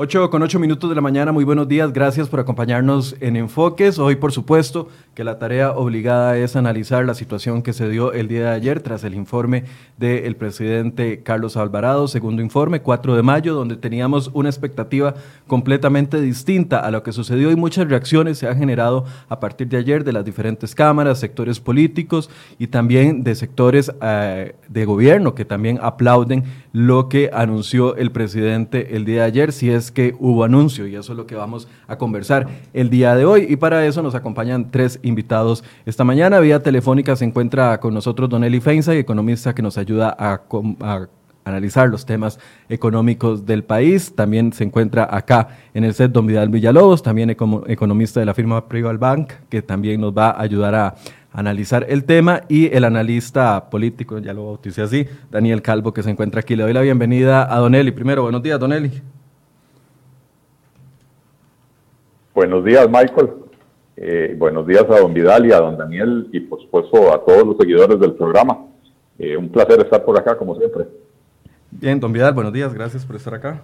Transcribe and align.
8 0.00 0.30
con 0.30 0.44
8 0.44 0.60
minutos 0.60 0.88
de 0.88 0.94
la 0.94 1.02
mañana, 1.02 1.32
muy 1.32 1.42
buenos 1.42 1.66
días, 1.66 1.92
gracias 1.92 2.28
por 2.28 2.38
acompañarnos 2.38 3.16
en 3.18 3.34
Enfoques. 3.34 3.98
Hoy, 3.98 4.14
por 4.14 4.30
supuesto, 4.30 4.86
que 5.12 5.24
la 5.24 5.40
tarea 5.40 5.72
obligada 5.72 6.38
es 6.38 6.54
analizar 6.54 7.04
la 7.04 7.14
situación 7.14 7.62
que 7.62 7.72
se 7.72 7.88
dio 7.88 8.12
el 8.12 8.28
día 8.28 8.42
de 8.42 8.50
ayer 8.50 8.80
tras 8.80 9.02
el 9.02 9.14
informe 9.14 9.64
del 9.96 10.36
presidente 10.36 11.24
Carlos 11.24 11.56
Alvarado, 11.56 12.06
segundo 12.06 12.42
informe, 12.42 12.80
4 12.80 13.16
de 13.16 13.22
mayo, 13.24 13.54
donde 13.54 13.74
teníamos 13.74 14.30
una 14.34 14.48
expectativa 14.48 15.14
completamente 15.48 16.20
distinta 16.20 16.78
a 16.78 16.92
lo 16.92 17.02
que 17.02 17.10
sucedió 17.10 17.50
y 17.50 17.56
muchas 17.56 17.88
reacciones 17.88 18.38
se 18.38 18.46
han 18.46 18.56
generado 18.56 19.04
a 19.28 19.40
partir 19.40 19.66
de 19.66 19.78
ayer 19.78 20.04
de 20.04 20.12
las 20.12 20.24
diferentes 20.24 20.76
cámaras, 20.76 21.18
sectores 21.18 21.58
políticos 21.58 22.30
y 22.56 22.68
también 22.68 23.24
de 23.24 23.34
sectores 23.34 23.90
eh, 24.00 24.54
de 24.68 24.84
gobierno 24.84 25.34
que 25.34 25.44
también 25.44 25.80
aplauden 25.82 26.44
lo 26.72 27.08
que 27.08 27.30
anunció 27.32 27.96
el 27.96 28.10
presidente 28.10 28.96
el 28.96 29.04
día 29.04 29.22
de 29.22 29.26
ayer, 29.26 29.52
si 29.52 29.70
es 29.70 29.90
que 29.90 30.14
hubo 30.18 30.44
anuncio, 30.44 30.86
y 30.86 30.94
eso 30.94 31.12
es 31.12 31.16
lo 31.16 31.26
que 31.26 31.34
vamos 31.34 31.68
a 31.86 31.96
conversar 31.96 32.48
el 32.72 32.90
día 32.90 33.14
de 33.14 33.24
hoy. 33.24 33.46
Y 33.48 33.56
para 33.56 33.84
eso 33.86 34.02
nos 34.02 34.14
acompañan 34.14 34.70
tres 34.70 34.98
invitados 35.02 35.64
esta 35.86 36.04
mañana. 36.04 36.40
Vía 36.40 36.62
telefónica 36.62 37.16
se 37.16 37.24
encuentra 37.24 37.78
con 37.80 37.94
nosotros 37.94 38.28
Don 38.28 38.44
Eli 38.44 38.60
Feinza, 38.60 38.94
economista 38.94 39.54
que 39.54 39.62
nos 39.62 39.78
ayuda 39.78 40.14
a, 40.18 40.42
analizar 41.44 41.88
los 41.88 42.04
temas 42.04 42.38
económicos 42.68 43.46
del 43.46 43.64
país. 43.64 44.14
También 44.14 44.52
se 44.52 44.64
encuentra 44.64 45.08
acá 45.10 45.48
en 45.72 45.84
el 45.84 45.94
set 45.94 46.12
Don 46.12 46.26
Vidal 46.26 46.50
Villalobos, 46.50 47.02
también 47.02 47.30
economista 47.30 48.20
de 48.20 48.26
la 48.26 48.34
firma 48.34 48.68
Prival 48.68 48.98
Bank, 48.98 49.32
que 49.48 49.62
también 49.62 50.00
nos 50.00 50.12
va 50.12 50.30
a 50.30 50.42
ayudar 50.42 50.74
a 50.74 50.94
analizar 51.32 51.86
el 51.88 52.04
tema 52.04 52.42
y 52.48 52.74
el 52.74 52.84
analista 52.84 53.70
político, 53.70 54.18
ya 54.18 54.32
lo 54.32 54.46
bauticé 54.46 54.82
así, 54.82 55.06
Daniel 55.30 55.62
Calvo, 55.62 55.92
que 55.92 56.02
se 56.02 56.10
encuentra 56.10 56.40
aquí. 56.40 56.56
Le 56.56 56.64
doy 56.64 56.72
la 56.72 56.82
bienvenida 56.82 57.52
a 57.52 57.58
Don 57.58 57.74
Eli. 57.74 57.90
Primero, 57.92 58.22
buenos 58.22 58.42
días, 58.42 58.58
Don 58.58 58.72
Eli. 58.72 58.90
Buenos 62.34 62.64
días, 62.64 62.88
Michael. 62.88 63.30
Eh, 63.96 64.36
buenos 64.38 64.64
días 64.64 64.84
a 64.88 65.00
don 65.00 65.12
Vidal 65.12 65.44
y 65.46 65.50
a 65.50 65.58
don 65.58 65.76
Daniel 65.76 66.28
y 66.32 66.38
por 66.38 66.62
supuesto 66.62 67.12
a 67.12 67.24
todos 67.24 67.44
los 67.44 67.56
seguidores 67.56 67.98
del 67.98 68.14
programa. 68.14 68.56
Eh, 69.18 69.36
un 69.36 69.48
placer 69.48 69.80
estar 69.80 70.04
por 70.04 70.16
acá, 70.16 70.38
como 70.38 70.54
siempre. 70.54 70.86
Bien, 71.72 71.98
don 71.98 72.12
Vidal, 72.12 72.32
buenos 72.32 72.52
días, 72.52 72.72
gracias 72.72 73.04
por 73.04 73.16
estar 73.16 73.34
acá. 73.34 73.60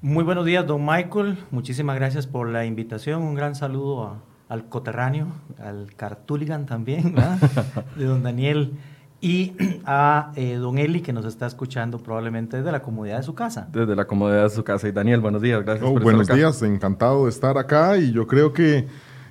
Muy 0.00 0.24
buenos 0.24 0.46
días, 0.46 0.66
don 0.66 0.86
Michael. 0.86 1.36
Muchísimas 1.50 1.96
gracias 1.96 2.26
por 2.26 2.48
la 2.48 2.64
invitación. 2.64 3.20
Un 3.20 3.34
gran 3.34 3.54
saludo 3.54 4.04
a, 4.04 4.16
al 4.48 4.68
coterráneo, 4.68 5.28
al 5.58 5.94
Cartuligan 5.96 6.66
también, 6.66 7.14
de 7.96 8.04
don 8.04 8.22
Daniel, 8.22 8.72
y 9.20 9.52
a 9.86 10.32
eh, 10.36 10.56
don 10.56 10.78
Eli, 10.78 11.00
que 11.00 11.12
nos 11.12 11.24
está 11.24 11.46
escuchando 11.46 11.98
probablemente 11.98 12.58
desde 12.58 12.70
la 12.70 12.82
comodidad 12.82 13.18
de 13.18 13.22
su 13.22 13.34
casa. 13.34 13.68
Desde 13.72 13.96
la 13.96 14.06
comodidad 14.06 14.44
de 14.44 14.50
su 14.50 14.62
casa. 14.64 14.86
Y 14.88 14.92
Daniel, 14.92 15.20
buenos 15.20 15.40
días, 15.40 15.64
gracias 15.64 15.88
oh, 15.88 15.94
por 15.94 16.02
Buenos 16.02 16.28
días, 16.28 16.60
encantado 16.62 17.24
de 17.24 17.30
estar 17.30 17.56
acá 17.56 17.96
y 17.96 18.12
yo 18.12 18.26
creo 18.26 18.52
que 18.52 18.86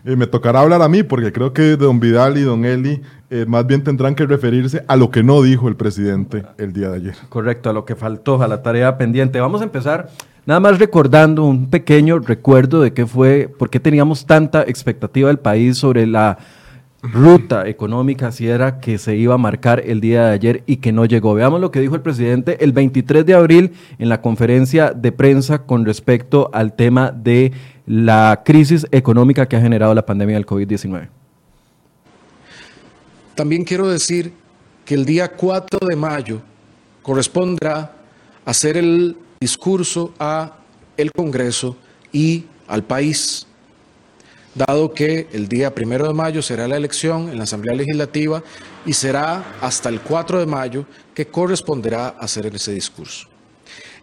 eh, 0.05 0.15
me 0.17 0.27
tocará 0.27 0.59
hablar 0.59 0.81
a 0.81 0.89
mí, 0.89 1.03
porque 1.03 1.31
creo 1.31 1.53
que 1.53 1.77
don 1.77 1.99
Vidal 1.99 2.37
y 2.37 2.41
don 2.41 2.65
Eli 2.65 3.01
eh, 3.29 3.45
más 3.47 3.65
bien 3.65 3.83
tendrán 3.83 4.15
que 4.15 4.25
referirse 4.25 4.83
a 4.87 4.97
lo 4.97 5.11
que 5.11 5.23
no 5.23 5.41
dijo 5.41 5.69
el 5.69 5.75
presidente 5.75 6.43
el 6.57 6.73
día 6.73 6.89
de 6.89 6.97
ayer. 6.97 7.15
Correcto, 7.29 7.69
a 7.69 7.73
lo 7.73 7.85
que 7.85 7.95
faltó, 7.95 8.41
a 8.41 8.47
la 8.47 8.61
tarea 8.61 8.97
pendiente. 8.97 9.39
Vamos 9.39 9.61
a 9.61 9.63
empezar 9.63 10.09
Nada 10.45 10.59
más 10.59 10.77
recordando 10.77 11.45
un 11.45 11.69
pequeño 11.69 12.19
recuerdo 12.19 12.81
de 12.81 12.93
qué 12.93 13.05
fue, 13.05 13.49
por 13.57 13.69
qué 13.69 13.79
teníamos 13.79 14.25
tanta 14.25 14.63
expectativa 14.63 15.29
del 15.29 15.39
país 15.39 15.77
sobre 15.77 16.05
la 16.05 16.37
ruta 17.01 17.67
económica, 17.67 18.31
si 18.31 18.47
era 18.47 18.79
que 18.79 18.97
se 18.97 19.15
iba 19.15 19.35
a 19.35 19.37
marcar 19.37 19.81
el 19.85 20.01
día 20.01 20.25
de 20.27 20.33
ayer 20.33 20.63
y 20.65 20.77
que 20.77 20.91
no 20.91 21.05
llegó. 21.05 21.33
Veamos 21.33 21.61
lo 21.61 21.71
que 21.71 21.79
dijo 21.79 21.95
el 21.95 22.01
presidente 22.01 22.63
el 22.63 22.73
23 22.73 23.25
de 23.25 23.33
abril 23.33 23.71
en 23.99 24.09
la 24.09 24.21
conferencia 24.21 24.91
de 24.91 25.13
prensa 25.13 25.59
con 25.59 25.85
respecto 25.85 26.49
al 26.53 26.75
tema 26.75 27.11
de 27.11 27.53
la 27.85 28.41
crisis 28.43 28.85
económica 28.91 29.47
que 29.47 29.55
ha 29.55 29.61
generado 29.61 29.93
la 29.93 30.05
pandemia 30.05 30.35
del 30.35 30.45
COVID-19. 30.45 31.07
También 33.35 33.63
quiero 33.63 33.87
decir 33.89 34.33
que 34.85 34.95
el 34.95 35.05
día 35.05 35.29
4 35.29 35.87
de 35.87 35.95
mayo 35.95 36.41
correspondrá 37.01 37.93
hacer 38.45 38.77
el 38.77 39.17
discurso 39.43 40.13
a 40.19 40.55
el 40.95 41.11
Congreso 41.11 41.75
y 42.13 42.45
al 42.65 42.83
país, 42.83 43.45
dado 44.55 44.93
que 44.93 45.27
el 45.33 45.49
día 45.49 45.75
primero 45.75 46.07
de 46.07 46.13
mayo 46.13 46.41
será 46.41 46.65
la 46.65 46.77
elección 46.77 47.27
en 47.29 47.37
la 47.37 47.43
Asamblea 47.43 47.75
Legislativa 47.75 48.41
y 48.85 48.93
será 48.93 49.57
hasta 49.59 49.89
el 49.89 49.99
4 49.99 50.39
de 50.39 50.45
mayo 50.45 50.85
que 51.13 51.27
corresponderá 51.27 52.07
hacer 52.19 52.45
ese 52.55 52.71
discurso. 52.71 53.27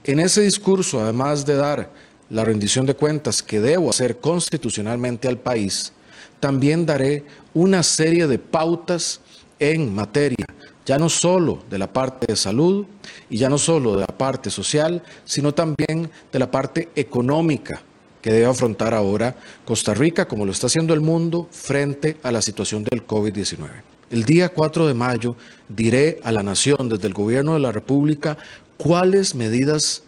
En 0.04 0.20
ese 0.20 0.42
discurso, 0.42 1.00
además 1.00 1.46
de 1.46 1.56
dar 1.56 1.90
la 2.28 2.44
rendición 2.44 2.84
de 2.84 2.94
cuentas 2.94 3.42
que 3.42 3.60
debo 3.60 3.88
hacer 3.88 4.18
constitucionalmente 4.18 5.26
al 5.26 5.38
país, 5.38 5.92
también 6.38 6.84
daré 6.84 7.24
una 7.54 7.82
serie 7.82 8.26
de 8.26 8.38
pautas 8.38 9.20
en 9.58 9.94
materia 9.94 10.46
ya 10.90 10.98
no 10.98 11.08
solo 11.08 11.60
de 11.70 11.78
la 11.78 11.92
parte 11.92 12.26
de 12.26 12.34
salud 12.34 12.84
y 13.28 13.38
ya 13.38 13.48
no 13.48 13.58
solo 13.58 13.94
de 13.94 14.00
la 14.00 14.08
parte 14.08 14.50
social, 14.50 15.00
sino 15.24 15.54
también 15.54 16.10
de 16.32 16.38
la 16.40 16.50
parte 16.50 16.88
económica 16.96 17.80
que 18.20 18.32
debe 18.32 18.46
afrontar 18.46 18.92
ahora 18.92 19.36
Costa 19.64 19.94
Rica, 19.94 20.26
como 20.26 20.44
lo 20.44 20.50
está 20.50 20.66
haciendo 20.66 20.92
el 20.92 21.00
mundo, 21.00 21.46
frente 21.52 22.16
a 22.24 22.32
la 22.32 22.42
situación 22.42 22.82
del 22.82 23.06
COVID-19. 23.06 23.68
El 24.10 24.24
día 24.24 24.48
4 24.48 24.88
de 24.88 24.94
mayo 24.94 25.36
diré 25.68 26.18
a 26.24 26.32
la 26.32 26.42
Nación 26.42 26.88
desde 26.88 27.06
el 27.06 27.14
Gobierno 27.14 27.54
de 27.54 27.60
la 27.60 27.70
República 27.70 28.36
cuáles 28.76 29.36
medidas 29.36 30.02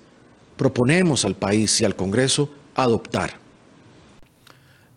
proponemos 0.56 1.24
al 1.24 1.36
país 1.36 1.80
y 1.80 1.84
al 1.84 1.94
Congreso 1.94 2.50
adoptar. 2.74 3.34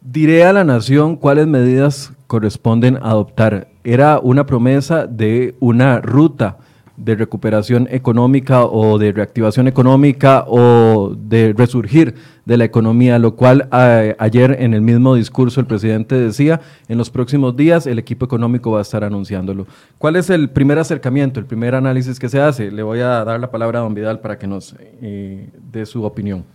Diré 0.01 0.45
a 0.45 0.53
la 0.53 0.63
Nación 0.63 1.15
cuáles 1.15 1.45
medidas 1.45 2.11
corresponden 2.25 2.97
adoptar 3.03 3.74
era 3.85 4.19
una 4.19 4.45
promesa 4.45 5.07
de 5.07 5.55
una 5.59 6.01
ruta 6.01 6.57
de 6.97 7.15
recuperación 7.15 7.87
económica 7.91 8.63
o 8.63 8.97
de 8.97 9.11
reactivación 9.11 9.67
económica 9.67 10.45
o 10.47 11.13
de 11.17 11.53
resurgir 11.55 12.15
de 12.45 12.57
la 12.57 12.63
economía, 12.63 13.19
lo 13.19 13.35
cual 13.35 13.67
ayer 13.71 14.55
en 14.59 14.73
el 14.73 14.81
mismo 14.81 15.15
discurso 15.15 15.59
el 15.59 15.65
presidente 15.65 16.15
decía, 16.15 16.61
en 16.87 16.97
los 16.97 17.09
próximos 17.09 17.55
días 17.55 17.85
el 17.85 17.99
equipo 17.99 18.25
económico 18.25 18.71
va 18.71 18.79
a 18.79 18.81
estar 18.81 19.03
anunciándolo. 19.03 19.67
¿Cuál 19.97 20.15
es 20.15 20.29
el 20.29 20.49
primer 20.49 20.79
acercamiento, 20.79 21.39
el 21.39 21.45
primer 21.45 21.75
análisis 21.75 22.19
que 22.19 22.29
se 22.29 22.39
hace? 22.39 22.71
Le 22.71 22.83
voy 22.83 22.99
a 22.99 23.23
dar 23.25 23.39
la 23.39 23.51
palabra 23.51 23.79
a 23.79 23.83
don 23.83 23.93
Vidal 23.93 24.19
para 24.19 24.37
que 24.37 24.47
nos 24.47 24.75
eh, 24.79 25.49
dé 25.71 25.85
su 25.85 26.03
opinión. 26.03 26.45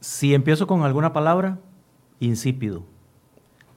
Si 0.00 0.34
empiezo 0.34 0.66
con 0.66 0.82
alguna 0.82 1.12
palabra, 1.12 1.58
insípido, 2.20 2.82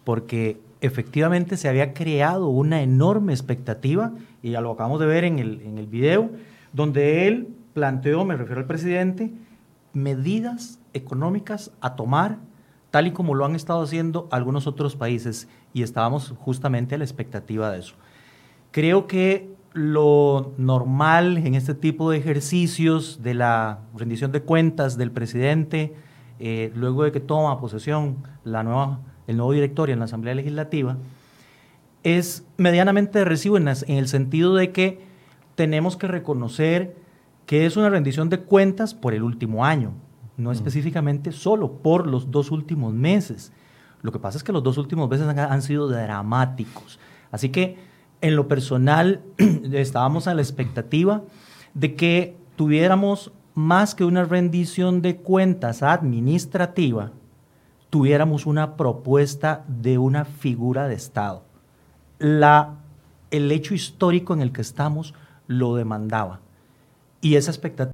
porque 0.04 0.60
efectivamente 0.82 1.58
se 1.58 1.70
había 1.70 1.94
creado 1.94 2.50
una 2.50 2.82
enorme 2.82 3.34
expectativa, 3.34 4.14
y 4.42 4.52
ya 4.52 4.62
lo 4.62 4.72
acabamos 4.72 5.00
de 5.00 5.06
ver 5.06 5.24
en 5.24 5.40
el, 5.40 5.62
en 5.62 5.78
el 5.78 5.88
video, 5.88 6.32
donde 6.74 7.28
él 7.28 7.50
planteó, 7.74 8.26
me 8.26 8.36
refiero 8.36 8.62
al 8.62 8.68
presidente, 8.68 9.32
medidas 9.94 10.80
económicas 10.94 11.72
a 11.82 11.96
tomar, 11.96 12.40
tal 12.90 13.08
y 13.08 13.12
como 13.12 13.36
lo 13.36 13.46
han 13.46 13.56
estado 13.56 13.84
haciendo 13.84 14.28
algunos 14.32 14.68
otros 14.68 14.96
países, 14.96 15.48
y 15.74 15.84
estábamos 15.84 16.34
justamente 16.38 16.96
a 16.96 16.98
la 16.98 17.04
expectativa 17.04 17.72
de 17.72 17.80
eso. 17.80 17.96
Creo 18.72 19.08
que 19.08 19.50
lo 19.74 20.54
normal 20.58 21.38
en 21.38 21.56
este 21.56 21.74
tipo 21.74 22.12
de 22.12 22.18
ejercicios 22.18 23.22
de 23.22 23.36
la 23.36 23.80
rendición 23.96 24.32
de 24.32 24.42
cuentas 24.42 24.98
del 24.98 25.12
presidente, 25.12 25.94
eh, 26.40 26.72
luego 26.76 27.04
de 27.04 27.12
que 27.12 27.20
toma 27.20 27.60
posesión 27.60 28.18
la 28.44 28.64
nueva 28.64 29.00
el 29.32 29.38
nuevo 29.38 29.54
directorio 29.54 29.94
en 29.94 30.00
la 30.00 30.06
Asamblea 30.06 30.36
Legislativa, 30.36 30.98
es 32.04 32.46
medianamente 32.58 33.20
de 33.20 33.26
recibo 33.26 33.58
en, 33.58 33.68
el 33.68 34.08
sentido 34.08 34.56
de 34.56 34.72
que 34.72 35.00
tenemos 35.56 35.98
que 35.98 36.08
reconocer 36.08 36.96
que 37.46 37.66
es 37.66 37.78
una 37.78 37.90
rendición 37.90 38.30
de 38.30 38.40
cuentas 38.40 38.94
por 38.94 39.14
el 39.14 39.24
último 39.24 39.66
año, 39.66 39.94
no 40.38 40.50
mm. 40.50 40.54
específicamente 40.54 41.32
solo 41.32 41.74
por 41.74 42.08
los 42.08 42.32
dos 42.32 42.52
últimos 42.52 42.94
meses. 42.94 43.52
Lo 44.02 44.12
que 44.12 44.20
pasa 44.20 44.38
es 44.38 44.44
que 44.44 44.52
los 44.52 44.64
dos 44.64 44.78
últimos 44.78 45.10
meses 45.10 45.28
han, 45.28 45.62
sido 45.62 45.88
dramáticos. 45.88 47.00
Así 47.32 47.50
que 47.50 47.78
en 48.22 48.36
lo 48.36 48.48
personal 48.48 49.22
estábamos 49.74 50.28
a 50.28 50.34
la 50.34 50.42
expectativa 50.42 51.24
de 51.74 51.96
que 51.96 52.38
tuviéramos 52.56 53.32
más 53.54 53.96
que 53.96 54.06
una 54.06 54.24
rendición 54.24 55.02
de 55.02 55.18
cuentas 55.18 55.84
administrativa, 55.84 57.12
tuviéramos 57.92 58.46
una 58.46 58.78
propuesta 58.78 59.66
de 59.68 60.00
una 60.00 60.24
figura 60.26 60.88
de 60.88 60.96
Estado. 60.96 61.44
La, 62.18 62.78
el 63.32 63.52
hecho 63.52 63.76
histórico 63.76 64.34
en 64.34 64.42
el 64.42 64.54
que 64.54 64.62
estamos 64.62 65.14
lo 65.46 65.76
demandaba. 65.76 66.40
Y 67.20 67.36
esa 67.36 67.52
expectativa 67.52 67.92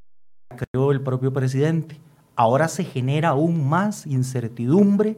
creó 0.55 0.91
el 0.91 1.01
propio 1.01 1.33
presidente. 1.33 1.99
Ahora 2.35 2.67
se 2.67 2.83
genera 2.83 3.29
aún 3.29 3.67
más 3.67 4.05
incertidumbre 4.05 5.17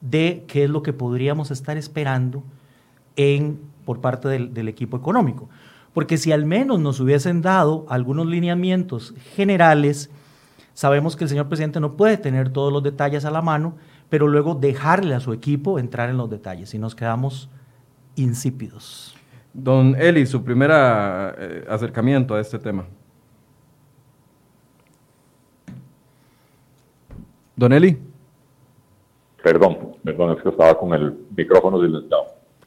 de 0.00 0.44
qué 0.48 0.64
es 0.64 0.70
lo 0.70 0.82
que 0.82 0.92
podríamos 0.92 1.52
estar 1.52 1.76
esperando 1.76 2.42
en, 3.14 3.60
por 3.84 4.00
parte 4.00 4.28
del, 4.28 4.52
del 4.52 4.66
equipo 4.66 4.96
económico. 4.96 5.48
Porque 5.94 6.18
si 6.18 6.32
al 6.32 6.44
menos 6.44 6.80
nos 6.80 6.98
hubiesen 6.98 7.40
dado 7.40 7.86
algunos 7.88 8.26
lineamientos 8.26 9.14
generales 9.36 10.10
Sabemos 10.74 11.16
que 11.16 11.24
el 11.24 11.30
señor 11.30 11.48
presidente 11.48 11.80
no 11.80 11.96
puede 11.96 12.16
tener 12.16 12.48
todos 12.50 12.72
los 12.72 12.82
detalles 12.82 13.24
a 13.24 13.30
la 13.30 13.42
mano, 13.42 13.74
pero 14.12 14.28
luego 14.28 14.54
dejarle 14.54 15.14
a 15.14 15.20
su 15.20 15.32
equipo 15.32 15.78
entrar 15.78 16.10
en 16.10 16.18
los 16.18 16.28
detalles 16.28 16.74
y 16.74 16.78
nos 16.78 16.94
quedamos 16.94 17.48
insípidos. 18.14 19.16
Don 19.54 19.96
Eli, 19.98 20.26
su 20.26 20.44
primer 20.44 20.70
eh, 20.70 21.64
acercamiento 21.66 22.34
a 22.34 22.40
este 22.42 22.58
tema. 22.58 22.84
Don 27.56 27.72
Eli. 27.72 27.98
Perdón, 29.42 29.96
perdón, 30.04 30.36
es 30.36 30.42
que 30.42 30.50
estaba 30.50 30.78
con 30.78 30.92
el 30.92 31.16
micrófono 31.34 31.80
silenciado. 31.80 32.24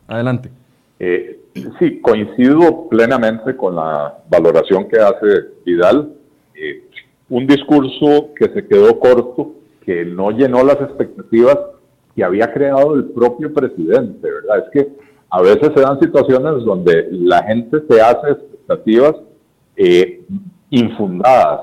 Adelante. 0.08 0.50
Eh, 0.98 1.42
sí, 1.78 2.02
coincido 2.02 2.90
plenamente 2.90 3.56
con 3.56 3.76
la 3.76 4.18
valoración 4.32 4.90
que 4.90 4.98
hace 5.00 5.28
Vidal. 5.64 6.12
Eh, 6.56 6.90
un 7.30 7.46
discurso 7.46 8.34
que 8.36 8.50
se 8.50 8.66
quedó 8.66 9.00
corto, 9.00 9.54
que 9.86 10.06
no 10.06 10.32
llenó 10.32 10.64
las 10.64 10.82
expectativas 10.82 11.58
que 12.16 12.24
había 12.24 12.52
creado 12.52 12.96
el 12.96 13.06
propio 13.06 13.54
presidente, 13.54 14.30
¿verdad? 14.30 14.66
Es 14.66 14.72
que 14.72 14.92
a 15.30 15.42
veces 15.42 15.72
se 15.76 15.82
dan 15.82 16.00
situaciones 16.00 16.64
donde 16.64 17.08
la 17.12 17.44
gente 17.44 17.84
se 17.90 18.02
hace 18.02 18.32
expectativas 18.32 19.16
eh, 19.76 20.24
infundadas, 20.70 21.62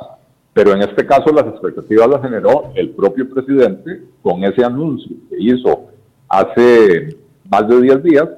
pero 0.53 0.73
en 0.73 0.83
este 0.83 1.07
caso 1.07 1.33
las 1.33 1.47
expectativas 1.47 2.09
las 2.09 2.23
generó 2.23 2.71
el 2.75 2.91
propio 2.91 3.29
presidente 3.29 4.03
con 4.23 4.45
ese 4.45 4.65
anuncio 4.65 5.17
que 5.31 5.37
hizo 5.39 5.89
hace 6.29 7.17
más 7.51 7.67
de 7.69 7.81
10 7.81 8.03
días, 8.03 8.29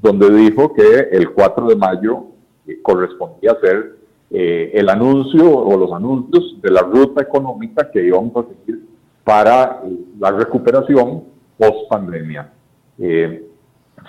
donde 0.00 0.30
dijo 0.30 0.74
que 0.74 1.08
el 1.10 1.30
4 1.30 1.66
de 1.68 1.76
mayo 1.76 2.24
eh, 2.66 2.78
correspondía 2.82 3.56
ser 3.60 3.96
eh, 4.30 4.70
el 4.74 4.88
anuncio 4.88 5.58
o 5.58 5.76
los 5.76 5.92
anuncios 5.92 6.56
de 6.60 6.70
la 6.70 6.82
ruta 6.82 7.22
económica 7.22 7.90
que 7.90 8.06
íbamos 8.06 8.36
a 8.36 8.48
seguir 8.48 8.91
para 9.24 9.82
la 10.18 10.30
recuperación 10.30 11.24
post 11.58 11.88
pandemia. 11.88 12.50
Eh, 12.98 13.46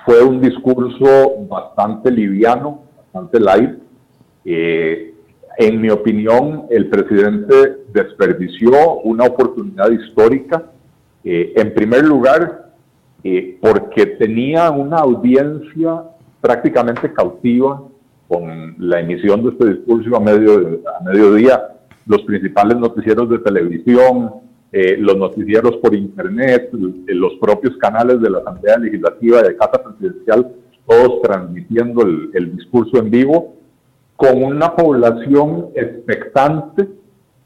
fue 0.05 0.23
un 0.23 0.41
discurso 0.41 1.45
bastante 1.47 2.11
liviano, 2.11 2.83
bastante 2.97 3.39
light. 3.39 3.79
Eh, 4.45 5.13
en 5.57 5.81
mi 5.81 5.89
opinión, 5.89 6.65
el 6.69 6.89
presidente 6.89 7.83
desperdició 7.93 8.95
una 9.03 9.25
oportunidad 9.25 9.91
histórica, 9.91 10.63
eh, 11.23 11.53
en 11.55 11.73
primer 11.73 12.05
lugar, 12.05 12.71
eh, 13.23 13.57
porque 13.61 14.05
tenía 14.05 14.71
una 14.71 14.97
audiencia 14.97 16.03
prácticamente 16.41 17.13
cautiva 17.13 17.83
con 18.27 18.75
la 18.79 18.99
emisión 18.99 19.43
de 19.43 19.51
este 19.51 19.73
discurso 19.75 20.15
a, 20.17 20.19
medio, 20.19 20.81
a 20.99 21.03
mediodía, 21.03 21.61
los 22.05 22.21
principales 22.23 22.77
noticieros 22.77 23.29
de 23.29 23.39
televisión, 23.39 24.33
eh, 24.75 24.97
los 24.97 25.15
noticieros 25.15 25.77
por 25.77 25.93
internet, 25.93 26.71
los 26.73 27.33
propios 27.39 27.77
canales 27.77 28.19
de 28.19 28.29
la 28.31 28.39
Asamblea 28.39 28.79
Legislativa 28.79 29.43
de 29.43 29.55
Casa 29.55 29.83
Presidencial, 29.83 30.51
todos 30.87 31.21
transmitiendo 31.21 32.01
el, 32.01 32.55
discurso 32.55 32.97
en 32.97 33.11
vivo, 33.11 33.53
con 34.15 34.43
una 34.43 34.75
población 34.75 35.67
expectante, 35.75 36.89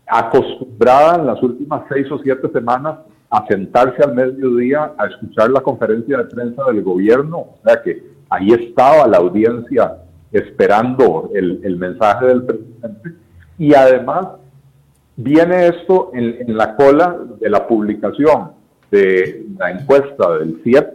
acostumbrada 0.08 1.18
en 1.20 1.28
las 1.28 1.44
últimas 1.44 1.82
seis 1.90 2.10
o 2.10 2.20
siete 2.20 2.50
semanas 2.54 3.00
a 3.30 3.46
sentarse 3.48 4.02
al 4.04 4.16
mediodía 4.16 4.94
a 4.98 5.08
escuchar 5.08 5.50
la 5.50 5.60
conferencia 5.60 6.20
de 6.20 6.24
prensa 6.34 6.64
del 6.68 6.82
gobierno, 6.82 7.40
o 7.40 7.60
sea 7.66 7.82
que 7.82 8.04
ahí 8.30 8.54
estaba 8.54 9.06
la 9.06 9.18
audiencia 9.18 9.98
esperando 10.32 11.30
el, 11.34 11.60
el 11.62 11.76
mensaje 11.76 12.26
del 12.28 12.44
presidente, 12.44 13.16
y 13.58 13.74
además 13.74 14.28
Viene 15.20 15.68
esto 15.70 16.12
en, 16.14 16.56
la 16.56 16.76
cola 16.76 17.18
de 17.40 17.50
la 17.50 17.68
publicación 17.68 18.52
de 18.92 19.48
la 19.58 19.72
encuesta 19.72 20.38
del 20.38 20.62
CIEP 20.64 20.88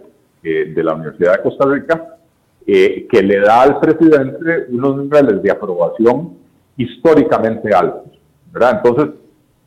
eh, 0.44 0.72
de 0.72 0.84
la 0.84 0.94
Universidad 0.94 1.36
de 1.36 1.42
Costa 1.42 1.66
Rica, 1.66 2.18
eh, 2.64 3.08
que 3.10 3.20
le 3.20 3.40
da 3.40 3.62
al 3.62 3.80
presidente 3.80 4.66
unos 4.68 4.98
niveles 4.98 5.42
de 5.42 5.50
aprobación 5.50 6.34
históricamente 6.76 7.74
altos. 7.74 8.12
¿verdad? 8.52 8.80
Entonces, 8.84 9.14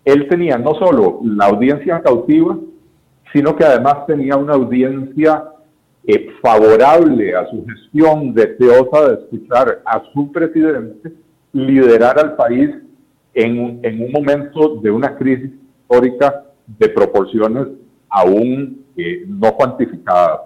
él 0.05 0.25
tenía 0.29 0.57
no 0.57 0.73
solo 0.75 1.19
la 1.23 1.47
audiencia 1.47 2.01
cautiva, 2.01 2.57
sino 3.33 3.57
que 3.57 3.65
además 3.65 4.05
tenía 4.07 4.37
una 4.37 4.53
audiencia 4.53 5.43
eh, 6.07 6.29
favorable 6.41 7.35
a 7.35 7.45
su 7.49 7.65
gestión, 7.65 8.33
deseosa 8.33 9.09
de 9.09 9.13
escuchar 9.15 9.81
a 9.83 10.01
su 10.13 10.31
presidente 10.31 11.11
liderar 11.51 12.17
al 12.19 12.37
país 12.37 12.69
en 13.35 13.79
en 13.83 14.01
un 14.01 14.11
momento 14.11 14.77
de 14.81 14.89
una 14.89 15.15
crisis 15.15 15.51
histórica 15.81 16.45
de 16.65 16.89
proporciones 16.89 17.67
aún 18.09 18.85
eh, 18.97 19.25
no 19.27 19.53
cuantificadas. 19.53 20.39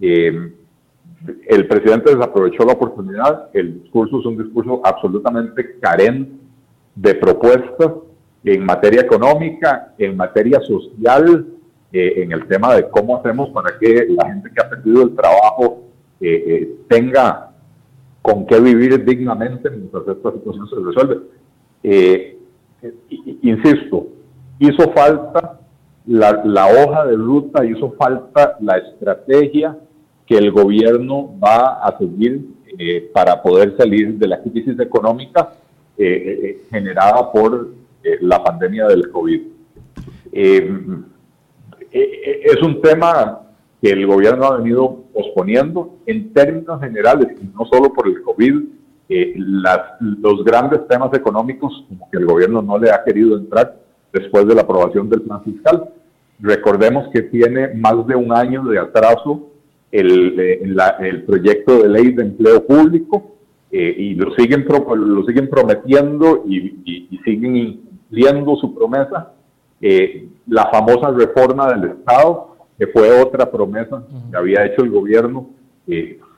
Eh, 0.00 0.52
el 1.48 1.66
presidente 1.66 2.14
desaprovechó 2.14 2.64
la 2.64 2.74
oportunidad, 2.74 3.48
el 3.54 3.82
discurso 3.82 4.20
es 4.20 4.26
un 4.26 4.36
discurso 4.36 4.82
absolutamente 4.84 5.78
carente 5.80 6.32
de 6.94 7.14
propuestas 7.14 7.92
en 8.44 8.64
materia 8.64 9.00
económica, 9.00 9.94
en 9.98 10.16
materia 10.16 10.60
social, 10.60 11.46
eh, 11.92 12.12
en 12.22 12.32
el 12.32 12.46
tema 12.46 12.74
de 12.74 12.88
cómo 12.90 13.16
hacemos 13.16 13.48
para 13.50 13.78
que 13.78 14.06
la 14.10 14.26
gente 14.26 14.50
que 14.54 14.62
ha 14.62 14.68
perdido 14.68 15.02
el 15.02 15.16
trabajo 15.16 15.82
tenga 16.88 17.50
con 18.22 18.46
qué 18.46 18.58
vivir 18.58 19.04
dignamente 19.04 19.68
mientras 19.70 20.08
esta 20.08 20.32
situación 20.32 20.68
se 20.68 20.76
resuelve. 20.76 21.18
Eh, 21.88 22.36
insisto, 23.42 24.08
hizo 24.58 24.90
falta 24.90 25.60
la, 26.04 26.66
hoja 26.66 27.06
de 27.06 27.14
ruta, 27.14 27.64
hizo 27.64 27.92
falta 27.92 28.56
la 28.60 28.78
estrategia 28.78 29.78
que 30.26 30.36
el 30.36 30.50
gobierno 30.50 31.38
va 31.38 31.74
a 31.74 31.96
seguir 31.96 32.44
eh, 32.76 33.08
para 33.14 33.40
poder 33.40 33.76
salir 33.76 34.18
de 34.18 34.26
la 34.26 34.42
crisis 34.42 34.80
económica 34.80 35.52
eh, 35.96 36.64
generada 36.70 37.30
por 37.30 37.68
la 38.20 38.42
pandemia 38.42 38.88
del 38.88 39.08
COVID. 39.08 39.42
es 40.32 40.62
un 42.62 42.80
tema 42.82 43.42
que 43.80 43.90
el 43.90 44.04
gobierno 44.08 44.46
ha 44.46 44.56
venido 44.56 45.04
posponiendo 45.14 45.98
en 46.04 46.32
términos 46.32 46.80
generales, 46.80 47.28
no 47.54 47.64
solo 47.66 47.92
por 47.92 48.08
el 48.08 48.22
COVID, 48.22 48.75
eh, 49.08 49.34
los 49.36 50.44
grandes 50.44 50.86
temas 50.88 51.14
económicos, 51.14 51.84
como 51.88 52.10
que 52.10 52.18
el 52.18 52.26
gobierno 52.26 52.60
no 52.60 52.76
le 52.76 52.90
ha 52.90 53.04
querido 53.04 53.36
entrar 53.38 53.76
después 54.12 54.46
de 54.48 54.54
la 54.54 54.62
aprobación 54.62 55.08
del 55.08 55.22
plan 55.22 55.44
fiscal. 55.44 55.90
Recordemos 56.40 57.08
que 57.12 57.22
tiene 57.22 57.68
más 57.74 58.04
de 58.06 58.16
un 58.16 58.32
año 58.32 58.64
de 58.64 58.78
atraso 58.80 59.48
el, 59.92 60.38
eh, 60.40 60.60
el 61.00 61.22
proyecto 61.22 61.82
de 61.82 61.88
ley 61.88 62.12
de 62.12 62.24
empleo 62.24 62.66
público 62.66 63.36
eh, 63.70 63.94
y 63.96 64.14
lo 64.14 64.34
siguen, 64.34 64.66
lo 64.66 65.24
siguen 65.24 65.48
prometiendo 65.48 66.42
y, 66.46 67.08
siguen 67.24 67.56
incumpliendo 67.56 68.56
su 68.56 68.74
promesa. 68.74 69.32
la 70.48 70.68
famosa 70.70 71.10
reforma 71.12 71.68
del 71.72 71.90
Estado, 71.90 72.56
que 72.78 72.88
fue 72.88 73.20
otra 73.20 73.50
promesa 73.50 74.02
que 74.30 74.36
había 74.36 74.66
hecho 74.66 74.82
el 74.82 74.90
gobierno, 74.90 75.50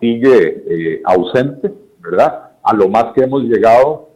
sigue 0.01 1.03
ausente, 1.05 1.73
¿verdad? 2.01 2.48
A 2.69 2.75
lo 2.75 2.89
más 2.91 3.07
que 3.15 3.25
hemos 3.25 3.45
llegado 3.45 4.11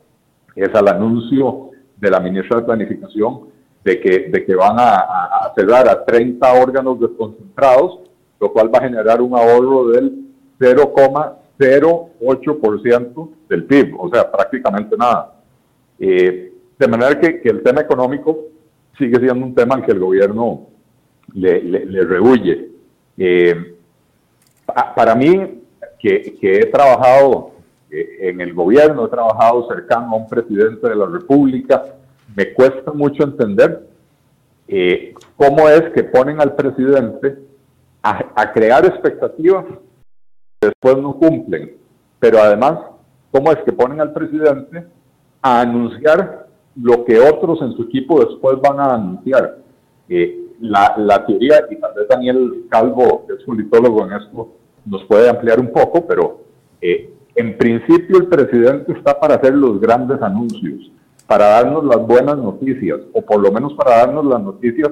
es 0.55 0.69
al 0.75 0.87
anuncio 0.89 1.71
de 1.97 2.11
la 2.11 2.21
ministra 2.21 2.59
de 2.59 2.65
Planificación 2.65 3.49
de 3.83 3.99
que, 3.99 4.29
de 4.29 4.45
que 4.45 4.55
van 4.55 4.79
a, 4.79 4.97
a 4.97 5.55
cerrar 5.57 5.89
a 5.89 6.05
30 6.05 6.53
órganos 6.53 7.01
desconcentrados, 7.01 8.01
lo 8.39 8.53
cual 8.53 8.71
va 8.73 8.79
a 8.81 8.83
generar 8.83 9.23
un 9.23 9.35
ahorro 9.35 9.89
del 9.89 10.27
0,08% 10.61 13.31
del 13.49 13.65
PIB, 13.65 13.99
o 13.99 14.11
sea, 14.11 14.31
prácticamente 14.31 14.99
nada. 14.99 15.33
Eh, 15.99 16.53
de 16.79 16.89
manera 16.89 17.19
que, 17.19 17.41
el 17.45 17.63
tema 17.63 17.81
económico 17.81 18.39
sigue 18.99 19.19
siendo 19.19 19.47
un 19.47 19.55
tema 19.55 19.77
al 19.77 19.87
que 19.87 19.93
el 19.93 19.99
gobierno 19.99 20.67
le, 21.33 21.63
le, 21.63 22.03
rehuye. 22.03 22.69
Eh, 23.17 23.77
para 24.95 25.15
mí, 25.15 25.63
que, 25.99 26.37
que 26.39 26.59
he 26.59 26.67
trabajado 26.67 27.52
en 27.93 28.41
el 28.41 28.55
gobierno, 28.55 29.07
he 29.07 29.11
trabajado 29.11 29.69
cercano 29.69 30.13
a 30.13 30.17
un 30.17 30.29
presidente 30.29 30.89
de 30.89 30.97
la 30.97 31.07
República, 31.07 31.85
me 32.35 32.55
cuesta 32.55 32.93
mucho 32.93 33.25
entender 33.25 33.87
eh, 34.67 35.13
cómo 35.37 35.69
es 35.69 35.83
que 35.93 36.05
ponen 36.05 36.41
al 36.41 36.55
presidente 36.55 37.39
a, 38.03 38.53
crear 38.53 38.85
expectativas 38.87 39.67
que 40.61 40.69
después 40.69 40.97
no 40.97 41.15
cumplen, 41.15 41.77
pero 42.19 42.41
además, 42.41 42.79
cómo 43.31 43.53
es 43.53 43.59
que 43.59 43.73
ponen 43.73 44.01
al 44.01 44.13
presidente 44.13 44.87
a 45.43 45.61
anunciar 45.61 46.47
lo 46.75 47.05
que 47.05 47.21
otros 47.21 47.61
en 47.61 47.73
su 47.75 47.83
equipo 47.83 48.25
después 48.25 48.59
van 48.61 48.81
a 48.81 48.95
anunciar. 48.95 49.59
Eh, 50.09 50.39
la, 50.61 50.95
la, 50.97 51.27
teoría, 51.27 51.67
y 51.71 51.77
tal 51.77 51.93
vez 51.95 52.09
Daniel 52.09 52.65
Calvo, 52.71 53.27
que 53.27 53.35
es 53.35 53.43
politólogo 53.45 54.07
en 54.07 54.13
esto, 54.13 54.55
nos 54.87 55.05
puede 55.05 55.29
ampliar 55.29 55.61
un 55.61 55.73
poco, 55.73 56.07
pero 56.07 56.41
eh, 56.81 57.13
en 57.43 57.59
principio 57.59 58.19
el 58.19 58.29
presidente 58.29 58.93
está 58.93 59.19
para 59.19 59.35
hacer 59.35 59.55
los 59.55 59.81
grandes 59.81 60.23
anuncios, 60.23 60.93
para 61.27 61.47
darnos 61.47 61.85
las 61.85 62.07
buenas 62.07 62.39
noticias, 62.39 63.01
o 63.13 63.21
por 63.23 63.41
lo 63.41 63.51
menos 63.51 63.75
para 63.75 63.99
darnos 63.99 64.25
las 64.27 64.41
noticias 64.41 64.91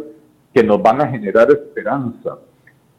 que 0.52 0.64
nos 0.64 0.82
van 0.82 1.00
a 1.00 1.06
generar 1.06 1.48
esperanza. 1.50 2.38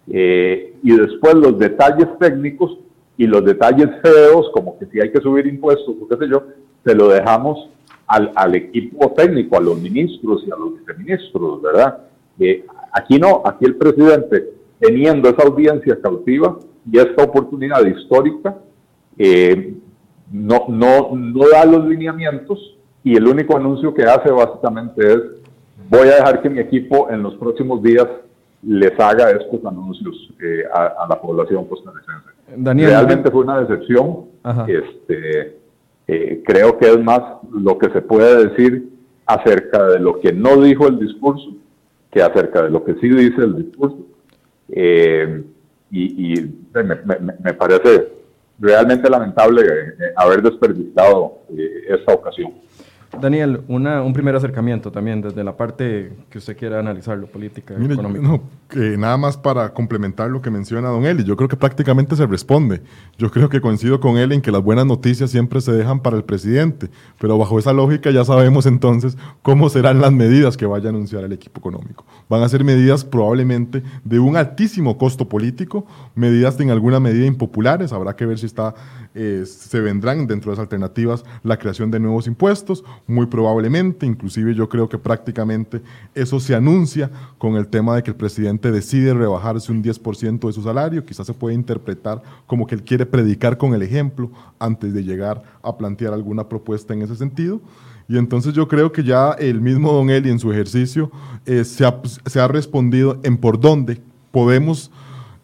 Eh, 0.08 0.76
y 0.82 0.96
después 0.96 1.36
los 1.36 1.60
detalles 1.60 2.08
técnicos 2.18 2.78
y 3.18 3.28
los 3.28 3.44
detalles 3.44 3.90
feos, 4.02 4.50
como 4.54 4.80
que 4.80 4.86
si 4.86 5.02
hay 5.02 5.12
que 5.12 5.20
subir 5.20 5.46
impuestos 5.48 5.96
o 6.02 6.08
qué 6.08 6.16
sé 6.16 6.30
yo, 6.30 6.44
se 6.86 6.96
lo 6.96 7.10
dejamos 7.10 7.70
al, 8.08 8.32
al 8.36 8.56
equipo 8.56 9.12
técnico, 9.12 9.58
a 9.58 9.62
los 9.62 9.80
ministros 9.82 10.44
y 10.48 10.52
a 10.52 10.56
los 10.56 10.80
viceministros, 10.80 11.62
¿verdad? 11.62 11.98
Eh, 12.40 12.66
aquí 12.94 13.20
no, 13.20 13.42
aquí 13.46 13.66
el 13.66 13.76
presidente, 13.76 14.54
teniendo 14.80 15.28
esa 15.30 15.44
audiencia 15.44 16.00
cautiva 16.02 16.58
y 16.90 16.98
esta 16.98 17.24
oportunidad 17.24 17.86
histórica, 17.86 18.58
eh, 19.24 19.74
no, 20.32 20.66
no, 20.70 21.16
no 21.16 21.50
da 21.50 21.66
los 21.66 21.86
lineamientos 21.86 22.78
y 23.04 23.16
el 23.16 23.28
único 23.28 23.58
anuncio 23.58 23.94
que 23.94 24.04
hace 24.04 24.32
básicamente 24.32 25.14
es 25.14 25.20
voy 25.90 26.08
a 26.08 26.16
dejar 26.16 26.42
que 26.42 26.50
mi 26.50 26.60
equipo 26.60 27.10
en 27.10 27.22
los 27.22 27.36
próximos 27.36 27.84
días 27.84 28.08
les 28.64 28.98
haga 29.00 29.32
estos 29.32 29.64
anuncios 29.66 30.16
eh, 30.42 30.64
a, 30.74 31.06
la 31.10 31.20
población 31.20 31.68
costarricense. 31.68 32.30
Realmente 32.58 33.32
fue 33.32 33.44
una 33.44 33.60
decepción. 33.62 34.26
Este, 34.68 35.58
eh, 36.08 36.44
creo 36.46 36.78
que 36.78 36.90
es 36.90 37.00
más 37.04 37.22
lo 37.52 37.78
que 37.78 37.90
se 37.92 38.02
puede 38.02 38.48
decir 38.50 38.90
acerca 39.26 39.86
de 39.88 40.00
lo 40.00 40.20
que 40.20 40.32
no 40.32 40.62
dijo 40.62 40.88
el 40.88 41.00
discurso 41.00 41.52
que 42.12 42.22
acerca 42.22 42.64
de 42.64 42.70
lo 42.70 42.84
que 42.84 42.96
sí 42.96 43.08
dice 43.08 43.42
el 43.42 43.56
discurso. 43.56 43.98
Eh, 44.70 45.44
y, 45.92 46.36
me, 46.74 47.54
parece 47.54 48.12
realmente 48.62 49.10
lamentable 49.10 49.64
haber 50.16 50.42
desperdiciado 50.42 51.40
esta 51.90 52.14
ocasión. 52.14 52.54
Daniel, 53.20 53.62
una, 53.68 54.02
un 54.02 54.14
primer 54.14 54.36
acercamiento 54.36 54.92
también 54.92 55.22
desde 55.22 55.44
la 55.44 55.58
parte 55.58 56.14
que 56.30 56.38
usted 56.38 56.56
quiera 56.56 56.80
analizarlo, 56.80 57.28
política, 57.28 57.74
económica. 57.74 58.22
No, 58.22 58.42
nada 58.98 59.18
más 59.18 59.38
para 59.38 59.74
complementar 59.74 60.30
lo 60.30 60.42
que 60.42 60.50
menciona 60.50 60.90
don 60.90 61.06
Eli, 61.06 61.24
yo 61.24 61.36
creo 61.36 61.50
que 61.50 61.58
prácticamente 61.58 62.16
se 62.16 62.26
responde. 62.26 62.82
Yo 63.18 63.30
creo 63.30 63.50
que 63.50 63.60
coincido 63.60 64.00
con 64.00 64.18
él 64.18 64.32
en 64.32 64.42
que 64.42 64.52
las 64.52 64.64
buenas 64.64 64.86
noticias 64.86 65.30
siempre 65.30 65.60
se 65.60 65.74
dejan 65.74 66.00
para 66.00 66.16
el 66.16 66.24
presidente, 66.24 66.90
pero 67.20 67.38
bajo 67.38 67.60
esa 67.60 67.74
lógica 67.74 68.12
ya 68.12 68.24
sabemos 68.24 68.66
entonces 68.66 69.18
cómo 69.42 69.70
serán 69.70 70.00
las 70.00 70.14
medidas 70.14 70.56
que 70.56 70.66
vaya 70.66 70.88
a 70.88 70.90
anunciar 70.90 71.24
el 71.24 71.34
equipo 71.34 71.60
económico. 71.60 72.06
Van 72.30 72.44
a 72.44 72.50
ser 72.50 72.64
medidas 72.64 73.04
probablemente 73.04 73.84
de 74.06 74.20
un 74.20 74.38
altísimo 74.38 74.98
costo 74.98 75.28
político, 75.28 75.86
medidas 76.16 76.60
en 76.60 76.72
alguna 76.72 77.00
medida 77.00 77.26
impopulares, 77.26 77.92
habrá 77.92 78.16
que 78.16 78.26
ver 78.26 78.40
si 78.40 78.46
está 78.46 78.74
eh, 79.14 79.44
se 79.46 79.82
vendrán 79.82 80.26
dentro 80.26 80.52
de 80.52 80.58
las 80.58 80.64
alternativas 80.64 81.26
la 81.44 81.58
creación 81.58 81.92
de 81.92 82.00
nuevos 82.00 82.28
impuestos, 82.28 82.84
muy 83.08 83.26
probablemente, 83.26 84.06
inclusive 84.06 84.56
yo 84.56 84.70
creo 84.70 84.88
que 84.88 84.98
prácticamente 84.98 85.82
eso 86.16 86.40
se 86.40 86.56
anuncia 86.56 87.12
con 87.38 87.56
el 87.56 87.68
tema 87.68 87.96
de 87.96 88.04
que 88.04 88.12
el 88.12 88.16
presidente 88.16 88.72
decide 88.72 89.14
rebajarse 89.14 89.72
un 89.72 89.84
10% 89.84 90.48
de 90.48 90.54
su 90.54 90.64
salario, 90.64 91.06
quizás 91.06 91.28
se 91.28 91.34
puede 91.34 91.56
interpretar 91.56 92.22
como 92.48 92.66
que 92.66 92.76
él 92.76 92.84
quiere 92.84 93.06
predicar 93.06 93.58
con 93.58 93.74
el 93.74 93.82
ejemplo 93.82 94.32
antes 94.60 94.94
de 94.94 95.04
llegar 95.04 95.44
a 95.62 95.78
plantear 95.78 96.14
alguna 96.14 96.48
propuesta 96.48 96.94
en 96.94 97.02
ese 97.02 97.16
sentido. 97.16 97.62
Y 98.08 98.18
entonces 98.18 98.54
yo 98.54 98.68
creo 98.68 98.92
que 98.92 99.04
ya 99.04 99.32
el 99.32 99.62
mismo 99.62 99.94
Don 99.94 100.10
Eli 100.10 100.30
en 100.30 100.40
su 100.40 100.52
ejercicio 100.52 101.12
eh, 101.46 101.64
se, 101.64 101.86
ha, 101.86 102.48
respondido 102.48 103.20
en 103.24 103.38
por 103.38 103.60
dónde 103.60 104.02
podemos 104.32 104.92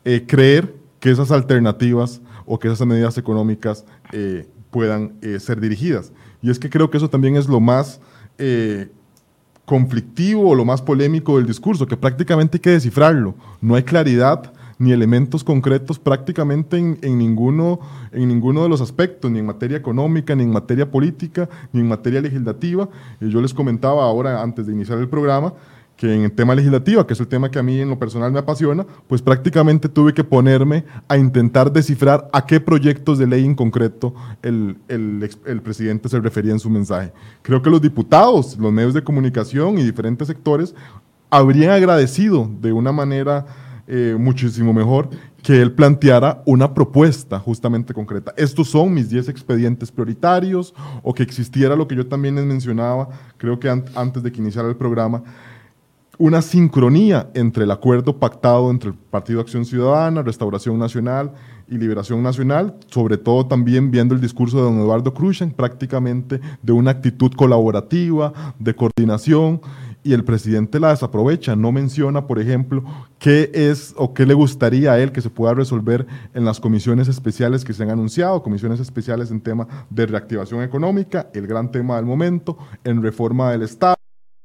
eh, 0.04 0.26
creer 0.28 0.76
que 1.00 1.12
esas 1.12 1.32
alternativas 1.32 2.22
o 2.48 2.58
que 2.58 2.70
esas 2.70 2.88
medidas 2.88 3.18
económicas 3.18 3.86
eh, 4.12 4.48
puedan 4.72 5.14
eh, 5.22 5.40
ser 5.40 5.60
dirigidas. 5.60 6.12
Y 6.42 6.50
es 6.50 6.58
que 6.58 6.70
creo 6.70 6.90
que 6.90 6.98
eso 6.98 7.10
también 7.10 7.36
es 7.36 7.48
lo 7.48 7.60
más 7.60 8.00
eh, 8.38 8.90
conflictivo 9.66 10.50
o 10.50 10.56
lo 10.56 10.66
más 10.66 10.82
polémico 10.82 11.38
del 11.38 11.46
discurso, 11.46 11.86
que 11.86 11.98
prácticamente 11.98 12.58
hay 12.58 12.62
que 12.62 12.70
descifrarlo. 12.72 13.36
No 13.62 13.76
hay 13.76 13.84
claridad 13.84 14.54
ni 14.80 14.92
elementos 14.92 15.44
concretos 15.44 16.00
prácticamente 16.00 16.78
en, 16.78 17.00
en, 17.02 17.18
ninguno, 17.18 17.80
en 18.12 18.28
ninguno 18.28 18.64
de 18.64 18.70
los 18.70 18.80
aspectos, 18.80 19.30
ni 19.30 19.40
en 19.40 19.46
materia 19.46 19.78
económica, 19.78 20.36
ni 20.36 20.44
en 20.44 20.52
materia 20.52 20.90
política, 20.90 21.50
ni 21.74 21.82
en 21.82 21.88
materia 21.88 22.22
legislativa. 22.22 22.88
Y 23.20 23.30
yo 23.30 23.42
les 23.42 23.54
comentaba 23.54 24.04
ahora, 24.04 24.42
antes 24.42 24.68
de 24.68 24.74
iniciar 24.74 25.00
el 25.00 25.10
programa, 25.10 25.54
que 25.98 26.14
en 26.14 26.22
el 26.22 26.32
tema 26.32 26.54
legislativo, 26.54 27.06
que 27.06 27.14
es 27.14 27.20
el 27.20 27.28
tema 27.28 27.50
que 27.50 27.58
a 27.58 27.64
mí 27.64 27.82
en 27.82 27.90
lo 27.90 27.98
personal 27.98 28.32
me 28.32 28.40
apasiona, 28.40 28.86
pues 29.08 29.22
prácticamente 29.22 29.90
tuve 29.90 30.14
que 30.14 30.24
ponerme 30.24 30.86
a 31.08 31.18
intentar 31.18 31.74
descifrar 31.74 32.30
a 32.32 32.46
qué 32.46 32.62
proyectos 32.62 33.18
de 33.18 33.26
ley 33.26 33.44
en 33.44 33.56
concreto 33.56 34.14
el, 34.44 34.78
el, 34.88 35.28
el, 35.46 35.62
presidente 35.62 36.08
se 36.08 36.20
refería 36.20 36.52
en 36.52 36.60
su 36.60 36.70
mensaje. 36.70 37.12
Creo 37.42 37.64
que 37.64 37.72
los 37.72 37.82
diputados, 37.82 38.58
los 38.58 38.72
medios 38.72 38.94
de 38.94 39.04
comunicación 39.04 39.80
y 39.80 39.84
diferentes 39.84 40.28
sectores 40.28 40.76
habrían 41.32 41.72
agradecido 41.72 42.50
de 42.62 42.72
una 42.72 42.92
manera 42.92 43.46
eh, 43.88 44.16
muchísimo 44.20 44.74
mejor 44.74 45.10
que 45.42 45.62
él 45.62 45.72
planteara 45.72 46.44
una 46.46 46.74
propuesta 46.74 47.40
justamente 47.40 47.94
concreta. 47.94 48.34
Estos 48.36 48.70
son 48.70 48.94
mis 48.94 49.10
10 49.10 49.30
expedientes 49.30 49.92
prioritarios 49.92 50.74
o 51.04 51.14
que 51.14 51.24
existiera 51.24 51.74
lo 51.76 51.88
que 51.88 51.96
yo 51.96 52.06
también 52.06 52.36
les 52.36 52.44
mencionaba, 52.44 53.08
creo 53.38 53.58
que 53.58 53.70
antes 53.70 54.22
de 54.22 54.32
que 54.32 54.42
iniciara 54.42 54.68
el 54.68 54.76
programa, 54.76 55.24
una 56.20 56.42
sincronía 56.42 57.30
entre 57.36 57.66
el 57.66 57.72
acuerdo 57.72 58.18
pactado 58.18 58.72
entre 58.72 58.90
el 58.90 58.96
Partido 58.96 59.40
Acción 59.40 59.66
Ciudadana, 59.66 60.24
Restauración 60.24 60.80
Nacional 60.80 61.32
y 61.70 61.78
Liberación 61.78 62.24
Nacional, 62.24 62.76
sobre 62.88 63.18
todo 63.18 63.46
también 63.46 63.92
viendo 63.92 64.16
el 64.16 64.22
discurso 64.22 64.58
de 64.58 64.64
don 64.64 64.80
Eduardo 64.80 65.14
Cruzan, 65.14 65.52
prácticamente 65.52 66.42
de 66.62 66.72
una 66.72 66.92
actitud 66.92 67.32
colaborativa, 67.34 68.34
de 68.58 68.76
coordinación, 68.76 69.62
y 70.04 70.14
el 70.14 70.24
presidente 70.24 70.80
la 70.80 70.92
desaprovecha, 70.92 71.58
no 71.58 71.74
menciona, 71.74 72.28
por 72.28 72.40
ejemplo, 72.40 72.82
qué 73.20 73.52
es 73.54 73.94
o 73.98 74.14
qué 74.14 74.26
le 74.26 74.34
gustaría 74.34 74.94
a 74.94 75.00
él 75.00 75.12
que 75.12 75.22
se 75.22 75.30
pueda 75.30 75.54
resolver 75.54 76.08
en 76.34 76.46
las 76.46 76.62
comisiones 76.62 77.10
especiales 77.10 77.66
que 77.66 77.74
se 77.74 77.84
han 77.84 77.90
anunciado, 77.90 78.42
comisiones 78.42 78.80
especiales 78.80 79.32
en 79.32 79.42
tema 79.42 79.68
de 79.90 80.06
reactivación 80.06 80.64
económica, 80.64 81.30
el 81.34 81.46
gran 81.46 81.72
tema 81.72 81.98
del 81.98 82.06
momento, 82.06 82.58
en 82.86 83.04
reforma 83.04 83.52
del 83.52 83.64
Estado 83.64 83.98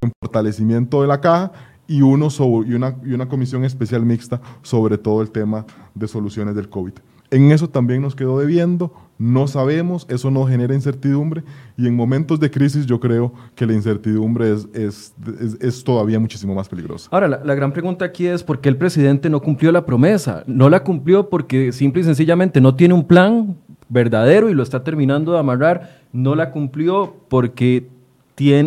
en 0.03 0.13
fortalecimiento 0.21 1.01
de 1.01 1.09
la 1.09 1.21
caja 1.21 1.53
y, 1.87 2.03
uno 2.03 2.29
y, 2.67 2.75
una, 2.75 2.97
y 3.05 3.13
una 3.13 3.29
comisión 3.29 3.65
especial 3.65 4.05
mixta 4.05 4.41
sobre 4.63 4.99
todo 4.99 5.23
el 5.23 5.31
tema 5.31 5.65
de 5.95 6.09
soluciones 6.09 6.55
del 6.55 6.69
COVID. 6.69 6.93
En 7.31 7.51
eso 7.51 7.67
también 7.67 8.03
nos 8.03 8.15
quedó 8.15 8.39
debiendo, 8.39 8.93
no 9.17 9.47
sabemos, 9.47 10.05
eso 10.11 10.31
nos 10.31 10.51
genera 10.51 10.75
incertidumbre 10.75 11.43
y 11.79 11.87
en 11.87 11.97
momentos 11.97 12.39
de 12.41 12.51
crisis 12.51 12.85
yo 12.85 13.01
creo 13.01 13.33
que 13.55 13.65
la 13.65 13.73
incertidumbre 13.73 14.53
es, 14.53 14.69
es, 14.75 15.15
es, 15.59 15.83
todavía 15.83 16.21
muchísimo 16.21 16.55
más 16.55 16.69
peligrosa. 16.69 17.09
Ahora, 17.11 17.29
la, 17.43 17.55
gran 17.55 17.73
pregunta 17.73 18.05
aquí 18.05 18.27
es 18.27 18.43
por 18.43 18.61
qué 18.61 18.69
el 18.69 18.77
presidente 18.77 19.31
no 19.31 19.41
cumplió 19.41 19.73
la 19.73 19.87
promesa. 19.87 20.45
No 20.47 20.69
la 20.69 20.85
cumplió 20.85 21.31
porque 21.31 21.73
simple 21.73 22.03
y 22.03 22.05
sencillamente 22.05 22.61
no 22.61 22.75
tiene 22.75 22.93
un 22.93 23.07
plan 23.07 23.57
verdadero 23.89 24.51
y 24.51 24.55
lo 24.55 24.63
está 24.63 24.85
terminando 24.85 25.33
de 25.33 25.39
amarrar. 25.39 26.03
No 26.13 26.35
la 26.35 26.51
cumplió 26.51 27.17
porque 27.31 27.89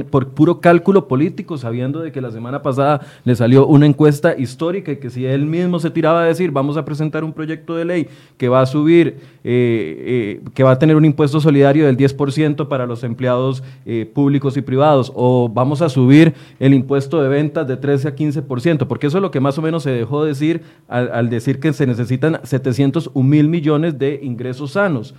por 0.10 0.30
puro 0.30 0.60
cálculo 0.60 1.08
político, 1.08 1.58
sabiendo 1.58 2.00
de 2.00 2.12
que 2.12 2.22
la 2.22 2.32
semana 2.32 2.62
pasada 2.62 3.02
le 3.24 3.36
salió 3.36 3.68
una 3.68 3.86
encuesta 3.86 4.38
histórica 4.38 4.92
y 4.92 4.98
que 4.98 5.10
si 5.10 5.26
él 5.26 5.46
mismo 5.46 5.80
se 5.80 5.90
tiraba 5.90 6.24
a 6.24 6.26
decir 6.26 6.52
vamos 6.52 6.78
a 6.78 6.86
presentar 6.86 7.24
un 7.24 7.34
proyecto 7.34 7.76
de 7.76 7.86
ley 7.86 8.08
que 8.38 8.50
va 8.50 8.62
a 8.62 8.66
subir, 8.66 9.18
eh, 9.44 10.42
eh, 10.44 10.50
que 10.54 10.64
va 10.64 10.72
a 10.72 10.80
tener 10.80 10.96
un 10.96 11.06
impuesto 11.06 11.40
solidario 11.40 11.86
del 11.86 11.98
10% 11.98 12.68
para 12.68 12.86
los 12.86 13.04
empleados 13.04 13.64
eh, 13.86 14.10
públicos 14.12 14.58
y 14.58 14.62
privados, 14.62 15.12
o 15.16 15.50
vamos 15.50 15.82
a 15.82 15.90
subir 15.90 16.34
el 16.60 16.74
impuesto 16.74 17.22
de 17.22 17.30
ventas 17.30 17.68
de 17.68 17.78
13 17.78 18.08
a 18.08 18.16
15%, 18.16 18.88
porque 18.88 19.08
eso 19.08 19.18
es 19.18 19.22
lo 19.22 19.32
que 19.32 19.40
más 19.40 19.58
o 19.58 19.62
menos 19.62 19.84
se 19.84 19.92
dejó 19.92 20.24
decir 20.24 20.62
al, 20.88 21.12
al 21.12 21.30
decir 21.30 21.60
que 21.60 21.74
se 21.74 21.86
necesitan 21.86 22.40
701 22.44 23.28
mil 23.28 23.50
millones 23.50 24.00
de 24.00 24.20
ingresos 24.24 24.72
sanos. 24.72 25.14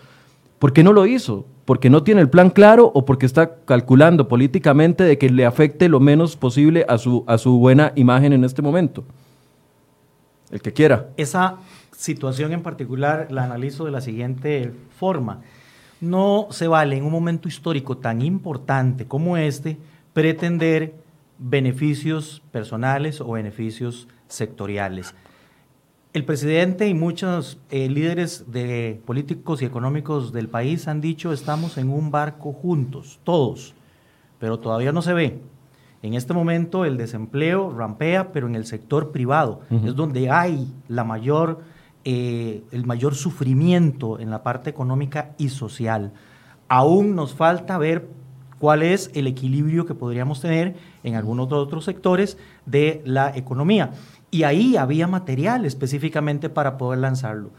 ¿Por 0.59 0.73
qué 0.73 0.83
no 0.83 0.93
lo 0.93 1.07
hizo? 1.07 1.47
¿Porque 1.65 1.91
no 1.91 2.03
tiene 2.03 2.21
el 2.21 2.31
plan 2.31 2.51
claro 2.51 2.91
o 2.95 3.05
porque 3.05 3.27
está 3.27 3.57
calculando 3.65 4.29
políticamente 4.29 5.05
de 5.05 5.19
que 5.19 5.29
le 5.31 5.45
afecte 5.45 5.89
lo 5.89 6.01
menos 6.01 6.37
posible 6.37 6.87
a 6.89 6.99
su, 6.99 7.25
a 7.27 7.39
su 7.39 7.59
buena 7.59 7.93
imagen 7.97 8.33
en 8.33 8.45
este 8.45 8.63
momento? 8.63 9.05
El 10.51 10.63
que 10.63 10.73
quiera. 10.73 11.09
Esa 11.17 11.57
situación 11.97 12.53
en 12.53 12.63
particular 12.63 13.29
la 13.31 13.45
analizo 13.45 13.85
de 13.85 13.91
la 13.91 14.01
siguiente 14.01 14.73
forma. 14.97 15.41
No 16.01 16.49
se 16.51 16.69
vale 16.69 16.97
en 16.97 17.05
un 17.05 17.13
momento 17.13 17.49
histórico 17.49 17.97
tan 17.97 18.23
importante 18.23 19.07
como 19.07 19.37
este 19.37 19.77
pretender 20.13 20.95
beneficios 21.39 22.43
personales 22.53 23.21
o 23.21 23.33
beneficios 23.33 24.09
sectoriales. 24.29 25.15
El 26.17 26.25
presidente 26.25 26.89
y 26.89 26.95
muchos 26.95 27.59
eh, 27.69 27.91
líderes 27.91 28.51
de 28.51 29.03
políticos 29.05 29.61
y 29.61 29.67
económicos 29.67 30.33
del 30.33 30.49
país 30.49 30.89
han 30.89 31.03
dicho 31.03 31.31
estamos 31.31 31.77
en 31.77 31.91
un 31.91 32.11
barco 32.11 32.55
juntos, 32.55 33.21
todos, 33.23 33.75
pero 34.39 34.59
todavía 34.59 34.93
no 34.93 35.03
se 35.03 35.13
ve. 35.13 35.43
En 36.01 36.15
este 36.15 36.33
momento 36.33 36.87
el 36.87 36.97
desempleo 36.97 37.71
rampea, 37.71 38.33
pero 38.33 38.47
en 38.47 38.55
el 38.55 38.65
sector 38.65 39.13
privado 39.13 39.61
es 39.85 39.95
donde 39.95 40.31
hay 40.31 40.73
la 40.89 41.05
mayor, 41.05 41.61
eh, 42.07 42.65
el 42.71 42.87
mayor 42.87 43.15
sufrimiento 43.15 44.19
en 44.19 44.31
la 44.31 44.43
parte 44.43 44.71
económica 44.71 45.35
y 45.37 45.51
social. 45.51 46.15
Aún 46.67 47.15
nos 47.15 47.35
falta 47.35 47.77
ver 47.77 48.09
cuál 48.59 48.83
es 48.83 49.11
el 49.15 49.27
equilibrio 49.27 49.85
que 49.87 49.95
podríamos 49.95 50.41
tener 50.41 50.77
en 51.03 51.15
algunos 51.15 51.53
otros 51.53 51.85
sectores 51.85 52.39
de 52.65 53.03
la 53.05 53.37
economía. 53.37 53.91
Y 54.31 54.43
ahí 54.43 54.77
había 54.77 55.07
material 55.07 55.65
específicamente 55.65 56.49
para 56.49 56.79
poder 56.79 57.01
lanzarlo. 57.01 57.51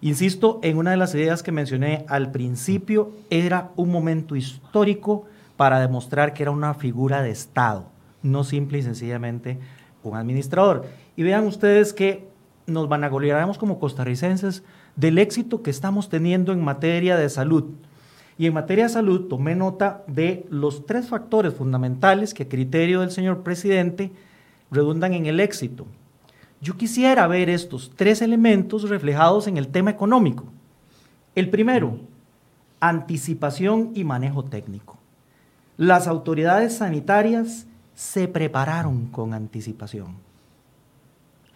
Insisto, 0.00 0.58
en 0.62 0.78
una 0.78 0.90
de 0.90 0.96
las 0.96 1.14
ideas 1.14 1.42
que 1.42 1.52
mencioné 1.52 2.04
al 2.08 2.32
principio, 2.32 3.12
era 3.30 3.70
un 3.76 3.90
momento 3.90 4.34
histórico 4.34 5.26
para 5.56 5.80
demostrar 5.80 6.34
que 6.34 6.42
era 6.42 6.50
una 6.50 6.74
figura 6.74 7.22
de 7.22 7.30
Estado, 7.30 7.86
no 8.22 8.42
simple 8.42 8.78
y 8.78 8.82
sencillamente 8.82 9.58
un 10.02 10.16
administrador. 10.16 10.86
Y 11.16 11.22
vean 11.22 11.46
ustedes 11.46 11.92
que 11.92 12.28
nos 12.66 12.88
van 12.88 13.00
a 13.00 13.06
vanagloriaremos 13.06 13.58
como 13.58 13.78
costarricenses 13.78 14.64
del 14.96 15.18
éxito 15.18 15.62
que 15.62 15.70
estamos 15.70 16.08
teniendo 16.08 16.52
en 16.52 16.64
materia 16.64 17.16
de 17.16 17.28
salud. 17.28 17.64
Y 18.38 18.46
en 18.46 18.54
materia 18.54 18.84
de 18.84 18.90
salud 18.90 19.28
tomé 19.28 19.54
nota 19.54 20.02
de 20.06 20.46
los 20.50 20.86
tres 20.86 21.08
factores 21.08 21.54
fundamentales 21.54 22.34
que 22.34 22.44
a 22.44 22.48
criterio 22.48 23.00
del 23.00 23.10
señor 23.10 23.42
presidente 23.42 24.10
redundan 24.70 25.14
en 25.14 25.26
el 25.26 25.38
éxito. 25.38 25.86
Yo 26.62 26.76
quisiera 26.76 27.26
ver 27.26 27.50
estos 27.50 27.90
tres 27.96 28.22
elementos 28.22 28.88
reflejados 28.88 29.48
en 29.48 29.56
el 29.56 29.66
tema 29.66 29.90
económico. 29.90 30.44
El 31.34 31.50
primero, 31.50 31.98
anticipación 32.78 33.90
y 33.96 34.04
manejo 34.04 34.44
técnico. 34.44 34.96
Las 35.76 36.06
autoridades 36.06 36.76
sanitarias 36.76 37.66
se 37.96 38.28
prepararon 38.28 39.06
con 39.06 39.34
anticipación. 39.34 40.14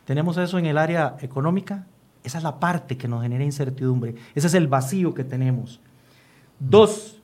¿Tenemos 0.06 0.38
eso 0.38 0.58
en 0.58 0.66
el 0.66 0.76
área 0.76 1.16
económica? 1.20 1.86
Esa 2.24 2.38
es 2.38 2.44
la 2.44 2.58
parte 2.58 2.96
que 2.96 3.06
nos 3.06 3.22
genera 3.22 3.44
incertidumbre. 3.44 4.16
Ese 4.34 4.48
es 4.48 4.54
el 4.54 4.66
vacío 4.66 5.14
que 5.14 5.22
tenemos. 5.22 5.80
Dos, 6.58 7.22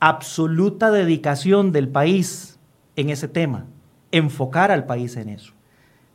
absoluta 0.00 0.90
dedicación 0.90 1.70
del 1.70 1.86
país 1.86 2.58
en 2.96 3.10
ese 3.10 3.28
tema. 3.28 3.66
Enfocar 4.10 4.72
al 4.72 4.86
país 4.86 5.16
en 5.16 5.28
eso. 5.28 5.52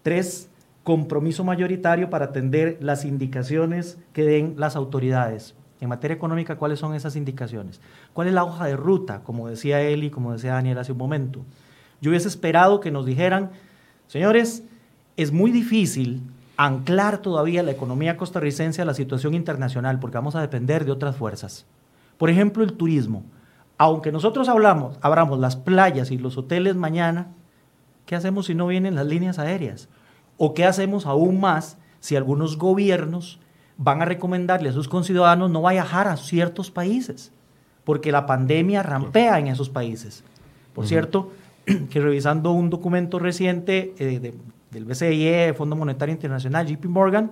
Tres, 0.04 0.50
compromiso 0.88 1.44
mayoritario 1.44 2.10
para 2.10 2.28
atender 2.28 2.78
las 2.80 3.04
indicaciones 3.04 3.98
que 4.14 4.24
den 4.24 4.54
las 4.56 4.78
autoridades. 4.78 5.54
En 5.82 5.90
materia 5.90 6.16
económica, 6.16 6.56
¿cuáles 6.56 6.80
son 6.80 6.96
esas 6.96 7.18
indicaciones? 7.18 7.82
¿Cuál 8.14 8.30
es 8.30 8.34
la 8.34 8.46
hoja 8.46 8.68
de 8.68 8.78
ruta? 8.78 9.22
Como 9.26 9.50
decía 9.50 9.82
Eli, 9.82 10.10
como 10.10 10.32
decía 10.32 10.54
Daniel 10.54 10.78
hace 10.78 10.94
un 10.94 10.98
momento. 10.98 11.42
Yo 12.00 12.10
hubiese 12.10 12.30
esperado 12.30 12.80
que 12.80 12.90
nos 12.90 13.06
dijeran, 13.06 13.52
señores, 14.08 14.64
es 15.18 15.34
muy 15.34 15.52
difícil 15.52 16.22
anclar 16.56 17.18
todavía 17.18 17.64
la 17.64 17.72
economía 17.72 18.16
costarricense 18.16 18.82
a 18.82 18.86
la 18.86 18.94
situación 18.94 19.34
internacional 19.34 20.00
porque 20.00 20.16
vamos 20.16 20.38
a 20.38 20.42
depender 20.42 20.86
de 20.86 20.94
otras 20.94 21.18
fuerzas. 21.18 21.66
Por 22.18 22.30
ejemplo, 22.30 22.64
el 22.64 22.72
turismo. 22.72 23.26
Aunque 23.78 24.14
nosotros 24.14 24.48
hablamos, 24.48 24.98
abramos 25.02 25.38
las 25.38 25.58
playas 25.58 26.12
y 26.12 26.18
los 26.18 26.38
hoteles 26.38 26.78
mañana, 26.78 27.28
¿qué 28.06 28.16
hacemos 28.16 28.46
si 28.46 28.56
no 28.56 28.68
vienen 28.68 28.96
las 28.96 29.06
líneas 29.06 29.38
aéreas? 29.38 29.90
¿O 30.38 30.54
qué 30.54 30.66
hacemos 30.66 31.06
aún 31.06 31.40
más 31.40 31.78
si 32.00 32.16
algunos 32.16 32.58
gobiernos 32.58 33.40
van 33.78 34.02
a 34.02 34.06
recomendarle 34.06 34.70
a 34.70 34.74
sus 34.74 34.88
conciudadanos 34.88 35.50
no 35.52 35.68
viajar 35.68 36.08
a 36.08 36.18
ciertos 36.18 36.72
países? 36.72 37.32
Porque 37.84 38.12
la 38.12 38.26
pandemia 38.26 38.84
rampea 38.84 39.40
en 39.40 39.48
esos 39.48 39.70
países. 39.70 40.24
Por 40.74 40.88
cierto, 40.88 41.32
que 41.90 42.00
revisando 42.00 42.52
un 42.52 42.70
documento 42.70 43.18
reciente 43.20 43.94
eh, 43.98 44.34
del 44.72 44.86
BCE, 44.86 45.54
Fondo 45.58 45.76
Monetario 45.76 46.14
Internacional, 46.14 46.68
JP 46.68 46.86
Morgan, 46.86 47.32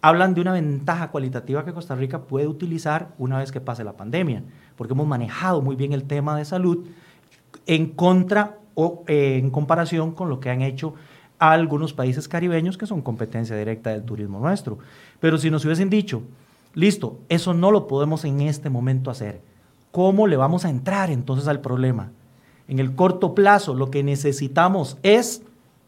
hablan 0.00 0.34
de 0.34 0.40
una 0.40 0.52
ventaja 0.52 1.10
cualitativa 1.10 1.64
que 1.64 1.72
Costa 1.72 1.94
Rica 1.94 2.22
puede 2.22 2.46
utilizar 2.46 3.08
una 3.18 3.38
vez 3.38 3.50
que 3.50 3.60
pase 3.60 3.82
la 3.82 3.94
pandemia, 3.94 4.44
porque 4.76 4.92
hemos 4.92 5.06
manejado 5.06 5.60
muy 5.60 5.76
bien 5.76 5.92
el 5.92 6.04
tema 6.04 6.36
de 6.36 6.44
salud 6.44 6.86
en 7.66 7.86
contra 7.90 8.58
o 8.74 9.04
eh, 9.08 9.38
en 9.38 9.50
comparación 9.50 10.12
con 10.12 10.28
lo 10.28 10.38
que 10.38 10.50
han 10.50 10.62
hecho 10.62 10.94
a 11.38 11.52
algunos 11.52 11.92
países 11.92 12.28
caribeños 12.28 12.76
que 12.76 12.86
son 12.86 13.02
competencia 13.02 13.56
directa 13.56 13.90
del 13.90 14.02
turismo 14.02 14.40
nuestro. 14.40 14.78
Pero 15.20 15.38
si 15.38 15.50
nos 15.50 15.64
hubiesen 15.64 15.90
dicho, 15.90 16.22
listo, 16.74 17.18
eso 17.28 17.54
no 17.54 17.70
lo 17.70 17.86
podemos 17.86 18.24
en 18.24 18.40
este 18.40 18.70
momento 18.70 19.10
hacer, 19.10 19.40
¿cómo 19.90 20.26
le 20.26 20.36
vamos 20.36 20.64
a 20.64 20.70
entrar 20.70 21.10
entonces 21.10 21.48
al 21.48 21.60
problema? 21.60 22.10
En 22.66 22.78
el 22.78 22.94
corto 22.94 23.34
plazo 23.34 23.74
lo 23.74 23.90
que 23.90 24.02
necesitamos 24.02 24.98
es 25.02 25.42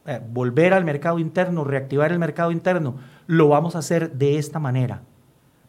eh, 0.06 0.20
volver 0.32 0.72
al 0.72 0.84
mercado 0.84 1.18
interno, 1.18 1.64
reactivar 1.64 2.12
el 2.12 2.18
mercado 2.18 2.52
interno, 2.52 2.94
lo 3.26 3.48
vamos 3.48 3.76
a 3.76 3.80
hacer 3.80 4.12
de 4.12 4.38
esta 4.38 4.58
manera, 4.58 5.02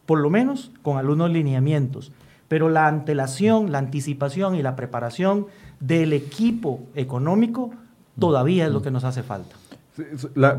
por 0.05 0.19
lo 0.19 0.29
menos 0.29 0.71
con 0.81 0.97
algunos 0.97 1.31
lineamientos. 1.31 2.11
Pero 2.47 2.69
la 2.69 2.87
antelación, 2.87 3.71
la 3.71 3.77
anticipación 3.77 4.55
y 4.55 4.61
la 4.61 4.75
preparación 4.75 5.47
del 5.79 6.11
equipo 6.11 6.81
económico 6.95 7.71
todavía 8.19 8.65
es 8.65 8.71
lo 8.71 8.81
que 8.81 8.91
nos 8.91 9.05
hace 9.05 9.23
falta 9.23 9.60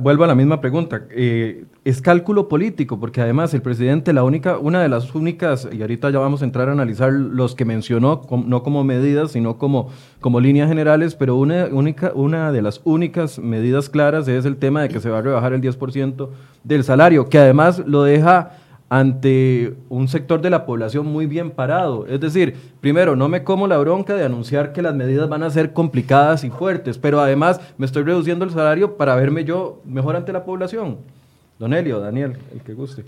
vuelvo 0.00 0.24
a 0.24 0.26
la 0.26 0.34
misma 0.34 0.60
pregunta. 0.60 1.02
Eh, 1.10 1.64
es 1.84 2.02
cálculo 2.02 2.48
político, 2.48 3.00
porque 3.00 3.20
además 3.20 3.54
el 3.54 3.62
presidente, 3.62 4.12
la 4.12 4.24
única, 4.24 4.58
una 4.58 4.82
de 4.82 4.88
las 4.88 5.14
únicas, 5.14 5.68
y 5.72 5.80
ahorita 5.80 6.10
ya 6.10 6.18
vamos 6.18 6.42
a 6.42 6.44
entrar 6.44 6.68
a 6.68 6.72
analizar 6.72 7.12
los 7.12 7.54
que 7.54 7.64
mencionó, 7.64 8.22
no 8.46 8.62
como 8.62 8.84
medidas, 8.84 9.32
sino 9.32 9.56
como, 9.56 9.88
como 10.20 10.40
líneas 10.40 10.68
generales, 10.68 11.14
pero 11.14 11.36
una, 11.36 11.66
única, 11.66 12.12
una 12.14 12.52
de 12.52 12.62
las 12.62 12.80
únicas 12.84 13.38
medidas 13.38 13.88
claras 13.88 14.28
es 14.28 14.44
el 14.44 14.56
tema 14.56 14.82
de 14.82 14.90
que 14.90 15.00
se 15.00 15.08
va 15.08 15.18
a 15.18 15.22
rebajar 15.22 15.54
el 15.54 15.62
10% 15.62 16.28
del 16.64 16.84
salario, 16.84 17.28
que 17.28 17.38
además 17.38 17.82
lo 17.86 18.02
deja 18.02 18.58
ante 18.92 19.72
un 19.88 20.06
sector 20.06 20.42
de 20.42 20.50
la 20.50 20.66
población 20.66 21.06
muy 21.06 21.24
bien 21.24 21.50
parado. 21.50 22.06
Es 22.06 22.20
decir, 22.20 22.54
primero, 22.82 23.16
no 23.16 23.26
me 23.26 23.42
como 23.42 23.66
la 23.66 23.78
bronca 23.78 24.14
de 24.14 24.22
anunciar 24.22 24.74
que 24.74 24.82
las 24.82 24.94
medidas 24.94 25.30
van 25.30 25.42
a 25.42 25.48
ser 25.48 25.72
complicadas 25.72 26.44
y 26.44 26.50
fuertes, 26.50 26.98
pero 26.98 27.18
además 27.18 27.58
me 27.78 27.86
estoy 27.86 28.02
reduciendo 28.02 28.44
el 28.44 28.50
salario 28.50 28.98
para 28.98 29.16
verme 29.16 29.44
yo 29.44 29.80
mejor 29.86 30.14
ante 30.14 30.30
la 30.30 30.44
población. 30.44 30.98
Don 31.58 31.72
Elio, 31.72 32.00
Daniel, 32.00 32.36
el 32.52 32.60
que 32.60 32.74
guste. 32.74 33.06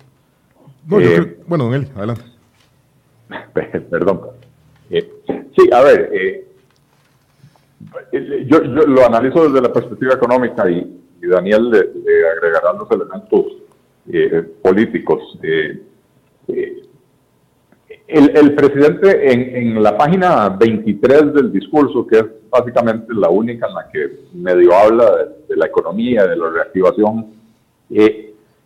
Eh, 0.91 1.43
bueno, 1.47 1.65
don 1.65 1.75
Elio, 1.75 1.91
adelante. 1.97 2.23
Perdón. 3.91 4.23
Eh, 4.89 5.07
sí, 5.55 5.69
a 5.71 5.83
ver, 5.83 6.11
eh, 6.15 6.49
yo, 8.47 8.61
lo 8.61 9.05
analizo 9.05 9.51
desde 9.51 9.61
la 9.61 9.71
perspectiva 9.71 10.15
económica 10.15 10.71
y, 10.71 11.01
Daniel 11.21 11.71
le 11.71 11.79
agregará 12.37 12.75
los 12.75 12.91
elementos 12.91 13.64
eh, 14.13 14.43
políticos. 14.63 15.39
Eh, 15.43 15.83
eh, 16.49 16.83
el, 18.07 18.55
presidente 18.55 19.33
en, 19.33 19.83
la 19.83 19.97
página 19.97 20.51
23 20.51 21.33
del 21.33 21.51
discurso, 21.51 22.07
que 22.07 22.19
es 22.19 22.27
básicamente 22.51 23.07
la 23.15 23.31
única 23.31 23.67
en 23.67 23.75
la 23.75 23.89
que 23.91 24.27
medio 24.35 24.75
habla 24.75 25.11
de, 25.49 25.57
la 25.57 25.67
economía, 25.67 26.27
de 26.27 26.37
la 26.37 26.51
reactivación, 26.51 27.33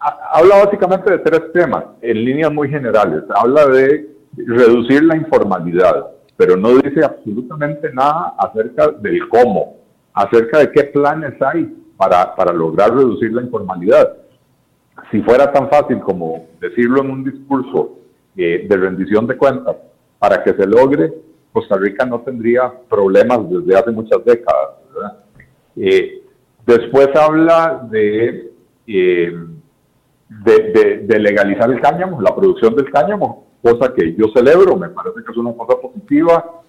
habla 0.01 0.65
básicamente 0.65 1.13
de 1.13 1.19
tres 1.19 1.53
temas 1.53 1.85
en 2.03 2.25
líneas 2.25 2.53
muy 2.53 2.69
generales. 2.69 3.23
Habla 3.33 3.67
de 3.67 4.11
reducir 4.37 5.05
la 5.05 5.17
informalidad, 5.17 6.09
pero 6.37 6.57
no 6.57 6.75
dice 6.79 7.05
absolutamente 7.05 7.93
nada 7.93 8.35
acerca 8.39 8.89
del 8.89 9.29
cómo, 9.29 9.77
acerca 10.15 10.59
de 10.59 10.73
qué 10.73 10.85
planes 10.85 11.41
hay 11.41 11.65
para, 11.97 12.35
para 12.35 12.53
lograr 12.53 12.93
reducir 12.93 13.33
la 13.33 13.43
informalidad 13.43 14.17
si 15.11 15.23
fuera 15.23 15.53
tan 15.53 15.69
fácil 15.69 16.01
como 16.01 16.47
decirlo 16.61 17.03
en 17.03 17.11
un 17.11 17.25
discurso 17.25 17.99
eh, 18.37 18.67
de 18.69 18.77
rendición 18.77 19.27
de 19.27 19.37
cuentas, 19.37 19.77
para 20.19 20.43
que 20.43 20.53
se 20.53 20.67
logre, 20.67 21.13
Costa 21.53 21.77
Rica 21.77 22.05
no 22.05 22.21
tendría 22.21 22.73
problemas 22.89 23.49
desde 23.49 23.77
hace 23.77 23.91
muchas 23.91 24.25
décadas. 24.25 24.71
Eh, 25.77 26.23
después 26.67 27.09
habla 27.15 27.89
eh, 27.93 28.51
de, 28.87 29.39
legalizar 31.19 31.71
el 31.71 31.81
cáñamo, 31.81 32.21
la 32.21 32.35
producción 32.35 32.75
del 32.75 32.91
cáñamo, 32.91 33.47
cosa 33.63 33.93
que 33.95 34.15
yo 34.15 34.27
celebro, 34.35 34.77
me 34.77 34.91
parece 34.91 35.23
que 35.25 35.33
es 35.33 35.37
una 35.37 35.53
cosa 35.53 35.81
positiva, 35.81 36.63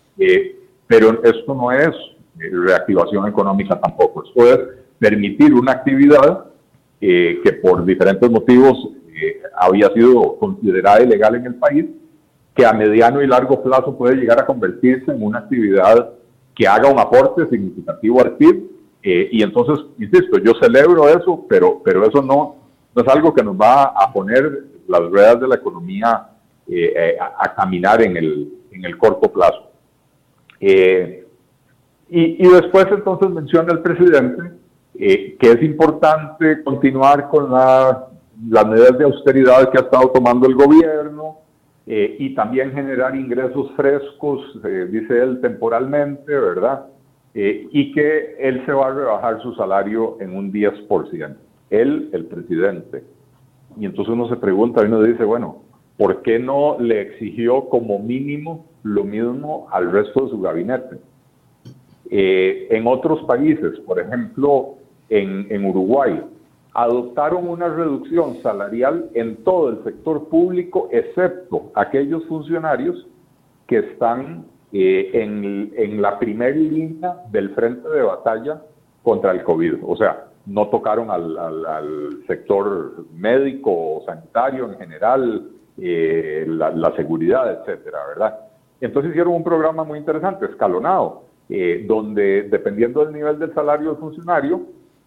pero 0.87 1.23
esto 1.23 1.53
no 1.53 1.71
es 1.71 1.89
reactivación 2.35 3.27
económica 3.27 3.79
tampoco, 3.79 4.23
esto 4.23 4.45
es 4.45 4.59
permitir 4.99 5.53
una 5.53 5.73
actividad 5.73 6.48
eh, 7.01 7.39
que 7.45 7.53
por 7.53 7.85
diferentes 7.85 8.29
motivos 8.29 8.89
eh, 9.07 9.41
había 9.55 9.89
sido 9.93 10.37
considerada 10.37 11.01
ilegal 11.01 11.35
en 11.35 11.45
el 11.45 11.55
país, 11.55 11.85
que 12.53 12.65
a 12.65 12.73
mediano 12.73 13.21
y 13.21 13.27
largo 13.27 13.63
plazo 13.63 13.97
puede 13.97 14.17
llegar 14.17 14.37
a 14.37 14.45
convertirse 14.45 15.09
en 15.09 15.23
una 15.23 15.39
actividad 15.39 16.09
que 16.53 16.67
haga 16.67 16.91
un 16.91 16.99
aporte 16.99 17.47
significativo 17.47 18.19
al 18.21 18.35
PIB. 18.35 18.69
Eh, 19.01 19.29
y 19.31 19.41
entonces, 19.41 19.85
insisto, 19.97 20.39
yo 20.39 20.51
celebro 20.61 21.07
eso, 21.07 21.45
pero, 21.47 21.81
pero 21.85 22.05
eso 22.05 22.21
no, 22.21 22.57
no 22.93 23.01
es 23.01 23.07
algo 23.07 23.33
que 23.33 23.43
nos 23.43 23.55
va 23.55 23.83
a 23.83 24.11
poner 24.11 24.65
las 24.89 25.01
ruedas 25.09 25.39
de 25.39 25.47
la 25.47 25.55
economía 25.55 26.27
a, 27.39 27.55
caminar 27.55 28.01
en 28.01 28.17
el, 28.17 28.53
en 28.71 28.83
el 28.83 28.97
corto 28.97 29.31
plazo. 29.31 29.71
y, 30.59 31.23
y 32.09 32.47
después 32.49 32.87
entonces 32.91 33.29
menciona 33.29 33.71
el 33.71 33.79
presidente 33.79 34.59
eh, 34.99 35.37
que 35.39 35.51
es 35.51 35.63
importante 35.63 36.63
continuar 36.63 37.29
con 37.29 37.51
las 37.51 38.67
medidas 38.67 38.97
de 38.97 39.05
austeridad 39.05 39.71
que 39.71 39.79
ha 39.79 39.81
estado 39.81 40.09
tomando 40.09 40.47
el 40.47 40.53
gobierno, 40.55 41.39
eh, 41.91 42.17
y 42.19 42.35
también 42.35 42.71
generar 42.71 43.15
ingresos 43.15 43.71
frescos, 43.75 44.41
eh, 44.63 44.87
dice 44.91 45.23
él, 45.23 45.41
temporalmente, 45.41 46.31
¿verdad? 46.31 46.85
Eh, 47.33 47.67
y 47.71 47.91
que 47.93 48.35
él 48.37 48.63
se 48.67 48.73
va 48.73 48.89
a 48.89 48.93
rebajar 48.93 49.41
su 49.41 49.55
salario 49.55 50.17
en 50.19 50.37
un 50.37 50.51
10%. 50.51 51.35
Él, 51.71 52.11
el 52.13 52.25
presidente. 52.25 53.03
Y 53.75 53.85
entonces 53.85 54.13
uno 54.13 54.29
se 54.29 54.35
pregunta 54.35 54.81
uno 54.81 55.01
dice, 55.01 55.23
bueno, 55.23 55.63
¿por 55.97 56.21
qué 56.21 56.37
no 56.37 56.77
le 56.79 57.01
exigió 57.01 57.69
como 57.69 57.97
mínimo 57.97 58.67
lo 58.83 59.03
mismo 59.03 59.65
al 59.71 59.91
resto 59.91 60.25
de 60.25 60.29
su 60.29 60.39
gabinete? 60.39 60.97
en 62.11 62.87
otros 62.87 63.23
países, 63.25 63.79
por 63.81 63.99
ejemplo, 63.99 64.78
en, 65.09 65.47
en 65.49 65.65
Uruguay, 65.65 66.21
adoptaron 66.73 67.47
una 67.47 67.67
reducción 67.67 68.41
salarial 68.41 69.09
en 69.13 69.43
todo 69.43 69.69
el 69.69 69.83
sector 69.83 70.29
público, 70.29 70.87
excepto 70.91 71.71
aquellos 71.75 72.25
funcionarios 72.25 73.07
que 73.67 73.79
están 73.79 74.45
eh, 74.71 75.09
en, 75.13 76.01
la 76.01 76.19
primera 76.19 76.55
línea 76.55 77.23
del 77.31 77.49
frente 77.55 77.89
de 77.89 78.01
batalla 78.03 78.61
contra 79.03 79.31
el 79.31 79.43
COVID. 79.43 79.75
O 79.83 79.95
sea, 79.95 80.27
no 80.45 80.67
tocaron 80.69 81.09
al, 81.09 82.23
sector 82.27 83.05
médico 83.13 84.03
sanitario 84.05 84.71
en 84.71 84.77
general, 84.77 85.49
eh, 85.77 86.45
la, 86.47 86.95
seguridad, 86.95 87.51
etcétera, 87.51 87.99
¿verdad? 88.07 88.39
Entonces 88.79 89.11
hicieron 89.11 89.33
un 89.33 89.43
programa 89.43 89.83
muy 89.83 89.97
interesante, 89.99 90.45
escalonado, 90.45 91.23
eh, 91.49 91.83
donde 91.87 92.43
dependiendo 92.43 93.03
del 93.03 93.13
nivel 93.13 93.39
del 93.39 93.53
salario 93.53 93.89
del 93.89 93.99
funcionario, 93.99 94.61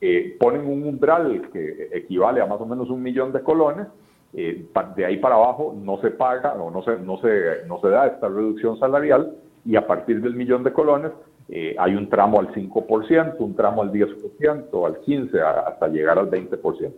eh, 0.05 0.37
ponen 0.41 0.67
un 0.67 0.83
umbral 0.83 1.49
que 1.53 1.89
equivale 1.93 2.41
a 2.41 2.47
más 2.47 2.61
o 2.61 2.67
menos 2.67 2.91
un 2.91 3.01
millón 3.01 3.33
de 3.33 3.41
colones, 3.41 3.87
eh, 4.35 4.67
de 4.97 5.05
ahí 5.05 5.19
para 5.19 5.37
abajo 5.37 5.77
no 5.81 6.01
se 6.01 6.11
paga 6.11 6.55
o 6.55 6.73
no 6.73 6.83
se, 6.83 6.99
no, 6.99 7.19
se, 7.19 7.65
no 7.69 7.81
se 7.81 7.89
da 7.89 8.09
esta 8.09 8.27
reducción 8.27 8.77
salarial 8.81 9.37
y 9.65 9.77
a 9.77 9.87
partir 9.87 10.21
del 10.21 10.35
millón 10.35 10.65
de 10.65 10.73
colones 10.73 11.13
eh, 11.49 11.77
hay 11.79 11.95
un 11.95 12.09
tramo 12.09 12.41
al 12.41 12.49
5%, 12.49 13.37
un 13.39 13.55
tramo 13.55 13.83
al 13.83 13.93
10%, 13.93 14.87
al 14.87 15.01
15%, 15.03 15.69
hasta 15.69 15.87
llegar 15.87 16.19
al 16.19 16.29
20%. 16.29 16.93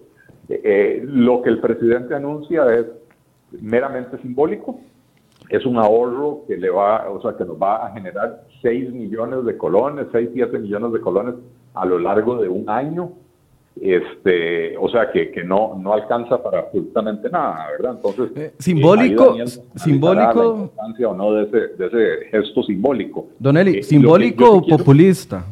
lo 1.02 1.42
que 1.42 1.50
el 1.50 1.60
presidente 1.60 2.14
anuncia 2.14 2.74
es 2.74 2.86
meramente 3.60 4.16
simbólico, 4.22 4.80
es 5.50 5.66
un 5.66 5.76
ahorro 5.76 6.44
que 6.48 6.56
le 6.56 6.70
va, 6.70 7.10
o 7.10 7.20
sea, 7.20 7.36
que 7.36 7.44
nos 7.44 7.60
va 7.60 7.86
a 7.86 7.92
generar 7.92 8.44
6 8.62 8.94
millones 8.94 9.44
de 9.44 9.58
colones, 9.58 10.06
6, 10.10 10.30
7 10.32 10.58
millones 10.58 10.90
de 10.94 11.00
colones 11.02 11.34
a 11.74 11.84
lo 11.84 11.98
largo 11.98 12.36
de 12.40 12.48
un 12.48 12.68
año, 12.70 13.12
este, 13.80 14.76
o 14.76 14.88
sea 14.88 15.10
que, 15.10 15.32
que 15.32 15.42
no, 15.42 15.76
no 15.76 15.92
alcanza 15.92 16.40
para 16.40 16.60
absolutamente 16.60 17.28
nada, 17.28 17.66
¿verdad? 17.72 17.96
Entonces, 17.96 18.36
eh, 18.36 18.54
simbólico, 18.58 19.36
simbólico, 19.74 20.70
la 20.76 21.08
o 21.08 21.14
no 21.14 21.32
de 21.32 21.44
ese, 21.44 21.58
de 21.76 21.86
ese 21.86 22.26
gesto 22.30 22.62
simbólico. 22.62 23.26
Don 23.38 23.56
Eli, 23.56 23.78
eh, 23.78 23.82
simbólico 23.82 24.48
o 24.48 24.66
populista. 24.66 25.44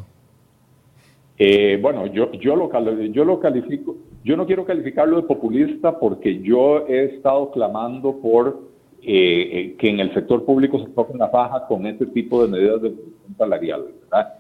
Eh, 1.37 1.79
bueno, 1.83 2.07
yo, 2.07 2.31
yo, 2.33 2.55
lo, 2.55 2.71
yo 3.11 3.25
lo 3.25 3.41
califico, 3.41 3.97
yo 4.23 4.37
no 4.37 4.47
quiero 4.47 4.65
calificarlo 4.65 5.17
de 5.17 5.23
populista 5.25 5.99
porque 5.99 6.41
yo 6.41 6.87
he 6.87 7.17
estado 7.17 7.51
clamando 7.51 8.19
por 8.19 8.71
que 9.03 9.77
en 9.81 9.99
el 9.99 10.15
sector 10.15 10.45
público 10.45 10.79
se 10.79 10.87
toque 10.93 11.13
una 11.13 11.27
faja 11.27 11.67
con 11.67 11.85
este 11.87 12.07
tipo 12.07 12.41
de 12.41 12.49
medidas 12.49 12.83
de 12.83 12.95
salarial, 13.37 13.87
¿verdad? 14.05 14.35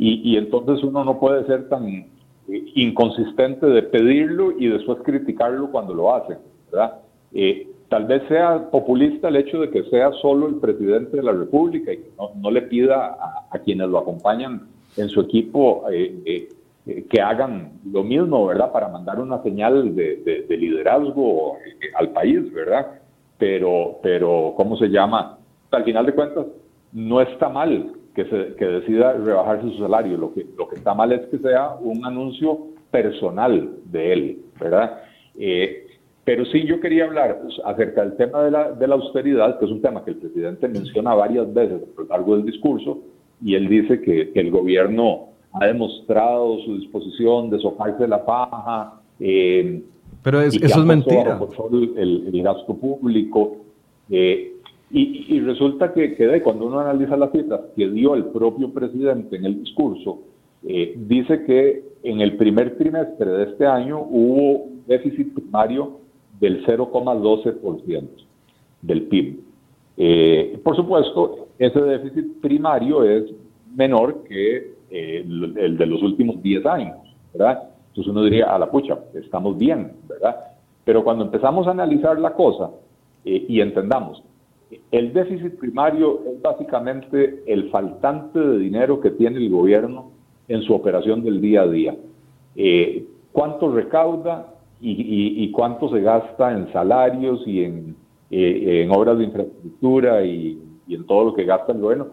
Y, 0.00 0.36
entonces 0.36 0.84
uno 0.84 1.04
no 1.04 1.18
puede 1.18 1.44
ser 1.46 1.68
tan 1.68 1.88
eh, 1.88 2.06
inconsistente 2.46 3.66
de 3.66 3.82
pedirlo 3.82 4.52
y 4.56 4.68
después 4.68 4.98
criticarlo 5.02 5.72
cuando 5.72 5.92
lo 5.92 6.14
hace, 6.14 6.36
¿verdad? 6.70 7.00
Eh, 7.32 7.66
tal 7.88 8.04
vez 8.04 8.22
sea 8.28 8.70
populista 8.70 9.28
el 9.28 9.36
hecho 9.36 9.60
de 9.60 9.70
que 9.70 9.82
sea 9.84 10.12
solo 10.22 10.46
el 10.46 10.56
presidente 10.56 11.16
de 11.16 11.22
la 11.24 11.32
República 11.32 11.92
y 11.92 11.96
que 11.96 12.10
no, 12.36 12.50
le 12.50 12.62
pida 12.62 13.16
a, 13.50 13.58
quienes 13.58 13.88
lo 13.88 13.98
acompañan 13.98 14.68
en 14.96 15.08
su 15.08 15.20
equipo 15.20 15.84
eh, 15.90 16.48
que 17.10 17.20
hagan 17.20 17.72
lo 17.90 18.04
mismo, 18.04 18.46
¿verdad? 18.46 18.70
Para 18.70 18.88
mandar 18.88 19.18
una 19.18 19.42
señal 19.42 19.96
de, 19.96 20.44
de 20.48 20.56
liderazgo 20.56 21.56
al 21.96 22.10
país, 22.10 22.52
¿verdad? 22.52 23.00
Pero, 23.36 23.98
pero, 24.00 24.54
¿cómo 24.56 24.76
se 24.76 24.88
llama? 24.88 25.38
Al 25.72 25.84
final 25.84 26.06
de 26.06 26.14
cuentas, 26.14 26.46
no 26.92 27.20
está 27.20 27.48
mal 27.48 27.97
que, 28.18 28.24
se, 28.24 28.54
que 28.56 28.64
decida 28.64 29.12
rebajarse 29.12 29.70
su 29.70 29.78
salario. 29.78 30.16
Lo 30.16 30.34
que, 30.34 30.44
lo 30.56 30.68
que 30.68 30.74
está 30.74 30.92
mal 30.92 31.12
es 31.12 31.24
que 31.28 31.38
sea 31.38 31.76
un 31.80 32.04
anuncio 32.04 32.58
personal 32.90 33.76
de 33.84 34.12
él, 34.12 34.38
¿verdad? 34.58 35.02
Eh, 35.38 35.86
pero 36.24 36.44
sí 36.46 36.64
yo 36.66 36.80
quería 36.80 37.04
hablar 37.04 37.40
acerca 37.64 38.02
del 38.02 38.16
tema 38.16 38.42
de 38.42 38.50
la, 38.50 38.72
de 38.72 38.88
la 38.88 38.96
austeridad, 38.96 39.60
que 39.60 39.66
es 39.66 39.70
un 39.70 39.80
tema 39.80 40.04
que 40.04 40.10
el 40.10 40.16
presidente 40.16 40.66
menciona 40.66 41.14
varias 41.14 41.54
veces 41.54 41.80
a 41.96 42.00
lo 42.00 42.08
largo 42.08 42.36
del 42.36 42.44
discurso, 42.44 42.98
y 43.40 43.54
él 43.54 43.68
dice 43.68 44.00
que, 44.02 44.32
el 44.34 44.50
gobierno 44.50 45.28
ha 45.52 45.66
demostrado 45.66 46.58
su 46.64 46.76
disposición 46.76 47.50
de 47.50 47.60
sojarse 47.60 48.08
la 48.08 48.26
paja. 48.26 49.00
Eh, 49.20 49.80
pero 50.24 50.40
eso 50.40 50.58
es 50.60 50.76
mentira. 50.78 51.38
El, 51.96 52.30
el, 52.34 52.42
gasto 52.42 52.74
público. 52.76 53.58
Eh, 54.10 54.54
y, 54.90 55.40
resulta 55.40 55.92
que, 55.92 56.14
que, 56.14 56.42
cuando 56.42 56.66
uno 56.66 56.80
analiza 56.80 57.16
las 57.16 57.30
citas 57.32 57.60
que 57.76 57.90
dio 57.90 58.14
el 58.14 58.26
propio 58.26 58.72
presidente 58.72 59.36
en 59.36 59.44
el 59.44 59.62
discurso, 59.62 60.20
eh, 60.64 60.94
dice 60.96 61.44
que 61.44 61.84
en 62.02 62.20
el 62.20 62.36
primer 62.36 62.78
trimestre 62.78 63.30
de 63.30 63.44
este 63.44 63.66
año 63.66 64.00
hubo 64.00 64.68
déficit 64.86 65.34
primario 65.34 66.00
del 66.40 66.64
0,12% 66.64 68.08
del 68.80 69.02
PIB. 69.02 69.40
Eh, 69.98 70.58
por 70.64 70.74
supuesto, 70.74 71.48
ese 71.58 71.80
déficit 71.80 72.40
primario 72.40 73.04
es 73.04 73.24
menor 73.74 74.24
que 74.24 74.74
eh, 74.90 75.24
el, 75.26 75.76
de 75.76 75.86
los 75.86 76.02
últimos 76.02 76.42
10 76.42 76.64
años, 76.64 76.96
¿verdad? 77.34 77.70
Entonces 77.88 78.10
uno 78.10 78.24
diría, 78.24 78.54
a 78.54 78.58
la 78.58 78.70
pucha, 78.70 78.98
estamos 79.12 79.58
bien, 79.58 79.92
¿verdad? 80.08 80.36
Pero 80.84 81.04
cuando 81.04 81.24
empezamos 81.24 81.66
a 81.66 81.72
analizar 81.72 82.18
la 82.18 82.32
cosa 82.32 82.70
y 83.24 83.60
entendamos 83.60 84.22
el 84.90 85.12
déficit 85.12 85.58
primario 85.58 86.20
es 86.26 86.42
básicamente 86.42 87.42
el 87.46 87.70
faltante 87.70 88.38
de 88.38 88.58
dinero 88.58 89.00
que 89.00 89.10
tiene 89.10 89.38
el 89.38 89.50
gobierno 89.50 90.10
en 90.46 90.62
su 90.62 90.74
operación 90.74 91.22
del 91.24 91.40
día 91.40 91.62
a 91.62 91.68
día. 91.68 91.96
Eh, 92.54 93.06
¿Cuánto 93.32 93.72
recauda 93.72 94.54
y, 94.80 95.50
cuánto 95.52 95.88
se 95.90 96.00
gasta 96.00 96.52
en 96.52 96.72
salarios 96.72 97.42
y 97.46 97.64
en, 97.64 97.96
eh, 98.30 98.88
obras 98.90 99.18
de 99.18 99.24
infraestructura 99.24 100.24
y, 100.24 100.60
en 100.88 101.06
todo 101.06 101.26
lo 101.26 101.34
que 101.34 101.44
gasta 101.44 101.72
el 101.72 101.80
gobierno, 101.80 102.08